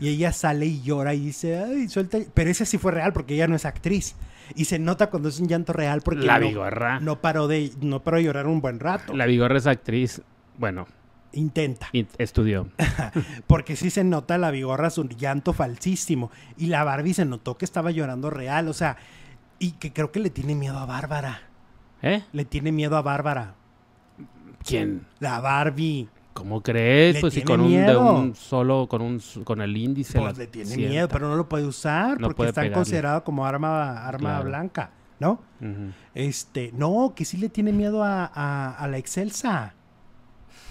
y 0.00 0.08
ella 0.08 0.32
sale 0.32 0.66
y 0.66 0.82
llora 0.82 1.14
y 1.14 1.20
dice, 1.26 1.58
ay, 1.58 1.88
suelta. 1.88 2.18
Pero 2.34 2.50
ese 2.50 2.66
sí 2.66 2.78
fue 2.78 2.90
real 2.90 3.12
porque 3.12 3.34
ella 3.34 3.46
no 3.46 3.54
es 3.54 3.64
actriz. 3.64 4.16
Y 4.56 4.66
se 4.66 4.78
nota 4.78 5.08
cuando 5.10 5.28
es 5.28 5.40
un 5.40 5.48
llanto 5.48 5.72
real 5.72 6.02
porque 6.02 6.26
La 6.26 6.38
no, 6.38 6.48
Vigorra. 6.48 7.00
no 7.00 7.20
paró 7.20 7.48
de 7.48 7.70
no 7.80 8.02
paró 8.02 8.18
de 8.18 8.24
llorar 8.24 8.46
un 8.46 8.60
buen 8.60 8.78
rato. 8.78 9.14
La 9.14 9.26
Vigorra 9.26 9.56
es 9.56 9.66
actriz, 9.66 10.20
bueno, 10.58 10.86
Intenta. 11.34 11.88
in- 11.92 12.08
estudió. 12.18 12.68
Porque 13.46 13.76
sí 13.76 13.90
se 13.90 14.04
nota 14.04 14.38
la 14.38 14.50
Vigorra 14.50 14.90
su 14.90 15.04
llanto 15.08 15.52
falsísimo. 15.52 16.30
Y 16.56 16.66
la 16.66 16.84
Barbie 16.84 17.14
se 17.14 17.24
notó 17.24 17.56
que 17.58 17.64
estaba 17.64 17.90
llorando 17.90 18.30
real. 18.30 18.68
O 18.68 18.72
sea, 18.72 18.96
y 19.58 19.72
que 19.72 19.92
creo 19.92 20.10
que 20.12 20.20
le 20.20 20.30
tiene 20.30 20.54
miedo 20.54 20.78
a 20.78 20.86
Bárbara. 20.86 21.42
¿Eh? 22.02 22.22
Le 22.32 22.44
tiene 22.44 22.70
miedo 22.72 22.96
a 22.96 23.02
Bárbara. 23.02 23.54
¿Quién? 24.66 25.06
La 25.20 25.40
Barbie. 25.40 26.08
¿Cómo 26.32 26.62
crees? 26.62 27.14
Le 27.14 27.20
Pues 27.20 27.34
si 27.34 27.42
con 27.42 27.60
un, 27.60 27.70
de 27.70 27.96
un 27.96 28.34
solo, 28.34 28.88
con 28.88 29.02
un 29.02 29.20
con 29.44 29.60
el 29.60 29.76
índice. 29.76 30.18
Pues 30.18 30.36
le 30.36 30.46
tiene 30.48 30.68
sienta. 30.70 30.90
miedo, 30.90 31.08
pero 31.08 31.28
no 31.28 31.36
lo 31.36 31.48
puede 31.48 31.64
usar 31.66 32.20
No 32.20 32.26
porque 32.26 32.36
puede 32.38 32.48
está 32.50 32.62
pegarle. 32.62 32.74
considerado 32.74 33.22
como 33.24 33.46
arma, 33.46 34.04
arma 34.04 34.30
Claro. 34.30 34.44
blanca, 34.46 34.90
¿no? 35.20 35.40
Este, 36.14 36.72
no, 36.74 37.12
que 37.14 37.24
sí 37.24 37.36
le 37.36 37.48
tiene 37.50 37.72
miedo 37.72 38.02
a, 38.02 38.24
a- 38.34 38.74
a 38.74 38.88
la 38.88 38.98
Excelsa. 38.98 39.74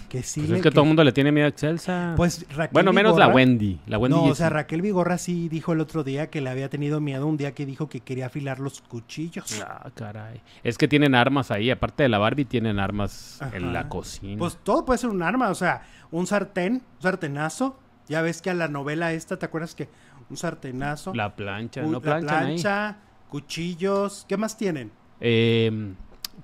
Que 0.08 0.22
sí 0.22 0.40
Pues 0.40 0.50
le- 0.50 0.56
es 0.58 0.62
que, 0.62 0.70
todo 0.70 0.82
el 0.82 0.86
mundo 0.88 1.02
le 1.02 1.12
tiene 1.12 1.32
miedo 1.32 1.46
a 1.46 1.48
Excelsa. 1.48 2.14
Pues 2.16 2.46
Raquel 2.54 2.72
bueno, 2.72 2.92
menos 2.92 3.18
la 3.18 3.28
Wendy. 3.28 3.80
La 3.86 3.98
Wendy 3.98 4.16
No, 4.16 4.24
o 4.24 4.28
sí- 4.28 4.38
sea, 4.38 4.50
Raquel 4.50 4.80
Vigorra 4.82 5.18
sí 5.18 5.48
dijo 5.48 5.72
el 5.72 5.80
otro 5.80 6.04
día 6.04 6.30
que 6.30 6.40
le 6.40 6.50
había 6.50 6.68
tenido 6.68 7.00
miedo 7.00 7.26
un 7.26 7.36
día 7.36 7.52
que 7.52 7.66
dijo 7.66 7.88
que 7.88 8.00
quería 8.00 8.26
afilar 8.26 8.60
los 8.60 8.80
cuchillos. 8.82 9.60
Ah, 9.66 9.90
caray. 9.94 10.40
Es 10.62 10.78
que 10.78 10.86
tienen 10.86 11.14
armas 11.14 11.50
ahí. 11.50 11.70
Aparte 11.70 12.02
de 12.04 12.08
la 12.08 12.18
Barbie, 12.18 12.44
tienen 12.44 12.78
armas 12.78 13.40
en 13.52 13.72
la 13.72 13.88
cocina. 13.88 14.38
Pues 14.38 14.58
todo 14.62 14.84
puede 14.84 14.98
ser 14.98 15.10
un 15.10 15.22
arma, 15.22 15.48
o 15.50 15.54
sea, 15.54 15.82
un 16.10 16.26
sartén, 16.26 16.74
un 16.74 17.02
sartenazo. 17.02 17.78
Ya 18.08 18.20
ves 18.22 18.42
que 18.42 18.50
a 18.50 18.54
la 18.54 18.68
novela 18.68 19.12
esta, 19.14 19.38
¿te 19.38 19.46
acuerdas 19.46 19.74
que 19.74 19.88
un 20.30 20.36
sartenazo? 20.36 21.14
la 21.14 21.34
plancha. 21.34 21.80
un- 21.82 21.92
¿No 21.92 22.00
la 22.04 22.20
plancha, 22.20 22.96
cuchillos, 23.30 24.24
¿qué 24.28 24.36
más 24.36 24.56
tienen? 24.56 24.90
Eh, 25.20 25.94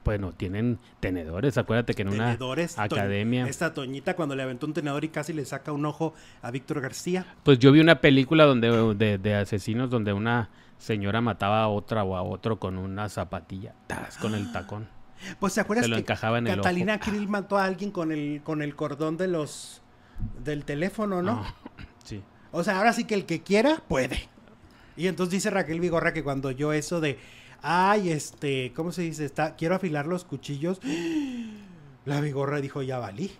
bueno, 0.05 0.33
tienen 0.33 0.79
tenedores. 1.01 1.59
Acuérdate 1.59 1.95
que 1.95 2.03
en 2.03 2.09
una. 2.09 2.37
To- 2.39 2.55
academia. 2.77 3.47
Esta 3.47 3.75
Toñita 3.75 4.15
cuando 4.17 4.35
le 4.37 4.43
aventó 4.43 4.67
un 4.67 4.73
tenedor 4.75 5.05
y 5.05 5.09
casi 5.09 5.33
le 5.33 5.45
saca 5.45 5.73
un 5.73 5.85
ojo 5.87 6.15
a 6.43 6.51
Víctor 6.51 6.81
García. 6.81 7.27
Pues 7.43 7.59
yo 7.59 7.73
vi 7.73 7.81
una 7.81 8.01
película 8.01 8.45
donde 8.45 8.95
de, 8.95 9.19
de 9.19 9.35
asesinos 9.35 9.91
donde 9.91 10.13
una 10.13 10.49
señora 10.79 11.21
mataba 11.21 11.63
a 11.63 11.69
otra 11.69 12.05
o 12.05 12.17
a 12.17 12.23
otro 12.23 12.59
con 12.59 12.79
una 12.79 13.09
zapatilla. 13.09 13.75
Tas, 13.87 14.17
con 14.17 14.35
el 14.35 14.51
tacón. 14.53 14.89
Pues 15.39 15.53
¿te 15.55 15.61
acuerdas 15.61 15.85
Se 15.85 15.91
lo 15.91 15.97
que 15.97 16.01
encajaba 16.01 16.39
en 16.39 16.47
el 16.47 16.57
Catalina 16.57 16.95
ojo. 16.95 17.11
Krill 17.11 17.29
mató 17.29 17.59
a 17.59 17.65
alguien 17.65 17.91
con 17.91 18.11
el 18.11 18.41
con 18.43 18.63
el 18.63 18.75
cordón 18.75 19.19
de 19.19 19.29
los 19.29 19.83
del 20.43 20.65
teléfono, 20.65 21.21
¿no? 21.23 21.43
Ah, 21.45 21.55
sí. 22.05 22.23
O 22.53 22.65
sea, 22.65 22.79
ahora 22.79 22.95
sí 22.95 23.05
que 23.05 23.15
el 23.15 23.27
que 23.27 23.43
quiera 23.43 23.83
puede. 23.87 24.29
Y 24.97 25.07
entonces 25.07 25.33
dice 25.33 25.51
Raquel 25.51 25.79
Vigorra 25.81 26.13
que 26.13 26.23
cuando 26.25 26.51
yo 26.51 26.73
eso 26.73 27.01
de, 27.01 27.19
ay, 27.63 28.11
este, 28.11 28.73
¿cómo 28.75 28.93
se 28.93 29.03
dice? 29.03 29.25
Está, 29.25 29.57
quiero 29.57 29.75
afilar 29.75 30.07
los 30.07 30.25
cuchillos. 30.25 30.81
La 32.05 32.21
Vigorra 32.21 32.61
dijo, 32.61 32.83
ya 32.83 32.99
valí. 32.99 33.31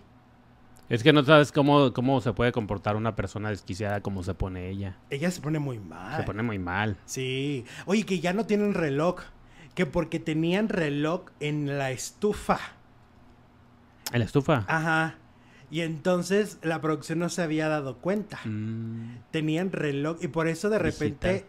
Es 0.89 1.03
que 1.03 1.13
no 1.13 1.23
sabes 1.23 1.53
cómo, 1.53 1.93
cómo 1.93 2.19
se 2.19 2.33
puede 2.33 2.51
comportar 2.51 2.97
una 2.97 3.15
persona 3.15 3.49
desquiciada 3.49 4.01
como 4.01 4.23
se 4.23 4.33
pone 4.33 4.69
ella. 4.69 4.97
Ella 5.09 5.31
se 5.31 5.39
pone 5.39 5.57
muy 5.57 5.79
mal. 5.79 6.17
Se 6.17 6.23
pone 6.23 6.43
muy 6.43 6.59
mal. 6.59 6.97
Sí. 7.05 7.63
Oye, 7.85 8.03
que 8.05 8.19
ya 8.19 8.33
no 8.33 8.45
tienen 8.45 8.73
reloj. 8.73 9.21
Que 9.73 9.85
porque 9.85 10.19
tenían 10.19 10.67
reloj 10.67 11.27
en 11.39 11.77
la 11.77 11.91
estufa. 11.91 12.59
¿En 14.11 14.19
la 14.19 14.25
estufa? 14.25 14.65
Ajá. 14.67 15.15
Y 15.69 15.79
entonces 15.79 16.57
la 16.61 16.81
producción 16.81 17.19
no 17.19 17.29
se 17.29 17.41
había 17.41 17.69
dado 17.69 17.99
cuenta. 17.99 18.41
Mm, 18.43 19.19
Tenían 19.31 19.71
reloj 19.71 20.17
y 20.21 20.27
por 20.27 20.49
eso 20.49 20.69
de 20.69 20.79
repente. 20.79 21.45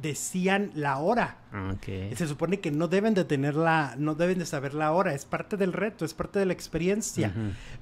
Decían 0.00 0.70
la 0.74 0.98
hora. 0.98 1.38
ok. 1.72 2.14
Se 2.16 2.26
supone 2.28 2.60
que 2.60 2.70
no 2.70 2.88
deben 2.88 3.14
de 3.14 3.24
tener 3.24 3.54
la, 3.56 3.94
no 3.98 4.14
deben 4.14 4.38
de 4.38 4.46
saber 4.46 4.74
la 4.74 4.92
hora, 4.92 5.14
es 5.14 5.24
parte 5.24 5.56
del 5.56 5.72
reto, 5.72 6.04
es 6.04 6.14
parte 6.14 6.38
de 6.38 6.46
la 6.46 6.52
experiencia, 6.52 7.32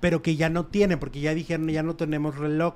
pero 0.00 0.22
que 0.22 0.36
ya 0.36 0.48
no 0.48 0.66
tienen, 0.66 0.98
porque 0.98 1.20
ya 1.20 1.34
dijeron, 1.34 1.68
ya 1.68 1.82
no 1.82 1.94
tenemos 1.96 2.36
reloj. 2.38 2.74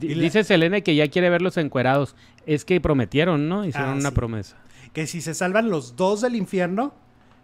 Y 0.00 0.14
la- 0.14 0.22
Dice 0.22 0.42
Selene 0.44 0.82
que 0.82 0.94
ya 0.96 1.08
quiere 1.08 1.30
verlos 1.30 1.56
encuerados. 1.56 2.16
Es 2.44 2.64
que 2.64 2.80
prometieron, 2.80 3.48
¿no? 3.48 3.64
Hicieron 3.64 3.90
Ah, 3.90 3.94
una 3.94 4.08
sí. 4.10 4.14
promesa. 4.14 4.56
Que 4.92 5.06
si 5.06 5.20
se 5.20 5.34
salvan 5.34 5.68
los 5.70 5.94
dos 5.96 6.20
del 6.22 6.34
infierno, 6.36 6.94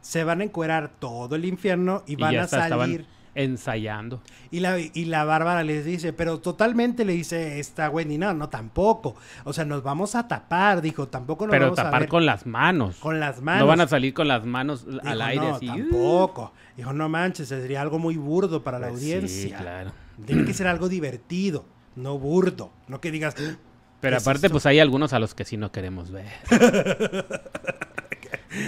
se 0.01 0.25
van 0.25 0.41
a 0.41 0.45
encuerar 0.45 0.91
todo 0.99 1.37
el 1.37 1.45
infierno 1.45 2.03
y, 2.07 2.17
van 2.17 2.35
a 2.37 2.43
estaban 2.45 2.69
salir. 2.81 3.07
Ensayando. 3.35 4.21
Y 4.51 4.61
la, 4.61 4.79
y 4.79 5.05
la 5.07 5.25
Bárbara 5.25 5.65
les 5.65 5.85
dice, 5.85 6.13
pero 6.13 6.39
totalmente 6.41 7.05
le 7.05 7.13
dice 7.15 7.59
esta 7.61 7.89
Wendy, 7.91 8.19
no, 8.19 8.35
no, 8.35 8.49
tampoco. 8.49 9.17
O 9.45 9.53
sea, 9.53 9.65
nos 9.65 9.83
vamos 9.83 10.15
a 10.15 10.29
tapar, 10.29 10.83
dijo, 10.83 11.09
tampoco 11.09 11.47
nos 11.47 11.53
Pero 11.53 11.67
vamos 11.67 11.79
a 11.79 11.85
tapar 11.85 12.01
ver 12.01 12.09
con 12.09 12.27
las 12.27 12.47
manos. 12.47 12.97
con 12.97 13.21
las 13.21 13.41
manos. 13.41 13.61
No 13.63 13.67
van 13.67 13.81
a 13.81 13.89
salir 13.89 14.13
con 14.15 14.29
las 14.29 14.45
manos 14.45 14.85
Dijo, 14.87 15.01
al 15.05 15.23
aire 15.23 15.47
no, 15.49 15.55
así. 15.57 15.67
"Uh". 15.71 15.77
tampoco. 15.79 16.53
Dijo, 16.77 16.93
no 16.93 17.09
manches, 17.09 17.49
sería 17.49 17.81
algo 17.81 17.99
muy 17.99 18.17
burdo 18.17 18.63
para 18.63 18.79
la 18.79 18.89
Pues 18.89 19.01
audiencia. 19.01 19.43
Sí, 19.59 19.63
claro. 19.63 19.93
Tiene 20.27 20.45
que 20.45 20.53
ser 20.55 20.67
algo 20.67 20.89
divertido, 20.89 21.65
no 21.97 22.19
burdo. 22.19 22.71
No 22.89 23.01
que 23.01 23.11
digas. 23.11 23.35
Pero 23.35 23.57
¿qué 24.01 24.17
es 24.17 24.23
aparte, 24.23 24.51
pues 24.51 24.67
hay 24.67 24.79
algunos 24.81 25.13
a 25.13 25.19
los 25.19 25.35
que 25.35 25.45
sí 25.45 25.57
no 25.57 25.73
queremos 25.73 26.11
ver. 26.11 26.27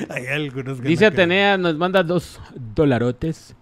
Hay 0.08 0.26
algunos 0.28 0.80
que 0.80 0.88
Dice 0.88 1.04
no. 1.04 1.08
Atenea, 1.08 1.58
nos 1.58 1.76
manda 1.76 2.02
dos 2.02 2.40
dolarotes. 2.74 3.54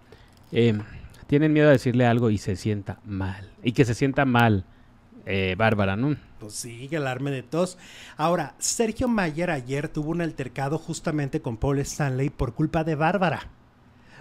Eh, 0.53 0.77
tienen 1.25 1.51
miedo 1.51 1.67
a 1.67 1.71
decirle 1.71 2.05
algo 2.05 2.29
y 2.29 2.37
se 2.37 2.55
sienta 2.55 2.99
mal. 3.03 3.49
Y 3.63 3.71
que 3.71 3.85
se 3.85 3.95
sienta 3.95 4.23
mal, 4.23 4.65
eh, 5.25 5.55
Bárbara, 5.57 5.95
¿no? 5.95 6.15
Pues 6.39 6.53
sí, 6.53 6.87
que 6.89 6.97
alarme 6.97 7.31
de 7.31 7.41
tos. 7.41 7.77
Ahora, 8.17 8.53
Sergio 8.59 9.07
Mayer 9.07 9.49
ayer 9.49 9.89
tuvo 9.89 10.11
un 10.11 10.21
altercado 10.21 10.77
justamente 10.77 11.41
con 11.41 11.57
Paul 11.57 11.79
Stanley 11.79 12.29
por 12.29 12.53
culpa 12.53 12.83
de 12.83 12.93
Bárbara. 12.93 13.49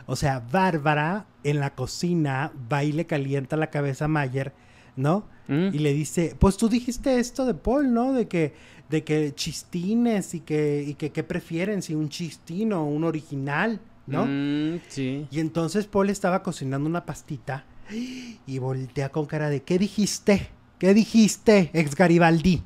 O 0.07 0.17
sea, 0.17 0.41
Bárbara 0.41 1.27
en 1.45 1.61
la 1.61 1.75
cocina 1.75 2.51
va 2.73 2.83
y 2.83 2.93
le 2.93 3.05
calienta 3.05 3.57
la 3.57 3.71
cabeza 3.71 4.07
a 4.07 4.09
Mayer, 4.09 4.55
¿no? 4.97 5.27
¿Mm? 5.49 5.75
Y 5.75 5.79
le 5.81 5.93
dice, 5.93 6.35
pues 6.39 6.57
tú 6.57 6.69
dijiste 6.69 7.19
esto 7.19 7.45
de 7.45 7.55
Paul, 7.55 7.93
¿no? 7.93 8.13
De 8.13 8.27
que, 8.27 8.55
de 8.89 9.05
que 9.05 9.35
chistines 9.35 10.35
y 10.35 10.41
que, 10.41 10.83
y 10.87 10.95
que 10.95 11.11
qué 11.11 11.23
prefieren, 11.23 11.83
si 11.83 11.95
un 11.95 12.09
chistín 12.09 12.73
o 12.73 12.85
un 12.85 13.05
original, 13.05 13.81
¿no? 14.13 14.27
Mm, 14.27 14.81
sí. 14.89 15.27
Y 15.31 15.41
entonces 15.41 15.87
Paul 15.87 16.11
estaba 16.11 16.43
cocinando 16.43 16.89
una 16.89 17.05
pastita 17.07 17.65
y 18.47 18.59
voltea 18.59 19.09
con 19.11 19.27
cara 19.27 19.49
de, 19.51 19.63
¿qué 19.63 19.79
dijiste? 19.79 20.49
¿Qué 20.79 20.95
dijiste, 20.95 21.71
ex 21.75 21.95
Garibaldi? 21.95 22.63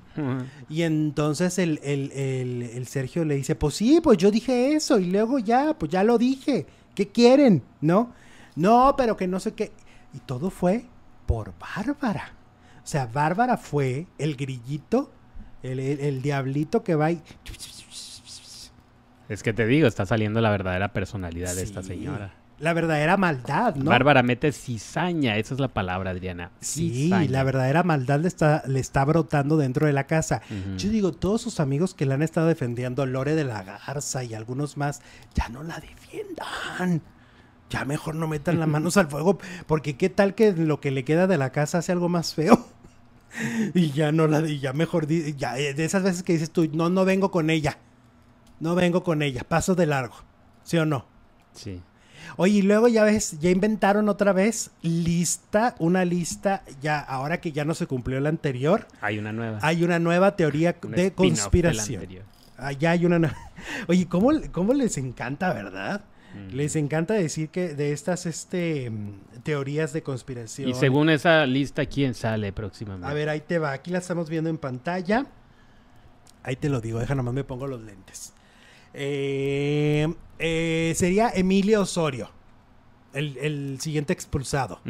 Y 0.71 0.83
entonces 0.83 1.59
el, 1.59 1.79
el- 1.83 2.11
el- 2.13 2.63
el 2.63 2.87
Sergio 2.87 3.25
le 3.27 3.35
dice, 3.37 3.55
pues 3.55 3.75
sí, 3.75 4.01
pues 4.03 4.17
yo 4.19 4.31
dije 4.31 4.73
eso 4.75 4.99
y 4.99 5.07
luego 5.07 5.39
ya, 5.39 5.75
pues 5.79 5.91
ya 5.93 6.03
lo 6.03 6.17
dije. 6.17 6.67
¿Qué 6.95 7.09
quieren? 7.09 7.63
¿No? 7.83 8.13
No, 8.55 8.95
pero 8.97 9.17
que 9.19 9.27
no 9.29 9.39
sé 9.39 9.53
qué. 9.53 9.71
Y 10.15 10.21
todo 10.21 10.49
fue 10.51 10.87
por 11.27 11.53
Bárbara. 11.59 12.33
O 12.83 12.87
sea, 12.87 13.07
Bárbara 13.07 13.59
fue 13.59 14.07
el 14.17 14.35
grillito, 14.37 15.11
el, 15.63 16.23
diablito 16.23 16.83
que 16.83 16.95
va 16.95 17.11
y... 17.13 17.21
Es 19.29 19.43
que 19.43 19.53
te 19.53 19.67
digo, 19.67 19.87
está 19.87 20.07
saliendo 20.07 20.41
la 20.41 20.51
verdadera 20.51 20.93
personalidad 20.93 21.55
de 21.55 21.63
esta 21.63 21.83
señora. 21.83 22.33
La 22.59 22.73
verdadera 22.73 23.19
maldad, 23.19 23.75
¿no? 23.75 23.91
Bárbara 23.91 24.23
mete 24.23 24.51
cizaña, 24.51 25.37
esa 25.37 25.53
es 25.53 25.61
la 25.61 25.69
palabra, 25.69 26.13
Adriana. 26.13 26.53
Sí, 26.61 26.91
Cizaña. 26.91 27.31
la 27.31 27.45
verdadera 27.45 27.83
maldad 27.83 28.21
le 28.21 28.29
está, 28.29 28.63
le 28.67 28.81
está 28.81 29.05
brotando 29.05 29.59
dentro 29.59 29.87
de 29.87 29.93
la 29.93 30.07
casa. 30.07 30.41
Yo 30.79 30.89
digo, 30.89 31.13
todos 31.13 31.43
sus 31.43 31.61
amigos 31.61 31.93
que 31.93 32.07
le 32.07 32.15
han 32.15 32.23
estado 32.23 32.47
defendiendo, 32.47 33.05
Lore 33.05 33.35
de 33.35 33.45
la 33.45 33.63
Garza 33.63 34.25
y 34.25 34.33
algunos 34.33 34.79
más, 34.79 35.03
ya 35.35 35.51
no 35.51 35.63
la 35.65 35.79
defiendan. 35.81 37.03
Ya 37.69 37.85
mejor 37.85 38.15
no 38.15 38.27
metan 38.27 38.59
las 38.59 38.69
manos 38.77 38.97
al 38.97 39.09
fuego, 39.09 39.39
porque 39.67 39.99
qué 39.99 40.09
tal 40.09 40.35
que 40.35 40.53
lo 40.53 40.81
que 40.81 40.91
le 40.91 41.05
queda 41.05 41.27
de 41.27 41.37
la 41.37 41.53
casa 41.53 41.79
hace 41.79 41.93
algo 41.93 42.09
más 42.09 42.35
feo. 42.35 42.67
Y 43.75 43.91
ya 43.91 44.13
no 44.13 44.29
la, 44.29 44.49
y 44.49 44.61
ya 44.61 44.73
mejor, 44.73 45.07
ya 45.09 45.59
eh, 45.59 45.75
de 45.75 45.85
esas 45.85 46.03
veces 46.03 46.23
que 46.23 46.33
dices 46.33 46.51
tú, 46.51 46.71
no, 46.73 46.89
no 46.89 47.05
vengo 47.05 47.31
con 47.31 47.51
ella. 47.51 47.77
No 48.61 48.75
vengo 48.75 49.03
con 49.03 49.23
ella, 49.23 49.43
paso 49.47 49.75
de 49.75 49.87
largo. 49.87 50.17
¿Sí 50.65 50.79
o 50.79 50.87
no? 50.87 51.07
Sí. 51.53 51.83
Oye, 52.37 52.55
y 52.59 52.63
luego 52.63 52.89
ya 52.89 53.05
ves, 53.05 53.39
ya 53.41 53.51
inventaron 53.51 54.09
otra 54.09 54.33
vez 54.33 54.71
lista, 54.83 55.75
una 55.79 56.05
lista, 56.05 56.65
ya 56.81 56.99
ahora 56.99 57.41
que 57.41 57.53
ya 57.53 57.65
no 57.65 57.75
se 57.75 57.87
cumplió 57.87 58.19
la 58.21 58.31
anterior, 58.31 58.89
Hay 59.01 59.19
una 59.19 59.33
nueva. 59.33 59.59
hay 59.63 59.85
una 59.85 59.99
nueva 59.99 60.35
teoría 60.37 60.77
Un 60.83 60.93
de 60.93 61.13
conspiración. 61.13 62.01
anterior. 62.01 62.25
Ah, 62.59 62.73
ya 62.73 62.93
hay 62.93 63.05
una 63.07 63.19
nueva. 63.19 63.37
Oye, 63.89 64.09
¿cómo, 64.09 64.31
cómo 64.51 64.73
les 64.73 64.97
encanta, 64.99 65.53
verdad? 65.53 66.05
Mm. 66.35 66.55
Les 66.57 66.75
encanta 66.75 67.15
decir 67.15 67.51
que 67.51 67.75
de 67.75 67.93
estas 67.93 68.27
este, 68.27 68.91
mm, 68.91 69.43
teorías 69.45 69.93
de 69.93 70.03
conspiración. 70.03 70.69
Y 70.69 70.75
según 70.75 71.11
esa 71.11 71.47
lista, 71.47 71.87
¿quién 71.87 72.15
sale 72.15 72.53
próximamente? 72.53 73.07
A 73.09 73.15
ver, 73.15 73.29
ahí 73.29 73.41
te 73.41 73.59
va. 73.59 73.73
Aquí 73.73 73.91
la 73.91 73.99
estamos 73.99 74.29
viendo 74.29 74.51
en 74.51 74.59
pantalla. 74.59 75.27
Ahí 76.43 76.57
te 76.57 76.69
lo 76.69 76.81
digo, 76.81 76.99
deja 76.99 77.15
nomás 77.15 77.35
me 77.35 77.45
pongo 77.45 77.67
los 77.67 77.81
lentes. 77.83 78.33
Eh, 78.99 80.13
eh, 80.39 80.95
sería 80.97 81.31
Emilio 81.35 81.83
Osorio, 81.83 82.31
el, 83.13 83.37
el 83.39 83.81
siguiente 83.81 84.13
expulsado. 84.13 84.81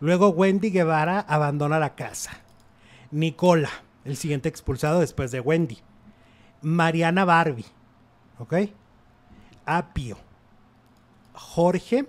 Luego 0.00 0.28
Wendy 0.28 0.70
Guevara 0.70 1.20
abandona 1.20 1.78
la 1.78 1.94
casa. 1.94 2.42
Nicola, 3.10 3.70
el 4.04 4.16
siguiente 4.16 4.48
expulsado 4.48 5.00
después 5.00 5.30
de 5.30 5.40
Wendy. 5.40 5.78
Mariana 6.60 7.24
Barbie. 7.24 7.64
¿ok? 8.38 8.54
Apio, 9.66 10.16
Jorge, 11.34 12.06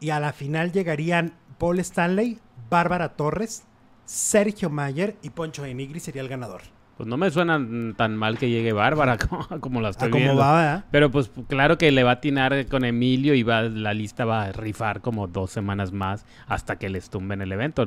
y 0.00 0.10
a 0.10 0.20
la 0.20 0.32
final 0.32 0.72
llegarían 0.72 1.34
Paul 1.58 1.78
Stanley, 1.80 2.38
Bárbara 2.70 3.16
Torres, 3.16 3.64
Sergio 4.04 4.70
Mayer 4.70 5.16
y 5.22 5.30
Poncho 5.30 5.62
de 5.62 5.74
Nigri 5.74 6.00
sería 6.00 6.22
el 6.22 6.28
ganador. 6.28 6.62
Pues 6.96 7.06
no 7.06 7.18
me 7.18 7.30
suena 7.30 7.60
tan 7.94 8.16
mal 8.16 8.38
que 8.38 8.48
llegue 8.48 8.72
Bárbara 8.72 9.18
como, 9.60 9.80
la 9.82 9.90
estoy 9.90 10.10
viendo. 10.10 10.36
Va, 10.36 10.84
Pero 10.90 11.10
pues 11.10 11.30
claro 11.46 11.76
que 11.76 11.92
le 11.92 12.02
va 12.04 12.10
a 12.10 12.14
atinar 12.14 12.66
con 12.66 12.84
Emilio 12.84 13.34
y 13.34 13.42
va, 13.42 13.62
la 13.62 13.92
lista 13.92 14.24
va 14.24 14.44
a 14.44 14.52
rifar 14.52 15.02
como 15.02 15.26
dos 15.26 15.50
semanas 15.50 15.92
más 15.92 16.24
hasta 16.46 16.76
que 16.76 16.88
les 16.88 17.10
tumben 17.10 17.42
el 17.42 17.52
evento. 17.52 17.86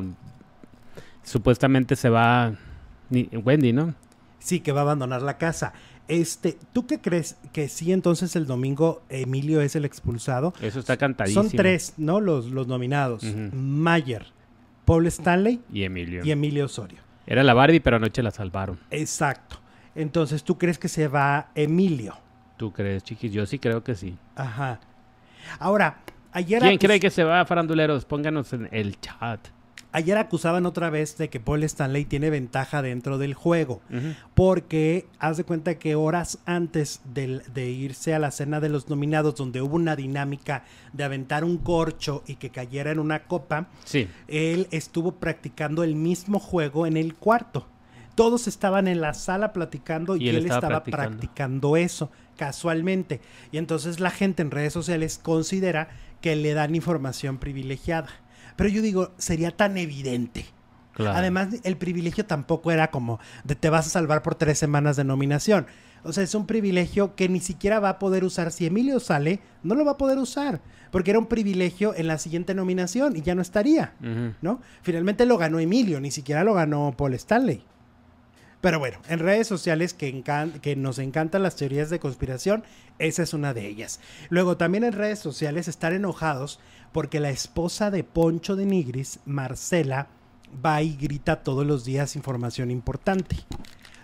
Supuestamente 1.23 1.95
se 1.95 2.09
va 2.09 2.53
Wendy, 3.09 3.73
¿no? 3.73 3.95
Sí, 4.37 4.59
que 4.59 4.71
va 4.71 4.81
a 4.81 4.83
abandonar 4.83 5.23
la 5.23 5.37
casa. 5.37 5.73
Este, 6.07 6.57
¿tú 6.73 6.85
qué 6.85 7.01
crees 7.01 7.37
que 7.51 7.67
sí 7.67 7.91
entonces 7.91 8.35
el 8.35 8.45
domingo 8.45 9.01
Emilio 9.09 9.61
es 9.61 9.75
el 9.75 9.85
expulsado? 9.85 10.53
Eso 10.61 10.79
está 10.79 10.97
cantadísimo. 10.97 11.43
Son 11.43 11.51
tres, 11.51 11.93
¿no? 11.97 12.19
Los, 12.19 12.51
los 12.51 12.67
nominados. 12.67 13.23
Mayer, 13.53 14.27
Paul 14.85 15.07
Stanley 15.07 15.61
y 15.73 15.83
Emilio. 15.83 16.23
Y 16.23 16.31
Emilio 16.31 16.65
Osorio. 16.65 17.08
Era 17.29 17.43
la 17.43 17.53
Barbie, 17.53 17.79
pero 17.79 17.97
anoche 17.97 18.23
la 18.23 18.31
salvaron. 18.31 18.79
Exacto. 18.89 19.59
Entonces, 19.93 20.43
¿tú 20.43 20.57
crees 20.57 20.79
que 20.79 20.87
se 20.87 21.07
va 21.07 21.51
Emilio? 21.53 22.15
¿Tú 22.57 22.73
crees, 22.73 23.03
chiquis? 23.03 23.31
Yo 23.31 23.45
sí 23.45 23.59
creo 23.59 23.83
que 23.83 23.93
sí. 23.93 24.17
Ajá. 24.35 24.79
Ahora, 25.59 25.99
ayer... 26.31 26.59
¿Quién 26.59 26.79
cree 26.79 26.99
que 26.99 27.11
se 27.11 27.23
va, 27.23 27.45
faranduleros? 27.45 28.03
Pónganos 28.03 28.51
en 28.53 28.67
el 28.71 28.99
chat. 28.99 29.47
Ayer 29.91 30.17
acusaban 30.17 30.67
otra 30.67 30.91
vez 30.91 31.17
de 31.17 31.29
que 31.29 31.39
Paul 31.39 31.63
Stanley 31.63 32.05
tiene 32.05 32.29
ventaja 32.29 32.83
dentro 32.83 33.17
del 33.17 33.33
juego, 33.33 33.81
porque 34.35 35.07
haz 35.17 35.37
de 35.37 35.43
cuenta 35.43 35.79
que 35.79 35.95
horas 35.95 36.37
antes 36.45 37.01
de, 37.11 37.69
irse 37.71 38.13
a 38.13 38.19
la 38.19 38.29
cena 38.29 38.59
de 38.59 38.69
los 38.69 38.87
nominados, 38.87 39.35
donde 39.35 39.63
hubo 39.63 39.75
una 39.75 39.95
dinámica 39.95 40.63
de 40.93 41.03
aventar 41.03 41.43
un 41.43 41.57
corcho 41.57 42.23
y 42.27 42.35
que 42.35 42.51
cayera 42.51 42.91
en 42.91 42.99
una 42.99 43.23
copa, 43.23 43.69
él 44.27 44.67
estuvo 44.69 45.13
practicando 45.13 45.83
el 45.83 45.95
mismo 45.95 46.39
juego 46.39 46.85
en 46.85 46.95
el 46.95 47.15
cuarto. 47.15 47.65
Todos 48.13 48.47
estaban 48.47 48.87
en 48.87 49.01
la 49.01 49.13
sala 49.13 49.53
platicando 49.53 50.17
y, 50.17 50.29
él, 50.29 50.45
estaba, 50.45 50.83
practicando 50.83 51.77
eso 51.77 52.11
casualmente. 52.35 53.21
Y 53.51 53.57
entonces 53.57 53.99
la 53.99 54.11
gente 54.11 54.41
en 54.41 54.51
redes 54.51 54.73
sociales 54.73 55.19
considera 55.21 55.89
que 56.21 56.35
le 56.35 56.53
dan 56.53 56.75
información 56.75 57.37
privilegiada. 57.37 58.09
Pero 58.59 58.71
yo 58.71 58.81
digo, 58.81 59.13
sería 59.17 59.51
tan 59.51 59.77
evidente. 59.77 60.43
Además, 60.97 61.47
el 61.63 61.77
privilegio 61.77 62.25
tampoco 62.25 62.71
era 62.71 62.91
como 62.91 63.17
de 63.45 63.55
te 63.55 63.69
vas 63.69 63.87
a 63.87 63.89
salvar 63.89 64.21
por 64.21 64.35
tres 64.35 64.59
semanas 64.59 64.97
de 64.97 65.05
nominación. 65.05 65.65
O 66.03 66.11
sea, 66.11 66.25
es 66.25 66.35
un 66.35 66.45
privilegio 66.45 67.15
que 67.15 67.29
ni 67.29 67.39
siquiera 67.39 67.79
va 67.79 67.87
a 67.87 67.99
poder 67.99 68.25
usar. 68.25 68.51
Si 68.51 68.65
Emilio 68.65 68.99
sale, 68.99 69.39
no 69.63 69.75
lo 69.75 69.85
va 69.85 69.91
a 69.91 69.97
poder 69.97 70.17
usar. 70.17 70.59
Porque 70.91 71.11
era 71.11 71.19
un 71.19 71.27
privilegio 71.27 71.95
en 71.95 72.07
la 72.07 72.17
siguiente 72.17 72.53
nominación 72.53 73.15
y 73.15 73.21
ya 73.21 73.33
no 73.33 73.41
estaría. 73.41 73.93
¿No? 74.41 74.59
Finalmente 74.81 75.25
lo 75.25 75.37
ganó 75.37 75.61
Emilio, 75.61 76.01
ni 76.01 76.11
siquiera 76.11 76.43
lo 76.43 76.53
ganó 76.53 76.93
Paul 76.97 77.13
Stanley. 77.13 77.63
Pero 78.59 78.77
bueno, 78.77 78.97
en 79.07 79.19
redes 79.19 79.47
sociales 79.47 79.93
que, 79.93 80.21
que 80.61 80.75
nos 80.75 80.99
encantan 80.99 81.43
las 81.43 81.55
teorías 81.55 81.89
de 81.89 81.99
conspiración, 81.99 82.65
esa 82.97 83.23
es 83.23 83.33
una 83.33 83.53
de 83.53 83.65
ellas. 83.65 84.01
Luego 84.29 84.57
también 84.57 84.83
en 84.83 84.91
redes 84.91 85.19
sociales 85.19 85.69
estar 85.69 85.93
enojados 85.93 86.59
porque 86.91 87.19
la 87.19 87.29
esposa 87.29 87.91
de 87.91 88.03
Poncho 88.03 88.55
de 88.55 88.65
Nigris, 88.65 89.19
Marcela, 89.25 90.07
va 90.65 90.81
y 90.81 90.95
grita 90.95 91.43
todos 91.43 91.65
los 91.65 91.85
días 91.85 92.15
información 92.15 92.71
importante. 92.71 93.37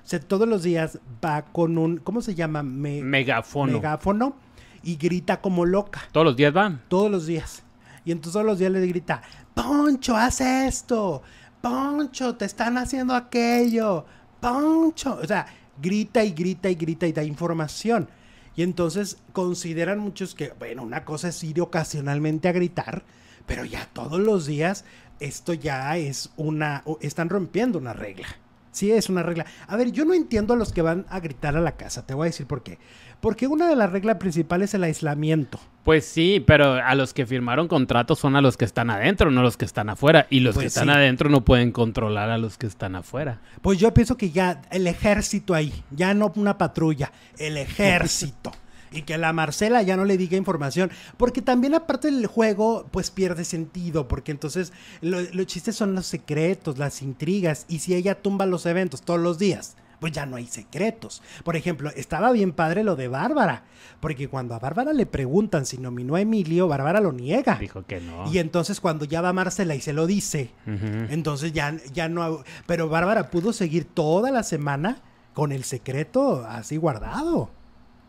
O 0.03 0.07
sea, 0.07 0.19
todos 0.19 0.47
los 0.47 0.61
días 0.63 0.99
va 1.23 1.45
con 1.45 1.77
un, 1.77 1.97
¿cómo 1.97 2.21
se 2.21 2.35
llama? 2.35 2.61
megáfono. 2.61 3.73
Megáfono 3.73 4.35
y 4.83 4.97
grita 4.97 5.41
como 5.41 5.65
loca. 5.65 6.01
¿Todos 6.11 6.25
los 6.25 6.35
días 6.35 6.53
van? 6.53 6.81
Todos 6.87 7.09
los 7.09 7.25
días. 7.25 7.63
Y 8.05 8.11
entonces 8.11 8.33
todos 8.33 8.45
los 8.45 8.59
días 8.59 8.71
le 8.71 8.85
grita, 8.85 9.23
Poncho, 9.55 10.15
haz 10.15 10.41
esto. 10.41 11.23
Poncho, 11.59 12.35
te 12.35 12.45
están 12.45 12.77
haciendo 12.77 13.15
aquello. 13.15 14.05
Poncho. 14.39 15.17
O 15.21 15.25
sea, 15.25 15.47
grita 15.81 16.23
y 16.23 16.31
grita 16.31 16.69
y 16.69 16.75
grita 16.75 17.07
y 17.07 17.13
da 17.13 17.23
información. 17.23 18.07
Y 18.55 18.63
entonces 18.63 19.17
consideran 19.33 19.99
muchos 19.99 20.35
que, 20.35 20.53
bueno, 20.57 20.83
una 20.83 21.03
cosa 21.03 21.29
es 21.29 21.43
ir 21.43 21.61
ocasionalmente 21.61 22.47
a 22.47 22.53
gritar, 22.53 23.03
pero 23.45 23.65
ya 23.65 23.87
todos 23.93 24.19
los 24.19 24.45
días 24.45 24.85
esto 25.19 25.53
ya 25.53 25.97
es 25.97 26.31
una, 26.37 26.83
están 27.01 27.29
rompiendo 27.29 27.77
una 27.79 27.93
regla. 27.93 28.27
Sí, 28.71 28.91
es 28.91 29.09
una 29.09 29.23
regla. 29.23 29.45
A 29.67 29.77
ver, 29.77 29.91
yo 29.91 30.03
no 30.03 30.13
entiendo 30.13 30.53
a 30.53 30.57
los 30.57 30.73
que 30.73 30.81
van 30.81 31.05
a 31.09 31.21
gritar 31.21 31.55
a 31.55 31.61
la 31.61 31.77
casa, 31.77 32.05
te 32.05 32.13
voy 32.13 32.25
a 32.25 32.31
decir 32.31 32.45
por 32.45 32.61
qué. 32.61 32.77
Porque 33.25 33.47
una 33.47 33.67
de 33.67 33.75
las 33.75 33.91
reglas 33.91 34.17
principales 34.17 34.69
es 34.69 34.73
el 34.75 34.83
aislamiento. 34.83 35.59
Pues 35.83 36.05
sí, 36.05 36.43
pero 36.45 36.73
a 36.73 36.93
los 36.93 37.11
que 37.11 37.25
firmaron 37.25 37.67
contratos 37.67 38.19
son 38.19 38.35
a 38.35 38.41
los 38.41 38.55
que 38.55 38.65
están 38.65 38.91
adentro, 38.91 39.31
no 39.31 39.39
a 39.39 39.43
los 39.43 39.57
que 39.57 39.65
están 39.65 39.89
afuera. 39.89 40.27
Y 40.29 40.41
los 40.41 40.53
que 40.53 40.65
pues 40.65 40.67
están 40.67 40.91
adentro 40.91 41.27
no 41.27 41.43
pueden 41.43 41.71
controlar 41.71 42.29
a 42.29 42.37
los 42.37 42.59
que 42.59 42.67
están 42.67 42.95
afuera. 42.95 43.41
Pues 43.63 43.79
yo 43.79 43.91
pienso 43.95 44.15
que 44.15 44.29
ya 44.29 44.61
el 44.69 44.85
ejército 44.85 45.55
ahí, 45.55 45.73
ya 45.89 46.13
no 46.13 46.31
una 46.35 46.59
patrulla, 46.59 47.11
el 47.39 47.57
ejército. 47.57 48.51
y 48.91 49.01
que 49.01 49.17
la 49.17 49.33
Marcela 49.33 49.81
ya 49.81 49.97
no 49.97 50.05
le 50.05 50.17
diga 50.17 50.37
información. 50.37 50.91
Porque 51.17 51.41
también 51.41 51.73
aparte 51.73 52.11
del 52.11 52.27
juego, 52.27 52.85
pues 52.91 53.09
pierde 53.09 53.43
sentido. 53.43 54.07
Porque 54.07 54.33
entonces 54.33 54.71
los 55.01 55.47
chistes 55.47 55.75
son 55.75 55.95
los 55.95 56.05
secretos, 56.05 56.77
las 56.77 57.01
intrigas. 57.01 57.65
Y 57.69 57.79
si 57.79 57.95
ella 57.95 58.21
tumba 58.21 58.45
los 58.45 58.67
eventos 58.67 59.01
todos 59.01 59.19
los 59.19 59.39
días, 59.39 59.77
pues 59.99 60.13
ya 60.13 60.25
no 60.25 60.35
hay 60.35 60.47
secretos. 60.47 61.21
Por 61.43 61.55
ejemplo, 61.55 61.89
estaba 61.95 62.31
bien 62.31 62.51
padre 62.51 62.83
lo 62.83 62.95
de 62.95 63.07
Bárbara. 63.07 63.63
Porque 63.99 64.27
cuando 64.27 64.55
a 64.55 64.59
Bárbara 64.59 64.93
le 64.93 65.05
preguntan 65.05 65.65
si 65.65 65.77
nominó 65.77 66.15
a 66.15 66.21
Emilio, 66.21 66.67
Bárbara 66.67 66.99
lo 66.99 67.11
niega. 67.11 67.55
Dijo 67.55 67.85
que 67.85 68.01
no. 68.01 68.31
Y 68.31 68.39
entonces 68.39 68.81
cuando 68.81 69.05
ya 69.05 69.21
va 69.21 69.33
Marcela 69.33 69.75
y 69.75 69.81
se 69.81 69.93
lo 69.93 70.07
dice, 70.07 70.51
entonces 70.65 71.53
ya, 71.53 71.75
ya 71.93 72.09
no... 72.09 72.43
Pero 72.65 72.89
Bárbara 72.89 73.29
pudo 73.29 73.53
seguir 73.53 73.85
toda 73.85 74.31
la 74.31 74.43
semana 74.43 75.01
con 75.33 75.51
el 75.51 75.63
secreto 75.63 76.45
así 76.47 76.77
guardado 76.77 77.49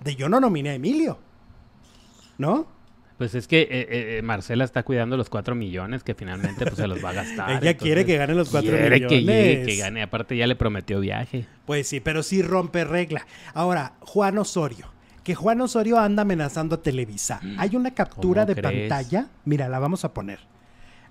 de 0.03 0.17
yo 0.17 0.29
no 0.29 0.41
nominé 0.41 0.71
a 0.71 0.75
Emilio. 0.75 1.19
¿No? 2.39 2.67
Pues 3.19 3.35
es 3.35 3.49
que 3.49 3.63
eh, 3.63 3.69
eh, 4.19 4.23
Marcela 4.23 4.65
está 4.65 4.83
cuidando 4.83 5.17
los 5.17 5.31
cuatro 5.31 5.55
millones 5.55 6.03
que 6.03 6.15
finalmente 6.15 6.67
pues, 6.67 6.77
se 6.77 6.87
los 6.87 7.03
va 7.03 7.11
a 7.11 7.15
gastar. 7.15 7.51
Ella 7.63 7.77
quiere 7.77 8.05
que 8.05 8.17
gane 8.17 8.35
los 8.35 8.51
cuatro 8.51 8.73
millones. 8.73 9.09
Que, 9.09 9.65
que 9.67 9.77
gane. 9.77 10.03
Aparte 10.03 10.37
ya 10.37 10.47
le 10.47 10.55
prometió 10.55 11.01
viaje. 11.01 11.47
Pues 11.65 11.89
sí, 11.89 12.01
pero 12.01 12.23
sí 12.23 12.43
rompe 12.43 12.85
regla. 12.85 13.27
Ahora, 13.55 13.95
Juan 14.01 14.37
Osorio. 14.39 14.93
Que 15.25 15.35
Juan 15.35 15.61
Osorio 15.61 15.99
anda 15.99 16.23
amenazando 16.23 16.77
a 16.77 16.83
Televisa. 16.83 17.41
Mm, 17.43 17.59
hay 17.59 17.75
una 17.75 17.93
captura 17.93 18.45
de 18.45 18.55
pantalla. 18.55 19.29
Mira, 19.45 19.69
la 19.69 19.79
vamos 19.79 20.05
a 20.05 20.13
poner. 20.13 20.39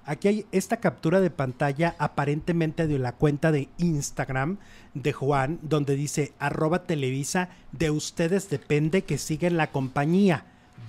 Aquí 0.06 0.28
hay 0.28 0.45
esta 0.51 0.78
captura 0.78 1.20
de 1.20 1.32
pantalla 1.32 1.95
aparentemente 1.97 2.86
de 2.86 2.99
la 2.99 3.14
cuenta 3.14 3.51
de 3.51 3.70
Instagram 3.78 4.60
de 4.93 5.12
Juan, 5.12 5.60
donde 5.64 5.95
dice 5.95 6.34
arroba 6.38 6.84
Televisa, 6.84 7.49
de 7.72 7.89
ustedes 7.89 8.49
depende 8.49 9.01
que 9.01 9.18
sigan 9.18 9.58
la 9.58 9.72
compañía. 9.72 10.45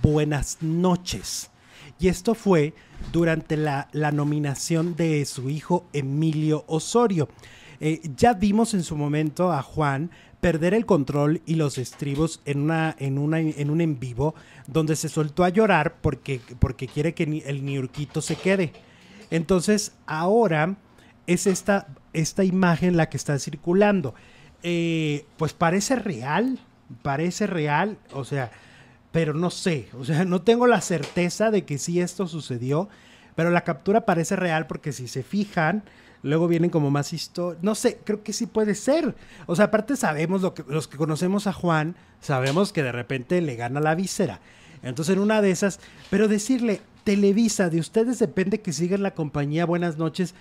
Buenas 0.08 0.58
noches. 0.60 1.50
Y 1.98 2.06
esto 2.06 2.36
fue 2.36 2.74
durante 3.12 3.56
la, 3.56 3.88
nominación 4.12 4.94
de 4.94 5.24
su 5.24 5.50
hijo 5.50 5.88
Emilio 5.92 6.62
Osorio. 6.68 7.28
Eh, 7.80 8.00
ya 8.16 8.34
vimos 8.34 8.72
en 8.74 8.84
su 8.84 8.96
momento 8.96 9.52
a 9.52 9.62
Juan 9.62 10.12
perder 10.40 10.74
el 10.74 10.86
control 10.86 11.42
y 11.44 11.56
los 11.56 11.76
estribos 11.76 12.40
en, 12.44 12.60
una, 12.60 12.94
en, 13.00 13.18
una, 13.18 13.40
en 13.40 13.68
un 13.68 13.80
en 13.80 13.98
vivo 13.98 14.36
donde 14.68 14.94
se 14.94 15.08
soltó 15.08 15.42
a 15.42 15.48
llorar 15.48 15.96
porque, 16.00 16.40
porque 16.60 16.86
quiere 16.86 17.12
que 17.12 17.42
el 17.44 17.64
niurquito 17.64 18.22
se 18.22 18.36
quede. 18.36 18.74
Entonces, 19.32 19.92
ahora 20.06 20.76
es 21.26 21.48
esta, 21.48 21.88
esta 22.12 22.44
imagen 22.44 22.96
la 22.96 23.08
que 23.08 23.16
está 23.16 23.40
circulando. 23.40 24.14
Eh, 24.62 25.26
pues 25.36 25.52
parece 25.52 25.96
real, 25.96 26.60
parece 27.02 27.48
real, 27.48 27.98
o 28.12 28.22
sea, 28.24 28.52
pero 29.16 29.32
no 29.32 29.48
sé, 29.48 29.88
o 29.98 30.04
sea, 30.04 30.26
no 30.26 30.42
tengo 30.42 30.66
la 30.66 30.82
certeza 30.82 31.50
de 31.50 31.64
que 31.64 31.78
sí 31.78 32.02
esto 32.02 32.26
sucedió, 32.28 32.90
pero 33.34 33.48
la 33.48 33.64
captura 33.64 34.04
parece 34.04 34.36
real 34.36 34.66
porque 34.66 34.92
si 34.92 35.08
se 35.08 35.22
fijan, 35.22 35.84
luego 36.22 36.48
vienen 36.48 36.68
como 36.68 36.90
más 36.90 37.14
historias, 37.14 37.64
no 37.64 37.74
sé, 37.74 37.98
creo 38.04 38.22
que 38.22 38.34
sí 38.34 38.44
puede 38.44 38.74
ser. 38.74 39.14
O 39.46 39.56
sea, 39.56 39.64
aparte 39.64 39.96
sabemos, 39.96 40.42
lo 40.42 40.52
que, 40.52 40.64
los 40.68 40.86
que 40.86 40.98
conocemos 40.98 41.46
a 41.46 41.54
Juan, 41.54 41.96
sabemos 42.20 42.74
que 42.74 42.82
de 42.82 42.92
repente 42.92 43.40
le 43.40 43.56
gana 43.56 43.80
la 43.80 43.94
víscera. 43.94 44.40
Entonces 44.82 45.16
en 45.16 45.22
una 45.22 45.40
de 45.40 45.50
esas, 45.50 45.80
pero 46.10 46.28
decirle, 46.28 46.82
Televisa, 47.02 47.70
de 47.70 47.80
ustedes 47.80 48.18
depende 48.18 48.60
que 48.60 48.74
sigan 48.74 49.02
la 49.02 49.14
compañía, 49.14 49.64
buenas 49.64 49.96
noches. 49.96 50.34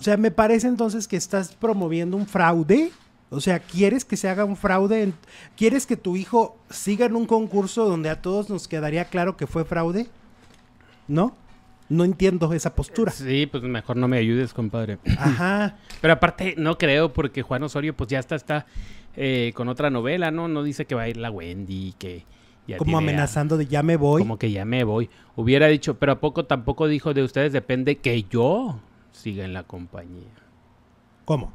O 0.00 0.02
sea, 0.02 0.16
me 0.16 0.32
parece 0.32 0.66
entonces 0.66 1.06
que 1.06 1.16
estás 1.16 1.54
promoviendo 1.54 2.16
un 2.16 2.26
fraude. 2.26 2.90
O 3.30 3.40
sea, 3.40 3.58
¿quieres 3.58 4.04
que 4.04 4.16
se 4.16 4.28
haga 4.28 4.44
un 4.44 4.56
fraude? 4.56 5.12
¿Quieres 5.56 5.86
que 5.86 5.96
tu 5.96 6.16
hijo 6.16 6.56
siga 6.70 7.06
en 7.06 7.16
un 7.16 7.26
concurso 7.26 7.88
donde 7.88 8.08
a 8.08 8.22
todos 8.22 8.48
nos 8.50 8.68
quedaría 8.68 9.06
claro 9.06 9.36
que 9.36 9.46
fue 9.46 9.64
fraude? 9.64 10.06
¿No? 11.08 11.36
No 11.88 12.04
entiendo 12.04 12.52
esa 12.52 12.74
postura. 12.74 13.12
Sí, 13.12 13.46
pues 13.46 13.62
mejor 13.62 13.96
no 13.96 14.08
me 14.08 14.18
ayudes, 14.18 14.52
compadre. 14.52 14.98
Ajá. 15.18 15.76
Pero 16.00 16.12
aparte, 16.14 16.54
no 16.56 16.78
creo, 16.78 17.12
porque 17.12 17.42
Juan 17.42 17.62
Osorio, 17.62 17.96
pues 17.96 18.10
ya 18.10 18.18
está, 18.18 18.36
está 18.36 18.66
eh, 19.16 19.52
con 19.54 19.68
otra 19.68 19.90
novela, 19.90 20.30
¿no? 20.30 20.48
No 20.48 20.62
dice 20.62 20.84
que 20.84 20.94
va 20.94 21.02
a 21.02 21.08
ir 21.08 21.16
la 21.16 21.30
Wendy, 21.30 21.94
que 21.98 22.24
como 22.78 22.98
amenazando 22.98 23.56
de 23.56 23.66
ya 23.66 23.82
me 23.82 23.96
voy. 23.96 24.22
Como 24.22 24.38
que 24.38 24.50
ya 24.50 24.64
me 24.64 24.84
voy. 24.84 25.08
Hubiera 25.36 25.68
dicho, 25.68 25.98
pero 25.98 26.12
¿a 26.12 26.20
poco 26.20 26.46
tampoco 26.46 26.88
dijo 26.88 27.14
de 27.14 27.22
ustedes 27.22 27.52
depende 27.52 27.98
que 27.98 28.24
yo 28.24 28.80
siga 29.12 29.44
en 29.44 29.52
la 29.52 29.62
compañía? 29.62 30.26
¿Cómo? 31.24 31.52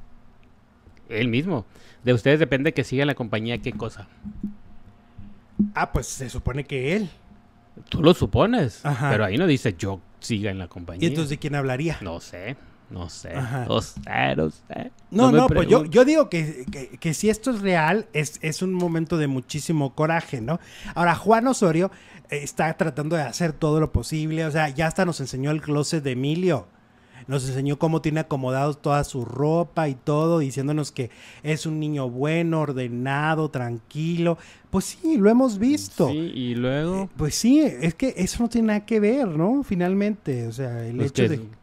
Él 1.11 1.27
mismo. 1.27 1.65
De 2.03 2.13
ustedes 2.13 2.39
depende 2.39 2.73
que 2.73 2.83
siga 2.83 3.03
en 3.03 3.07
la 3.07 3.15
compañía, 3.15 3.57
¿qué 3.59 3.73
cosa? 3.73 4.07
Ah, 5.75 5.91
pues 5.91 6.07
se 6.07 6.29
supone 6.29 6.63
que 6.63 6.95
él. 6.95 7.09
Tú 7.89 8.01
lo 8.01 8.13
supones, 8.13 8.81
pero 8.99 9.25
ahí 9.25 9.37
no 9.37 9.47
dice 9.47 9.75
yo 9.77 10.01
siga 10.19 10.51
en 10.51 10.59
la 10.59 10.67
compañía. 10.67 11.03
¿Y 11.03 11.07
entonces 11.07 11.29
de 11.29 11.37
quién 11.37 11.55
hablaría? 11.55 11.97
No 12.01 12.19
sé. 12.19 12.57
No 12.89 13.09
sé, 13.09 13.33
no 13.69 13.81
sé, 13.81 14.35
no 14.35 14.49
sé. 14.51 14.91
No, 15.11 15.31
no, 15.31 15.47
pues 15.47 15.65
yo, 15.69 15.85
yo 15.85 16.03
digo 16.03 16.29
que, 16.29 16.65
que, 16.99 17.13
si 17.13 17.29
esto 17.29 17.51
es 17.51 17.61
real, 17.61 18.05
es, 18.11 18.37
es 18.41 18.61
un 18.61 18.73
momento 18.73 19.17
de 19.17 19.27
muchísimo 19.27 19.95
coraje, 19.95 20.41
¿no? 20.41 20.59
Ahora, 20.93 21.15
Juan 21.15 21.47
Osorio 21.47 21.89
eh, 22.29 22.39
está 22.43 22.73
tratando 22.73 23.15
de 23.15 23.21
hacer 23.21 23.53
todo 23.53 23.79
lo 23.79 23.93
posible, 23.93 24.45
o 24.45 24.51
sea, 24.51 24.67
ya 24.67 24.87
hasta 24.87 25.05
nos 25.05 25.21
enseñó 25.21 25.51
el 25.51 25.61
closet 25.61 26.03
de 26.03 26.11
Emilio 26.11 26.67
nos 27.27 27.47
enseñó 27.47 27.77
cómo 27.77 28.01
tiene 28.01 28.21
acomodado 28.21 28.73
toda 28.73 29.03
su 29.03 29.25
ropa 29.25 29.89
y 29.89 29.95
todo, 29.95 30.39
diciéndonos 30.39 30.91
que 30.91 31.09
es 31.43 31.65
un 31.65 31.79
niño 31.79 32.09
bueno, 32.09 32.61
ordenado, 32.61 33.49
tranquilo. 33.49 34.37
Pues 34.69 34.85
sí, 34.85 35.17
lo 35.17 35.29
hemos 35.29 35.57
visto. 35.57 36.09
Sí, 36.09 36.17
y 36.17 36.55
luego. 36.55 37.03
Eh, 37.03 37.09
pues 37.17 37.35
sí, 37.35 37.59
es 37.59 37.93
que 37.95 38.13
eso 38.17 38.43
no 38.43 38.49
tiene 38.49 38.67
nada 38.67 38.85
que 38.85 38.99
ver, 38.99 39.27
¿no? 39.27 39.63
Finalmente, 39.63 40.47
o 40.47 40.51
sea, 40.51 40.85
el 40.85 40.97
pues 40.97 41.11
hecho 41.11 41.29
de 41.29 41.61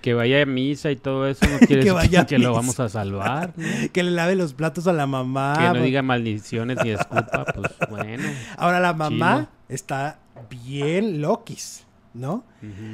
que 0.00 0.14
vaya 0.14 0.42
a 0.42 0.46
misa 0.46 0.90
y 0.90 0.96
todo 0.96 1.26
eso 1.26 1.46
no 1.46 1.58
quiere 1.66 1.84
que 1.84 1.92
decir 1.92 2.26
que, 2.26 2.38
lo 2.38 2.52
vamos 2.52 2.80
a 2.80 2.88
salvar. 2.88 3.52
que 3.92 4.02
le 4.02 4.10
lave 4.10 4.34
los 4.34 4.54
platos 4.54 4.86
a 4.86 4.92
la 4.92 5.06
mamá. 5.06 5.56
Que 5.58 5.78
no 5.78 5.84
diga 5.84 6.02
maldiciones 6.02 6.78
ni 6.82 6.90
escupa, 6.90 7.44
pues 7.54 7.72
bueno. 7.88 8.28
Ahora 8.56 8.80
la 8.80 8.92
mamá 8.94 9.50
está 9.68 10.18
bien 10.48 11.20
loquis, 11.20 11.86
¿no? 12.14 12.44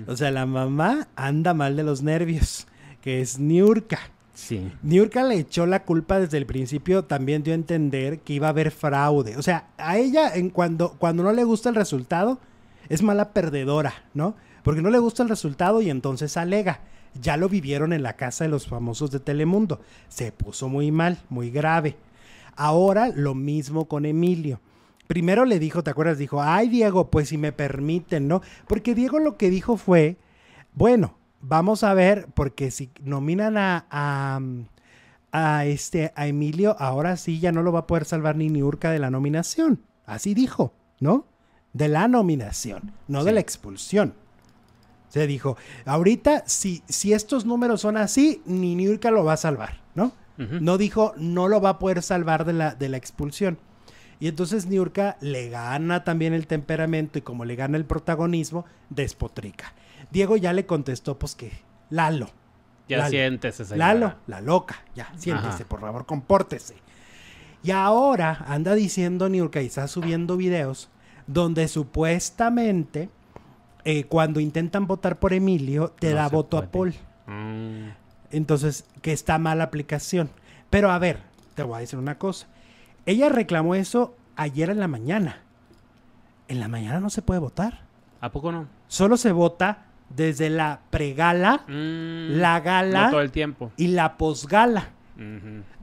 O 0.07 0.17
sea, 0.17 0.31
la 0.31 0.47
mamá 0.47 1.09
anda 1.17 1.55
mal 1.55 1.77
de 1.77 1.85
los 1.85 2.03
nervios, 2.03 2.67
que 3.01 3.21
es 3.21 3.39
Niurka. 3.39 3.99
Sí. 4.35 4.71
Niurka 4.83 5.25
le 5.25 5.37
echó 5.39 5.65
la 5.65 5.85
culpa 5.85 6.21
desde 6.21 6.37
el 6.37 6.47
principio, 6.47 7.05
también 7.05 7.43
dio 7.43 7.55
a 7.55 7.57
entender 7.57 8.21
que 8.21 8.35
iba 8.35 8.49
a 8.49 8.51
haber 8.51 8.71
fraude. 8.71 9.37
O 9.37 9.43
sea, 9.43 9.69
a 9.79 9.97
ella 9.97 10.35
en 10.35 10.51
cuando, 10.51 10.97
cuando 10.99 11.23
no 11.23 11.33
le 11.33 11.45
gusta 11.45 11.71
el 11.71 11.75
resultado, 11.75 12.39
es 12.89 13.03
mala 13.03 13.33
perdedora, 13.33 13.95
¿no? 14.15 14.35
Porque 14.63 14.83
no 14.83 14.91
le 14.91 14.99
gusta 14.99 15.23
el 15.23 15.29
resultado 15.29 15.81
y 15.81 15.91
entonces 15.91 16.37
alega. 16.37 16.81
Ya 17.21 17.37
lo 17.37 17.49
vivieron 17.49 17.93
en 17.93 18.03
la 18.03 18.15
casa 18.15 18.45
de 18.45 18.51
los 18.51 18.67
famosos 18.67 19.11
de 19.11 19.21
Telemundo. 19.21 19.81
Se 20.09 20.33
puso 20.33 20.69
muy 20.69 20.91
mal, 20.91 21.19
muy 21.29 21.51
grave. 21.51 21.97
Ahora 22.57 23.09
lo 23.09 23.35
mismo 23.35 23.87
con 23.87 24.05
Emilio. 24.05 24.61
Primero 25.07 25.45
le 25.45 25.59
dijo, 25.59 25.83
¿te 25.83 25.91
acuerdas? 25.91 26.19
Dijo, 26.19 26.43
ay 26.43 26.69
Diego, 26.69 27.11
pues 27.11 27.29
si 27.29 27.39
me 27.39 27.53
permiten, 27.53 28.29
¿no? 28.29 28.43
Porque 28.67 28.95
Diego 28.95 29.19
lo 29.19 29.37
que 29.37 29.51
dijo 29.51 29.77
fue, 29.77 30.17
bueno, 30.75 31.17
vamos 31.41 31.85
a 31.85 31.95
ver, 31.95 32.29
porque 32.35 32.71
si 32.71 32.91
nominan 33.03 33.57
a, 33.57 34.41
a, 35.33 35.65
este, 35.65 36.13
a 36.17 36.27
Emilio, 36.27 36.77
ahora 36.79 37.17
sí 37.17 37.41
ya 37.41 37.53
no 37.53 37.63
lo 37.63 37.73
va 37.73 37.81
a 37.81 37.87
poder 37.87 38.05
salvar 38.05 38.37
ni 38.37 38.49
Niurka 38.49 38.91
de 38.91 38.99
la 38.99 39.11
nominación. 39.11 39.83
Así 40.07 40.35
dijo, 40.35 40.73
¿no? 41.01 41.27
De 41.73 41.89
la 41.89 42.09
nominación, 42.09 42.93
no 43.07 43.25
de 43.25 43.33
la 43.33 43.41
expulsión. 43.41 44.15
Se 45.09 45.27
dijo, 45.27 45.57
ahorita, 45.85 46.45
si, 46.47 46.83
si 46.89 47.13
estos 47.13 47.47
números 47.47 47.81
son 47.81 47.97
así, 47.97 48.43
ni 48.45 48.75
Niurka 48.75 49.11
lo 49.11 49.25
va 49.25 49.35
a 49.35 49.39
salvar, 49.39 49.81
¿no? 49.95 50.13
No 50.39 50.77
dijo, 50.77 51.15
no 51.17 51.49
lo 51.49 51.63
va 51.63 51.71
a 51.71 51.79
poder 51.79 52.03
salvar 52.03 52.45
de 52.45 52.53
la, 52.53 52.75
de 52.75 52.91
la 52.91 52.99
expulsión. 52.99 53.59
Y 54.19 54.29
entonces 54.29 54.67
Niurka 54.67 55.17
le 55.21 55.51
gana 55.51 56.05
también 56.05 56.33
el 56.33 56.47
temperamento 56.47 57.19
y 57.19 57.23
como 57.23 57.45
le 57.45 57.57
gana 57.57 57.77
el 57.77 57.85
protagonismo, 57.85 58.65
despotrica. 58.89 59.75
Diego 60.11 60.37
ya 60.37 60.53
le 60.53 60.67
contestó, 60.67 61.19
pues 61.19 61.35
que, 61.35 61.53
Lalo. 61.91 62.31
Ya 62.89 63.09
siéntese, 63.09 63.65
señora. 63.65 63.95
Lalo, 63.95 64.15
la 64.27 64.41
loca, 64.41 64.77
ya, 64.95 65.13
siéntese, 65.17 65.65
por 65.65 65.81
favor, 65.81 66.07
compórtese. 66.07 66.77
Y 67.63 67.73
ahora 67.73 68.45
anda 68.47 68.75
diciendo 68.75 69.29
Niurka 69.29 69.61
y 69.61 69.67
está 69.67 69.89
subiendo 69.89 70.37
videos 70.37 70.89
donde 71.27 71.67
supuestamente 71.67 73.11
eh, 73.85 74.05
cuando 74.05 74.41
intentan 74.41 74.87
votar 74.87 75.19
por 75.19 75.33
Emilio, 75.33 75.95
te 75.99 76.13
da 76.13 76.29
voto 76.29 76.59
a 76.59 76.67
Paul. 76.67 76.95
Mm. 77.27 77.89
Entonces, 78.31 78.85
que 79.03 79.13
está 79.13 79.39
mala 79.39 79.65
aplicación. 79.65 80.31
Pero 80.71 80.91
a 80.91 80.99
ver, 80.99 81.21
te 81.55 81.63
voy 81.63 81.77
a 81.77 81.81
decir 81.81 81.99
una 81.99 82.19
cosa. 82.19 82.49
Ella 83.07 83.29
reclamó 83.29 83.75
eso 83.75 84.15
ayer 84.37 84.71
en 84.71 84.81
la 84.81 84.89
mañana. 84.89 85.39
En 86.49 86.61
la 86.61 86.69
mañana 86.69 87.01
no 87.01 87.11
se 87.11 87.23
puede 87.23 87.41
votar. 87.41 87.81
¿A 88.21 88.31
poco 88.31 88.53
no? 88.53 88.67
Solo 88.89 89.17
se 89.17 89.33
vota 89.33 89.87
desde 90.11 90.51
la 90.51 90.81
pregala, 90.91 91.65
mm, 91.67 92.39
la 92.39 92.61
gala 92.61 93.11
todo 93.11 93.21
el 93.21 93.31
tiempo. 93.31 93.73
y 93.77 93.89
la 93.89 94.17
posgala. 94.17 94.91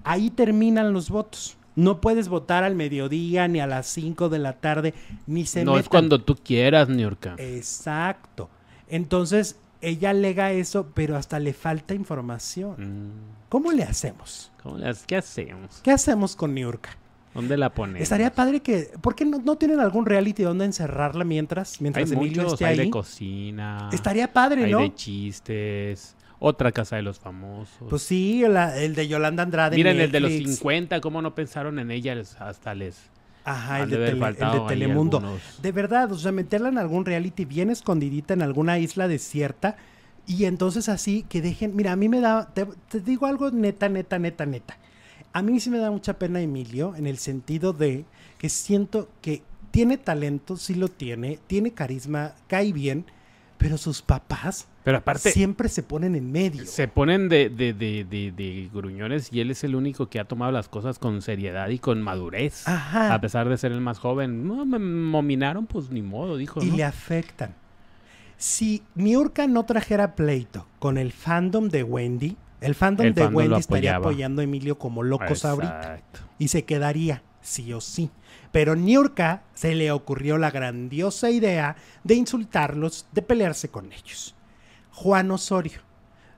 Ahí 0.03 0.29
terminan 0.29 0.93
los 0.93 1.09
votos. 1.09 1.57
No 1.75 2.01
puedes 2.01 2.27
votar 2.27 2.63
al 2.63 2.75
mediodía, 2.75 3.47
ni 3.47 3.59
a 3.59 3.65
las 3.65 3.87
5 3.87 4.29
de 4.29 4.37
la 4.37 4.53
tarde, 4.53 4.93
ni 5.25 5.45
se 5.45 5.65
No 5.65 5.79
es 5.79 5.89
cuando 5.89 6.21
tú 6.21 6.35
quieras, 6.35 6.87
Niurka. 6.87 7.33
Exacto. 7.39 8.49
Entonces, 8.87 9.57
ella 9.81 10.11
alega 10.11 10.51
eso, 10.51 10.91
pero 10.93 11.17
hasta 11.17 11.39
le 11.39 11.53
falta 11.53 11.95
información. 11.95 12.75
Mm. 12.77 13.11
¿Cómo 13.49 13.71
le 13.71 13.83
hacemos? 13.83 14.51
¿Qué 15.07 15.15
hacemos? 15.15 15.79
¿Qué 15.81 15.91
hacemos 15.91 16.35
con 16.35 16.53
Niurka? 16.53 16.91
¿Dónde 17.33 17.57
la 17.57 17.73
ponemos? 17.73 18.01
Estaría 18.01 18.31
padre 18.31 18.61
que... 18.61 18.91
¿Por 19.01 19.15
qué 19.15 19.25
no, 19.25 19.55
tienen 19.55 19.79
algún 19.79 20.05
reality 20.05 20.43
donde 20.43 20.65
encerrarla 20.65 21.23
mientras, 21.23 21.81
mientras 21.81 22.11
hay 22.11 22.17
Emilio 22.17 22.43
muchos, 22.43 22.53
esté 22.53 22.65
hay 22.65 22.79
ahí? 22.79 22.85
de 22.85 22.91
cocina. 22.91 23.89
Estaría 23.91 24.31
padre, 24.31 24.67
¿no? 24.67 24.79
Hay 24.79 24.89
de 24.89 24.95
chistes. 24.95 26.15
Otra 26.45 26.73
casa 26.73 26.97
de 26.97 27.03
los 27.03 27.19
famosos. 27.19 27.87
Pues 27.89 28.01
sí, 28.01 28.43
el 28.43 28.95
de 28.95 29.07
Yolanda 29.07 29.43
Andrade. 29.43 29.77
Miren, 29.77 30.01
el 30.01 30.11
de 30.11 30.19
los 30.19 30.29
50, 30.29 30.99
¿cómo 30.99 31.21
no 31.21 31.33
pensaron 31.33 31.79
en 31.79 31.89
ella? 31.89 32.21
Hasta 32.37 32.75
les. 32.75 32.97
Ajá, 33.45 33.83
el 33.83 33.89
de, 33.89 33.97
Telemundo. 34.67 35.21
De 35.61 35.71
verdad, 35.71 36.11
o 36.11 36.17
sea, 36.17 36.33
meterla 36.33 36.67
en 36.67 36.77
algún 36.77 37.05
reality 37.05 37.45
bien 37.45 37.69
escondidita 37.69 38.33
en 38.33 38.41
alguna 38.41 38.77
isla 38.77 39.07
desierta. 39.07 39.77
Y 40.27 40.43
entonces 40.43 40.89
así 40.89 41.25
que 41.29 41.41
dejen. 41.41 41.77
Mira, 41.77 41.93
a 41.93 41.95
mí 41.95 42.09
me 42.09 42.19
da. 42.19 42.49
Te, 42.53 42.65
te, 42.89 42.99
digo 42.99 43.25
algo 43.25 43.49
neta, 43.49 43.87
neta, 43.87 44.19
neta, 44.19 44.45
neta. 44.45 44.77
A 45.33 45.41
mí 45.41 45.59
sí 45.59 45.69
me 45.69 45.79
da 45.79 45.91
mucha 45.91 46.17
pena 46.17 46.41
Emilio 46.41 46.95
en 46.95 47.07
el 47.07 47.17
sentido 47.17 47.73
de 47.73 48.05
que 48.37 48.49
siento 48.49 49.09
que 49.21 49.41
tiene 49.71 49.97
talento, 49.97 50.57
sí 50.57 50.75
lo 50.75 50.87
tiene, 50.87 51.39
tiene 51.47 51.71
carisma, 51.71 52.35
cae 52.47 52.71
bien 52.71 53.05
pero 53.63 53.77
sus 53.77 54.01
papás 54.01 54.67
pero 54.83 54.97
aparte, 54.97 55.31
siempre 55.31 55.69
se 55.69 55.83
ponen 55.83 56.15
en 56.15 56.29
medio. 56.33 56.65
Se 56.65 56.89
ponen 56.89 57.29
de, 57.29 57.49
de, 57.49 57.71
de, 57.73 58.03
de, 58.03 58.69
gruñones 58.73 59.31
y 59.31 59.39
él 59.39 59.51
es 59.51 59.63
el 59.63 59.75
único 59.75 60.09
que 60.09 60.19
ha 60.19 60.25
tomado 60.25 60.51
las 60.51 60.67
cosas 60.67 60.99
con 60.99 61.21
seriedad 61.21 61.69
y 61.69 61.79
con 61.79 62.01
madurez. 62.01 62.67
Ajá. 62.67 63.13
A 63.13 63.21
pesar 63.21 63.47
de 63.47 63.55
ser 63.55 63.71
el 63.71 63.79
más 63.79 63.99
joven. 63.99 64.45
No, 64.45 64.65
me 64.65 64.79
nominaron, 64.79 65.65
pues 65.65 65.89
ni 65.89 66.01
modo, 66.01 66.35
dijo. 66.35 66.61
Y 66.61 66.71
le 66.71 66.83
afectan. 66.83 67.55
Si 68.35 68.83
Miurka 68.95 69.47
no 69.47 69.63
trajera 69.63 70.15
pleito 70.15 70.67
con 70.79 70.97
el 70.97 71.13
fandom 71.13 71.69
de 71.69 71.83
Wendy, 71.83 72.35
el 72.63 72.75
fandom 72.75 73.13
de 73.13 73.27
Wendy 73.27 73.59
estaría 73.59 73.95
apoyando 73.95 74.41
a 74.41 74.43
Emilio 74.43 74.77
como 74.77 75.03
locos 75.03 75.45
ahorita. 75.45 76.01
Y 76.39 76.47
se 76.47 76.65
quedaría, 76.65 77.23
sí 77.41 77.73
o 77.73 77.81
sí. 77.81 78.09
Pero 78.51 78.75
Niurka 78.75 79.43
se 79.53 79.75
le 79.75 79.91
ocurrió 79.91 80.37
la 80.37 80.51
grandiosa 80.51 81.29
idea 81.29 81.75
de 82.03 82.15
insultarlos, 82.15 83.07
de 83.11 83.21
pelearse 83.21 83.69
con 83.69 83.91
ellos. 83.91 84.35
Juan 84.91 85.31
Osorio. 85.31 85.79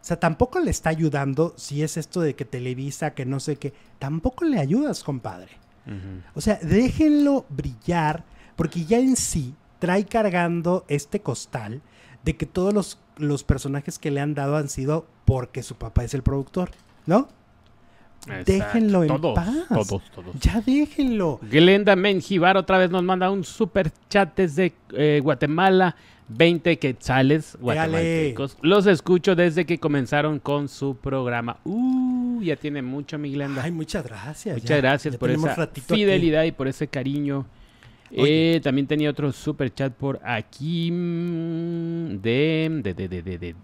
O 0.01 0.07
sea, 0.07 0.19
tampoco 0.19 0.59
le 0.59 0.71
está 0.71 0.91
ayudando 0.91 1.53
si 1.57 1.82
es 1.82 1.97
esto 1.97 2.21
de 2.21 2.36
que 2.36 2.45
Televisa, 2.45 3.13
que 3.13 3.26
no 3.26 3.39
sé 3.39 3.55
qué. 3.55 3.73
Tampoco 3.99 4.45
le 4.45 4.59
ayudas, 4.59 5.03
compadre. 5.03 5.51
O 6.34 6.41
sea, 6.41 6.59
déjenlo 6.61 7.45
brillar, 7.49 8.23
porque 8.55 8.86
ya 8.86 8.97
en 8.97 9.15
sí 9.15 9.53
trae 9.80 10.05
cargando 10.05 10.86
este 10.88 11.19
costal 11.21 11.82
de 12.23 12.36
que 12.38 12.45
todos 12.45 12.73
los, 12.73 12.99
los 13.17 13.43
personajes 13.43 13.99
que 13.99 14.09
le 14.09 14.19
han 14.21 14.34
dado 14.34 14.57
han 14.57 14.69
sido 14.69 15.05
porque 15.26 15.63
su 15.63 15.76
papá 15.76 16.03
es 16.03 16.13
el 16.13 16.23
productor, 16.23 16.71
¿no? 17.05 17.28
Déjenlo 18.45 19.03
en 19.03 19.21
paz. 19.34 19.49
Todos, 19.69 20.03
todos. 20.11 20.39
Ya 20.39 20.61
déjenlo. 20.61 21.39
Glenda 21.43 21.95
Menjivar 21.95 22.57
otra 22.57 22.78
vez 22.78 22.89
nos 22.89 23.03
manda 23.03 23.30
un 23.30 23.43
super 23.43 23.91
chat 24.09 24.36
desde 24.36 24.73
eh, 24.93 25.19
Guatemala. 25.23 25.95
20 26.28 26.80
quetzales 26.80 27.55
guatemaltecos. 27.59 28.57
Los 28.61 28.88
escucho 28.88 29.36
desde 29.36 29.65
que 29.65 29.80
comenzaron 29.80 30.39
con 30.39 30.67
su 30.67 30.95
programa. 30.95 31.57
Uh, 31.63 32.41
ya 32.41 32.55
tiene 32.55 32.82
mucho, 32.82 33.19
mi 33.19 33.32
Glenda. 33.32 33.63
Ay, 33.63 33.71
muchas 33.71 34.03
gracias. 34.03 34.57
Muchas 34.57 34.78
gracias 34.78 35.17
por 35.17 35.30
esa 35.30 35.67
fidelidad 35.67 36.43
y 36.45 36.51
por 36.51 36.67
ese 36.67 36.88
cariño. 36.88 37.45
Eh, 38.12 38.62
también 38.64 38.88
tenía 38.88 39.10
otro 39.10 39.32
super 39.32 39.74
chat 39.74 39.91
por 39.91 40.20
aquí 40.24 40.91
mm, 40.91 42.22
de 42.22 42.70
de 42.84 42.93
de 42.93 43.08
de 43.08 43.22
de 43.22 43.38
de 43.38 43.56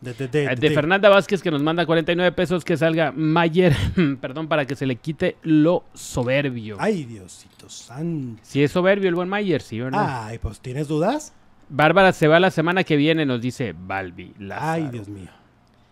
de, 0.00 0.56
de, 0.56 0.70
Fernanda 0.70 1.08
Vázquez 1.08 1.42
que 1.42 1.50
nos 1.50 1.62
manda 1.62 1.86
49 1.86 2.32
pesos 2.32 2.64
que 2.64 2.76
salga 2.76 3.12
Mayer, 3.12 3.74
perdón, 4.20 4.46
para 4.46 4.66
que 4.66 4.76
se 4.76 4.86
le 4.86 4.96
quite 4.96 5.36
lo 5.42 5.84
soberbio. 5.94 6.76
Ay, 6.78 7.04
Diosito 7.04 7.68
santo. 7.68 8.42
Si 8.44 8.62
es 8.62 8.70
soberbio 8.72 9.08
el 9.08 9.14
buen 9.14 9.28
Mayer, 9.28 9.62
sí, 9.62 9.80
¿verdad? 9.80 10.26
Ay, 10.26 10.38
pues 10.38 10.60
¿tienes 10.60 10.86
dudas? 10.86 11.32
Bárbara 11.70 12.12
se 12.12 12.28
va 12.28 12.40
la 12.40 12.50
semana 12.50 12.84
que 12.84 12.96
viene, 12.96 13.24
nos 13.24 13.40
dice 13.40 13.74
Balbi. 13.76 14.34
Ay, 14.50 14.88
Dios 14.92 15.08
mío. 15.08 15.30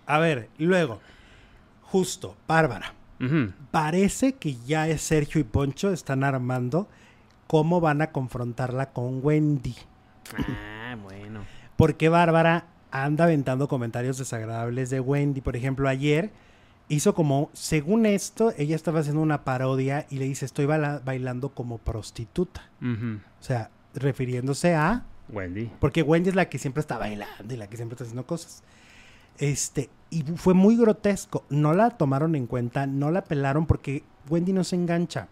A 0.07 0.19
ver, 0.19 0.49
luego, 0.59 1.01
justo, 1.83 2.37
Bárbara. 2.47 2.95
Parece 3.73 4.35
que 4.35 4.57
ya 4.67 4.87
es 4.87 5.03
Sergio 5.03 5.41
y 5.41 5.45
Poncho 5.45 5.93
están 5.93 6.23
armando 6.23 6.89
cómo 7.49 7.81
van 7.81 8.03
a 8.03 8.13
confrontarla 8.13 8.91
con 8.93 9.19
Wendy. 9.25 9.75
Ah, 10.37 10.97
bueno. 11.03 11.41
Porque 11.75 12.09
Bárbara 12.09 12.67
anda 12.93 13.25
aventando 13.25 13.67
comentarios 13.67 14.19
desagradables 14.19 14.91
de 14.91 15.01
Wendy. 15.01 15.41
Por 15.41 15.57
ejemplo, 15.57 15.89
ayer 15.89 16.31
hizo 16.89 17.15
como, 17.15 17.51
según 17.55 18.07
esto, 18.07 18.53
ella 18.57 18.77
estaba 18.77 19.01
haciendo 19.01 19.23
una 19.23 19.45
parodia 19.45 20.07
y 20.11 20.19
le 20.19 20.27
dice, 20.27 20.45
estoy 20.45 20.67
bailando 20.67 21.49
como 21.51 21.79
prostituta. 21.79 22.71
O 22.81 23.43
sea, 23.43 23.71
refiriéndose 23.95 24.75
a... 24.75 25.05
Wendy. 25.31 25.71
Porque 25.79 26.03
Wendy 26.03 26.31
es 26.31 26.35
la 26.37 26.49
que 26.49 26.59
siempre 26.59 26.81
está 26.81 26.97
bailando 26.97 27.53
y 27.53 27.57
la 27.57 27.67
que 27.67 27.77
siempre 27.77 27.95
está 27.95 28.05
haciendo 28.05 28.27
cosas. 28.27 28.63
Este, 29.39 29.91
y 30.11 30.23
fue 30.23 30.55
muy 30.55 30.77
grotesco. 30.77 31.45
No 31.49 31.75
la 31.75 31.91
tomaron 31.91 32.35
en 32.35 32.47
cuenta, 32.47 32.87
no 32.87 33.11
la 33.11 33.25
pelaron 33.25 33.67
porque 33.67 34.05
Wendy 34.29 34.53
no 34.53 34.65
se 34.65 34.77
engancha. 34.77 35.29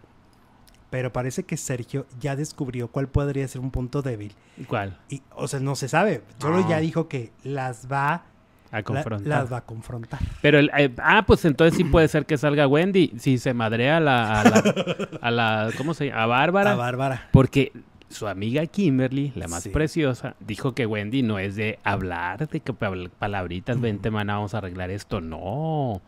Pero 0.89 1.11
parece 1.11 1.43
que 1.43 1.57
Sergio 1.57 2.05
ya 2.19 2.35
descubrió 2.35 2.87
cuál 2.87 3.07
podría 3.07 3.47
ser 3.47 3.61
un 3.61 3.71
punto 3.71 4.01
débil. 4.01 4.33
¿Cuál? 4.67 4.97
Y, 5.09 5.21
o 5.35 5.47
sea, 5.47 5.59
no 5.59 5.75
se 5.75 5.89
sabe. 5.89 6.21
Solo 6.39 6.67
ya 6.67 6.77
ah. 6.77 6.79
dijo 6.79 7.07
que 7.09 7.31
las 7.43 7.91
va 7.91 8.23
a 8.71 8.83
confrontar. 8.83 9.27
las 9.27 9.51
va 9.51 9.57
a 9.57 9.65
confrontar. 9.65 10.19
Pero, 10.41 10.59
el, 10.59 10.71
eh, 10.77 10.93
ah, 10.99 11.23
pues 11.27 11.43
entonces 11.45 11.75
sí 11.75 11.83
puede 11.83 12.07
ser 12.07 12.25
que 12.25 12.37
salga 12.37 12.67
Wendy. 12.67 13.13
Si 13.17 13.37
se 13.37 13.53
madrea 13.53 13.97
a 13.97 13.99
la, 13.99 14.41
a 14.41 14.43
la, 14.43 15.09
a 15.21 15.31
la 15.31 15.69
¿cómo 15.77 15.93
se 15.93 16.07
llama? 16.07 16.23
A 16.23 16.25
Bárbara. 16.25 16.71
A 16.71 16.75
Bárbara. 16.75 17.29
Porque 17.31 17.73
su 18.09 18.27
amiga 18.27 18.65
Kimberly, 18.65 19.33
la 19.35 19.47
más 19.47 19.67
preciosa, 19.67 20.35
dijo 20.39 20.73
que 20.73 20.85
Wendy 20.85 21.23
no 21.23 21.39
es 21.39 21.55
de 21.55 21.79
hablar, 21.83 22.47
de 22.47 22.59
que 22.59 22.73
palabritas, 22.73 23.79
vente, 23.79 24.11
mana, 24.11 24.35
vamos 24.35 24.53
a 24.53 24.59
arreglar 24.59 24.89
esto. 24.91 25.21
No. 25.21 26.01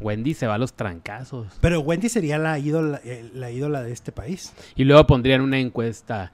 Wendy 0.00 0.34
se 0.34 0.46
va 0.46 0.54
a 0.54 0.58
los 0.58 0.74
trancazos. 0.74 1.46
Pero 1.60 1.80
Wendy 1.80 2.08
sería 2.08 2.38
la 2.38 2.58
ídola, 2.58 3.00
eh, 3.04 3.28
la 3.32 3.50
ídola 3.50 3.82
de 3.82 3.92
este 3.92 4.12
país. 4.12 4.52
Y 4.74 4.84
luego 4.84 5.06
pondrían 5.06 5.40
una 5.40 5.58
encuesta 5.58 6.32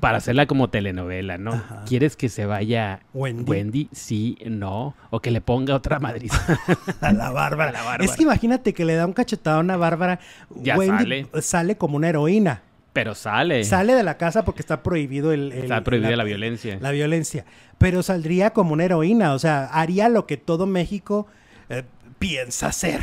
para 0.00 0.18
hacerla 0.18 0.46
como 0.46 0.70
telenovela, 0.70 1.36
¿no? 1.36 1.62
¿Quieres 1.86 2.16
que 2.16 2.28
se 2.28 2.46
vaya 2.46 3.00
Wendy? 3.12 3.50
Wendy? 3.50 3.88
Sí, 3.92 4.38
no. 4.46 4.94
O 5.10 5.20
que 5.20 5.30
le 5.30 5.40
ponga 5.40 5.74
otra 5.74 5.98
madrid 5.98 6.30
a, 7.00 7.12
la 7.12 7.30
Bárbara. 7.30 7.96
Es 8.00 8.12
que 8.16 8.22
imagínate 8.22 8.72
que 8.72 8.84
le 8.84 8.94
da 8.94 9.06
un 9.06 9.12
cachetado 9.12 9.58
a 9.58 9.60
una 9.60 9.76
Bárbara. 9.76 10.20
Ya 10.54 10.76
Wendy 10.76 11.26
sale 11.40 11.76
como 11.76 11.96
una 11.96 12.08
heroína. 12.08 12.62
Pero 12.94 13.16
sale. 13.16 13.64
Sale 13.64 13.92
de 13.92 14.04
la 14.04 14.16
casa 14.16 14.44
porque 14.44 14.62
está 14.62 14.82
prohibido 14.82 15.32
el... 15.32 15.50
está 15.52 15.82
prohibida 15.82 16.14
la, 16.14 16.22
violencia. 16.22 16.78
La 16.80 16.92
violencia. 16.92 17.44
Pero 17.76 18.04
saldría 18.04 18.50
como 18.50 18.72
una 18.72 18.84
heroína, 18.84 19.34
o 19.34 19.38
sea, 19.40 19.66
haría 19.66 20.08
lo 20.08 20.26
que 20.26 20.36
todo 20.36 20.66
México 20.66 21.26
eh, 21.68 21.82
piensa 22.28 22.68
hacer. 22.68 23.00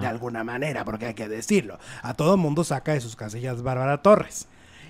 De 0.00 0.06
alguna 0.06 0.44
manera, 0.44 0.84
porque 0.84 1.06
hay 1.06 1.14
que 1.14 1.28
decirlo. 1.28 1.78
A 2.02 2.14
todo 2.14 2.36
mundo 2.36 2.62
saca 2.64 2.92
de 2.92 3.00
sus 3.00 3.16
casillas 3.16 3.62
Bárbara 3.62 4.02
Torres. 4.02 4.48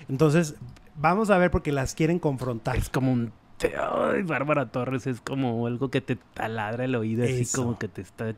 Entonces, 0.09 0.55
vamos 0.95 1.29
a 1.29 1.37
ver 1.37 1.49
porque 1.49 1.71
las 1.71 1.95
quieren 1.95 2.19
confrontar. 2.19 2.75
Es 2.77 2.89
como 2.89 3.11
un... 3.11 3.33
Ay, 3.63 4.23
Bárbara 4.23 4.69
Torres 4.71 5.07
es 5.07 5.21
como 5.21 5.65
algo 5.65 5.89
que 5.89 6.01
te 6.01 6.17
taladra 6.17 6.85
el 6.85 6.95
oído, 6.95 7.23
así 7.23 7.47
como 7.55 7.79
que 7.79 7.87
te 7.87 8.01
está 8.01 8.35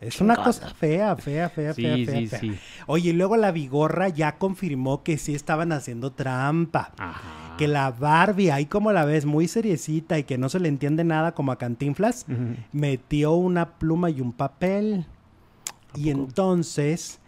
es 0.00 0.20
una 0.20 0.36
cosa 0.36 0.68
fea, 0.74 1.16
fea, 1.16 1.48
fea, 1.48 1.74
fea, 1.74 1.96
sí, 1.96 2.06
fea. 2.06 2.38
Sí. 2.38 2.56
Oye, 2.86 3.10
y 3.10 3.12
luego 3.14 3.36
la 3.36 3.50
Vigorra 3.50 4.08
ya 4.08 4.36
confirmó 4.38 5.02
que 5.02 5.18
sí 5.18 5.34
estaban 5.34 5.72
haciendo 5.72 6.12
trampa. 6.12 6.92
Ajá. 6.98 7.47
Que 7.58 7.68
la 7.68 7.90
Barbie, 7.90 8.50
ahí 8.50 8.66
como 8.66 8.92
la 8.92 9.04
ves, 9.04 9.26
muy 9.26 9.48
seriecita 9.48 10.18
y 10.18 10.24
que 10.24 10.38
no 10.38 10.48
se 10.48 10.60
le 10.60 10.68
entiende 10.68 11.04
nada 11.04 11.32
como 11.32 11.52
a 11.52 11.58
Cantinflas, 11.58 12.24
metió 12.72 13.32
una 13.32 13.78
pluma 13.78 14.10
y 14.10 14.20
un 14.20 14.32
papel. 14.32 15.06
Y 15.94 16.10
entonces 16.10 17.18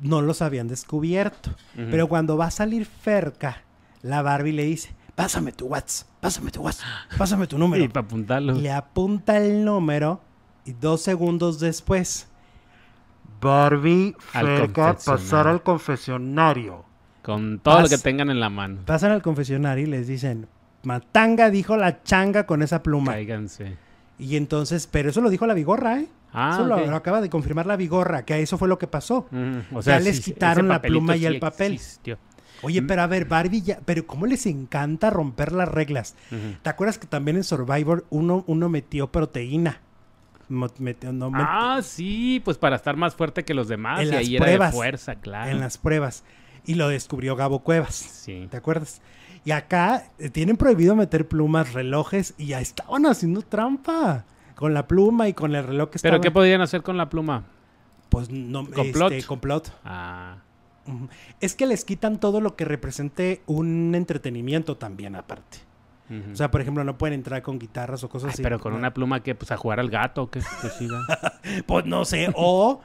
no 0.00 0.20
los 0.22 0.42
habían 0.42 0.68
descubierto. 0.68 1.50
Pero 1.74 2.08
cuando 2.08 2.36
va 2.36 2.46
a 2.46 2.50
salir 2.50 2.86
Ferca, 2.86 3.62
la 4.02 4.22
Barbie 4.22 4.52
le 4.52 4.64
dice, 4.64 4.94
pásame 5.14 5.52
tu 5.52 5.66
WhatsApp, 5.66 6.08
pásame 6.20 6.50
tu 6.50 6.62
WhatsApp, 6.62 6.86
pásame 7.16 7.46
tu 7.46 7.58
número. 7.58 7.84
Y 7.84 7.88
para 7.88 8.06
apuntarlo. 8.06 8.54
Le 8.54 8.70
apunta 8.72 9.38
el 9.38 9.64
número 9.64 10.20
y 10.64 10.72
dos 10.72 11.00
segundos 11.02 11.60
después, 11.60 12.28
Barbie 13.40 14.16
Feca 14.18 14.96
pasar 15.04 15.46
al 15.46 15.62
confesionario. 15.62 16.84
Con 17.26 17.58
todo 17.58 17.80
lo 17.80 17.88
que 17.88 17.98
tengan 17.98 18.30
en 18.30 18.38
la 18.38 18.50
mano. 18.50 18.82
Pasan 18.86 19.10
al 19.10 19.20
confesionario 19.20 19.84
y 19.84 19.88
les 19.90 20.06
dicen, 20.06 20.46
Matanga 20.84 21.50
dijo 21.50 21.76
la 21.76 22.04
changa 22.04 22.46
con 22.46 22.62
esa 22.62 22.84
pluma. 22.84 23.14
Cáiganse. 23.14 23.76
Y 24.16 24.36
entonces, 24.36 24.86
pero 24.86 25.10
eso 25.10 25.20
lo 25.20 25.28
dijo 25.28 25.44
la 25.44 25.54
Vigorra, 25.54 25.98
¿eh? 25.98 26.06
Ah, 26.32 26.50
eso 26.54 26.64
lo, 26.64 26.76
acaba 26.94 27.20
de 27.20 27.28
confirmar 27.28 27.66
la 27.66 27.74
Vigorra, 27.74 28.24
que 28.24 28.40
eso 28.40 28.58
fue 28.58 28.68
lo 28.68 28.78
que 28.78 28.86
pasó. 28.86 29.26
o 29.72 29.82
sea, 29.82 29.98
ya 29.98 30.04
les 30.04 30.20
quitaron 30.20 30.68
la 30.68 30.80
pluma 30.80 31.16
y 31.16 31.26
el 31.26 31.40
papel. 31.40 31.80
Oye, 32.62 32.80
pero 32.82 33.02
a 33.02 33.08
ver, 33.08 33.24
Barbie 33.24 33.60
ya, 33.60 33.80
pero 33.84 34.06
cómo 34.06 34.26
les 34.26 34.46
encanta 34.46 35.10
romper 35.10 35.50
las 35.50 35.68
reglas. 35.68 36.14
¿Te 36.62 36.70
acuerdas 36.70 36.96
que 36.96 37.08
también 37.08 37.36
en 37.38 37.42
Survivor 37.42 38.06
uno, 38.08 38.44
uno 38.46 38.68
metió 38.68 39.10
proteína? 39.10 39.80
ah, 41.44 41.80
sí, 41.82 42.40
pues 42.44 42.56
para 42.56 42.76
estar 42.76 42.96
más 42.96 43.16
fuerte 43.16 43.44
que 43.44 43.52
los 43.52 43.66
demás. 43.66 43.98
En 44.02 44.14
y 44.14 44.16
ahí 44.16 44.36
era 44.36 44.46
de 44.46 44.70
fuerza, 44.70 45.16
claro. 45.16 45.50
En 45.50 45.58
las 45.58 45.76
pruebas. 45.76 46.22
Y 46.66 46.74
lo 46.74 46.88
descubrió 46.88 47.36
Gabo 47.36 47.60
Cuevas. 47.60 47.94
Sí. 47.94 48.48
¿Te 48.50 48.56
acuerdas? 48.56 49.00
Y 49.44 49.52
acá 49.52 50.10
eh, 50.18 50.28
tienen 50.28 50.56
prohibido 50.56 50.96
meter 50.96 51.28
plumas, 51.28 51.72
relojes, 51.72 52.34
y 52.36 52.46
ya 52.46 52.60
estaban 52.60 53.06
haciendo 53.06 53.42
trampa. 53.42 54.24
Con 54.56 54.74
la 54.74 54.88
pluma 54.88 55.28
y 55.28 55.34
con 55.34 55.54
el 55.54 55.64
reloj 55.64 55.90
que 55.90 55.98
¿Pero 56.00 56.20
qué 56.20 56.30
podían 56.30 56.62
hacer 56.62 56.82
con 56.82 56.96
la 56.96 57.08
pluma? 57.08 57.44
Pues 58.08 58.30
no. 58.30 58.68
¿Complot? 58.68 59.12
Este, 59.12 59.26
complot. 59.26 59.72
Ah. 59.84 60.38
Es 61.40 61.54
que 61.54 61.66
les 61.66 61.84
quitan 61.84 62.18
todo 62.18 62.40
lo 62.40 62.56
que 62.56 62.64
represente 62.64 63.42
un 63.46 63.94
entretenimiento 63.94 64.76
también 64.76 65.14
aparte. 65.14 65.58
O 66.32 66.36
sea, 66.36 66.52
por 66.52 66.60
ejemplo, 66.60 66.84
no 66.84 66.96
pueden 66.98 67.14
entrar 67.14 67.42
con 67.42 67.58
guitarras 67.58 68.04
o 68.04 68.08
cosas 68.08 68.32
así. 68.32 68.42
Pero 68.42 68.60
con 68.60 68.74
una 68.74 68.94
pluma 68.94 69.24
que, 69.24 69.34
pues, 69.34 69.50
a 69.50 69.56
jugar 69.56 69.80
al 69.80 69.90
gato 69.90 70.22
o 70.22 70.30
qué, 70.30 70.40
pues 71.66 71.84
no 71.84 72.04
sé, 72.04 72.28
o 72.34 72.80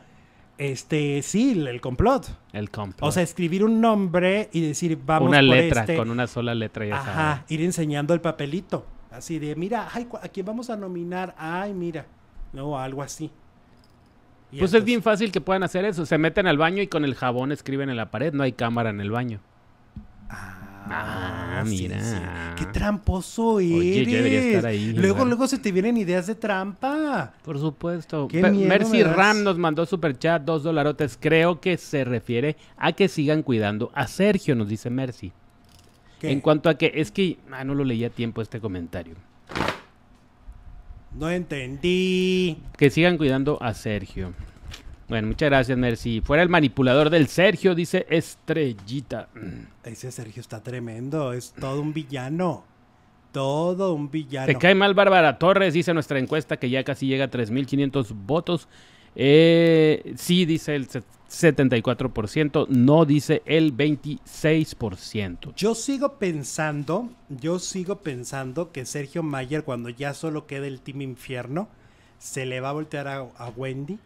este, 0.61 1.23
sí, 1.23 1.59
el 1.67 1.81
complot. 1.81 2.27
El 2.53 2.69
complot. 2.69 3.09
O 3.09 3.11
sea, 3.11 3.23
escribir 3.23 3.63
un 3.63 3.81
nombre 3.81 4.47
y 4.53 4.61
decir, 4.61 4.95
vamos 5.03 5.29
una 5.29 5.41
letra, 5.41 5.81
este". 5.81 5.97
con 5.97 6.11
una 6.11 6.27
sola 6.27 6.53
letra 6.53 6.85
ya 6.85 6.99
Ajá, 6.99 7.45
ir 7.49 7.63
enseñando 7.63 8.13
el 8.13 8.21
papelito. 8.21 8.85
Así 9.09 9.39
de, 9.39 9.55
mira, 9.55 9.89
ay, 9.91 10.07
¿a 10.21 10.27
quién 10.27 10.45
vamos 10.45 10.69
a 10.69 10.77
nominar? 10.77 11.33
Ay, 11.35 11.73
mira. 11.73 12.05
No, 12.53 12.77
algo 12.77 13.01
así. 13.01 13.31
pues 14.55 14.71
es 14.75 14.83
bien 14.85 15.01
fácil 15.01 15.31
que 15.31 15.41
puedan 15.41 15.63
hacer 15.63 15.83
eso. 15.83 16.05
Se 16.05 16.19
meten 16.19 16.45
al 16.45 16.59
baño 16.59 16.83
y 16.83 16.87
con 16.87 17.05
el 17.05 17.15
jabón 17.15 17.51
escriben 17.51 17.89
en 17.89 17.97
la 17.97 18.11
pared. 18.11 18.31
No 18.31 18.43
hay 18.43 18.51
cámara 18.51 18.91
en 18.91 19.01
el 19.01 19.09
baño. 19.09 19.39
Ah. 20.93 21.63
Mira. 21.65 22.55
Qué 22.57 22.65
tramposo 22.65 23.59
eres. 23.59 23.71
Oye, 23.71 24.05
yo 24.05 24.11
debería 24.17 24.39
estar 24.41 24.65
ahí. 24.65 24.93
Luego, 24.93 25.25
luego 25.25 25.47
se 25.47 25.57
te 25.57 25.71
vienen 25.71 25.97
ideas 25.97 26.27
de 26.27 26.35
trampa. 26.35 27.33
Por 27.43 27.59
supuesto. 27.59 28.27
Mercy 28.31 29.03
Ram 29.03 29.43
nos 29.43 29.57
mandó 29.57 29.85
super 29.85 30.17
chat, 30.17 30.43
dos 30.43 30.63
dolarotes. 30.63 31.17
Creo 31.19 31.61
que 31.61 31.77
se 31.77 32.03
refiere 32.03 32.57
a 32.77 32.91
que 32.93 33.07
sigan 33.07 33.43
cuidando 33.43 33.91
a 33.93 34.07
Sergio, 34.07 34.55
nos 34.55 34.69
dice 34.69 34.89
Mercy. 34.89 35.31
En 36.21 36.39
cuanto 36.39 36.69
a 36.69 36.75
que, 36.77 36.91
es 36.95 37.11
que, 37.11 37.37
ah, 37.51 37.63
no 37.63 37.73
lo 37.73 37.83
leí 37.83 38.03
a 38.03 38.09
tiempo 38.09 38.41
este 38.41 38.59
comentario. 38.59 39.15
No 41.17 41.29
entendí. 41.29 42.57
Que 42.77 42.89
sigan 42.89 43.17
cuidando 43.17 43.61
a 43.61 43.73
Sergio. 43.73 44.33
Bueno, 45.11 45.27
muchas 45.27 45.49
gracias, 45.49 45.77
Mercy. 45.77 46.21
Fuera 46.21 46.41
el 46.41 46.47
manipulador 46.47 47.09
del 47.09 47.27
Sergio, 47.27 47.75
dice 47.75 48.07
Estrellita. 48.09 49.27
Ese 49.83 50.09
Sergio 50.09 50.39
está 50.39 50.63
tremendo, 50.63 51.33
es 51.33 51.51
todo 51.51 51.81
un 51.81 51.91
villano. 51.91 52.63
Todo 53.33 53.93
un 53.93 54.09
villano. 54.09 54.45
Te 54.45 54.55
cae 54.55 54.73
mal 54.73 54.93
Bárbara 54.93 55.37
Torres, 55.37 55.73
dice 55.73 55.93
nuestra 55.93 56.17
encuesta 56.17 56.55
que 56.55 56.69
ya 56.69 56.85
casi 56.85 57.07
llega 57.07 57.25
a 57.25 57.29
3.500 57.29 58.07
votos. 58.25 58.69
Eh, 59.17 60.13
sí, 60.15 60.45
dice 60.45 60.77
el 60.77 60.87
74%, 60.87 62.67
no 62.69 63.03
dice 63.03 63.41
el 63.45 63.75
26%. 63.75 65.53
Yo 65.57 65.75
sigo 65.75 66.19
pensando, 66.19 67.09
yo 67.27 67.59
sigo 67.59 67.97
pensando 67.97 68.71
que 68.71 68.85
Sergio 68.85 69.23
Mayer, 69.23 69.65
cuando 69.65 69.89
ya 69.89 70.13
solo 70.13 70.47
quede 70.47 70.69
el 70.69 70.79
Team 70.79 71.01
Infierno, 71.01 71.67
se 72.17 72.45
le 72.45 72.61
va 72.61 72.69
a 72.69 72.73
voltear 72.73 73.09
a 73.09 73.49
Wendy 73.57 73.99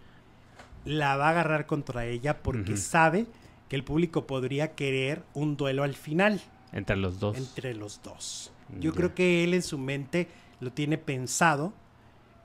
la 0.86 1.18
va 1.18 1.28
a 1.28 1.30
agarrar 1.32 1.66
contra 1.66 2.06
ella 2.06 2.42
porque 2.42 2.78
sabe 2.78 3.26
que 3.70 3.76
el 3.76 3.84
público 3.84 4.28
podría 4.28 4.76
querer 4.76 5.24
un 5.34 5.58
duelo 5.58 5.84
al 5.84 5.96
final. 5.96 6.42
Entre 6.72 6.96
los 6.96 7.20
dos. 7.20 7.38
Entre 7.38 7.74
los 7.74 8.02
dos. 8.04 8.52
Yo 8.80 8.94
creo 8.94 9.14
que 9.14 9.44
él 9.44 9.54
en 9.54 9.64
su 9.64 9.78
mente 9.78 10.28
lo 10.60 10.72
tiene 10.72 10.98
pensado 10.98 11.74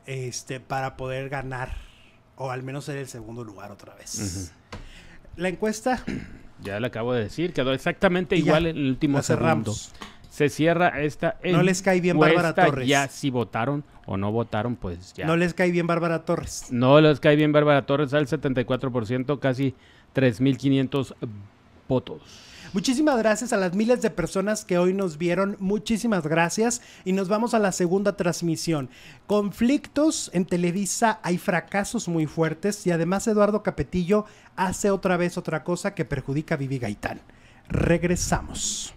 este, 0.07 0.61
para 0.61 0.97
poder 0.97 1.29
ganar 1.29 1.77
o 2.37 2.51
al 2.51 2.63
menos 2.63 2.87
ser 2.87 2.97
el 2.97 3.09
segundo 3.09 3.45
lugar 3.45 3.71
otra 3.71 3.95
vez. 3.95 4.53
La 5.37 5.49
encuesta. 5.49 6.03
Ya 6.63 6.81
le 6.81 6.87
acabo 6.87 7.13
de 7.13 7.25
decir, 7.25 7.53
quedó 7.53 7.73
exactamente 7.73 8.37
igual 8.37 8.67
en 8.67 8.77
el 8.77 8.89
último 8.91 9.23
segundo. 9.23 9.75
Se 10.31 10.49
cierra 10.49 11.01
esta 11.03 11.37
No 11.45 11.63
les 11.63 11.83
cae 11.83 12.01
bien 12.01 12.19
Bárbara 12.19 12.55
Torres. 12.55 12.89
Ya 12.89 13.09
si 13.09 13.31
votaron 13.31 13.85
o 14.07 14.17
no 14.17 14.33
votaron, 14.33 14.77
pues 14.77 15.13
ya. 15.13 15.27
No 15.27 15.37
les 15.37 15.53
cae 15.55 15.71
bien 15.71 15.87
Bárbara 15.87 16.25
Torres. 16.25 16.67
No 16.71 17.01
les 17.01 17.21
cae 17.21 17.37
bien 17.37 17.53
Bárbara 17.53 17.85
Torres 17.85 18.15
al 18.15 18.27
74%, 18.27 19.39
casi 19.41 19.75
3.500 20.15 21.15
votos. 21.89 22.23
Muchísimas 22.73 23.19
gracias 23.19 23.53
a 23.53 23.57
las 23.57 23.75
miles 23.75 24.01
de 24.01 24.11
personas 24.11 24.65
que 24.65 24.79
hoy 24.79 24.95
nos 24.95 25.19
vieron. 25.19 25.57
Muchísimas 25.59 26.25
gracias. 26.25 26.81
Y 27.05 27.13
nos 27.13 27.29
vamos 27.29 27.53
a 27.53 27.59
la 27.59 27.73
segunda 27.73 28.17
transmisión. 28.17 28.89
Conflictos 29.27 30.31
en 30.33 30.47
Televisa, 30.47 31.19
hay 31.25 31.39
fracasos 31.39 32.07
muy 32.07 32.27
fuertes 32.27 32.87
y 32.87 32.93
además 32.93 33.27
Eduardo 33.27 33.65
Capetillo 33.65 34.25
hace 34.55 34.93
otra 34.93 35.17
vez 35.17 35.37
otra 35.37 35.65
cosa 35.65 35.97
que 35.97 36.05
perjudica 36.05 36.55
a 36.55 36.59
Vivi 36.59 36.79
Gaitán. 36.79 37.21
Regresamos. 37.69 38.95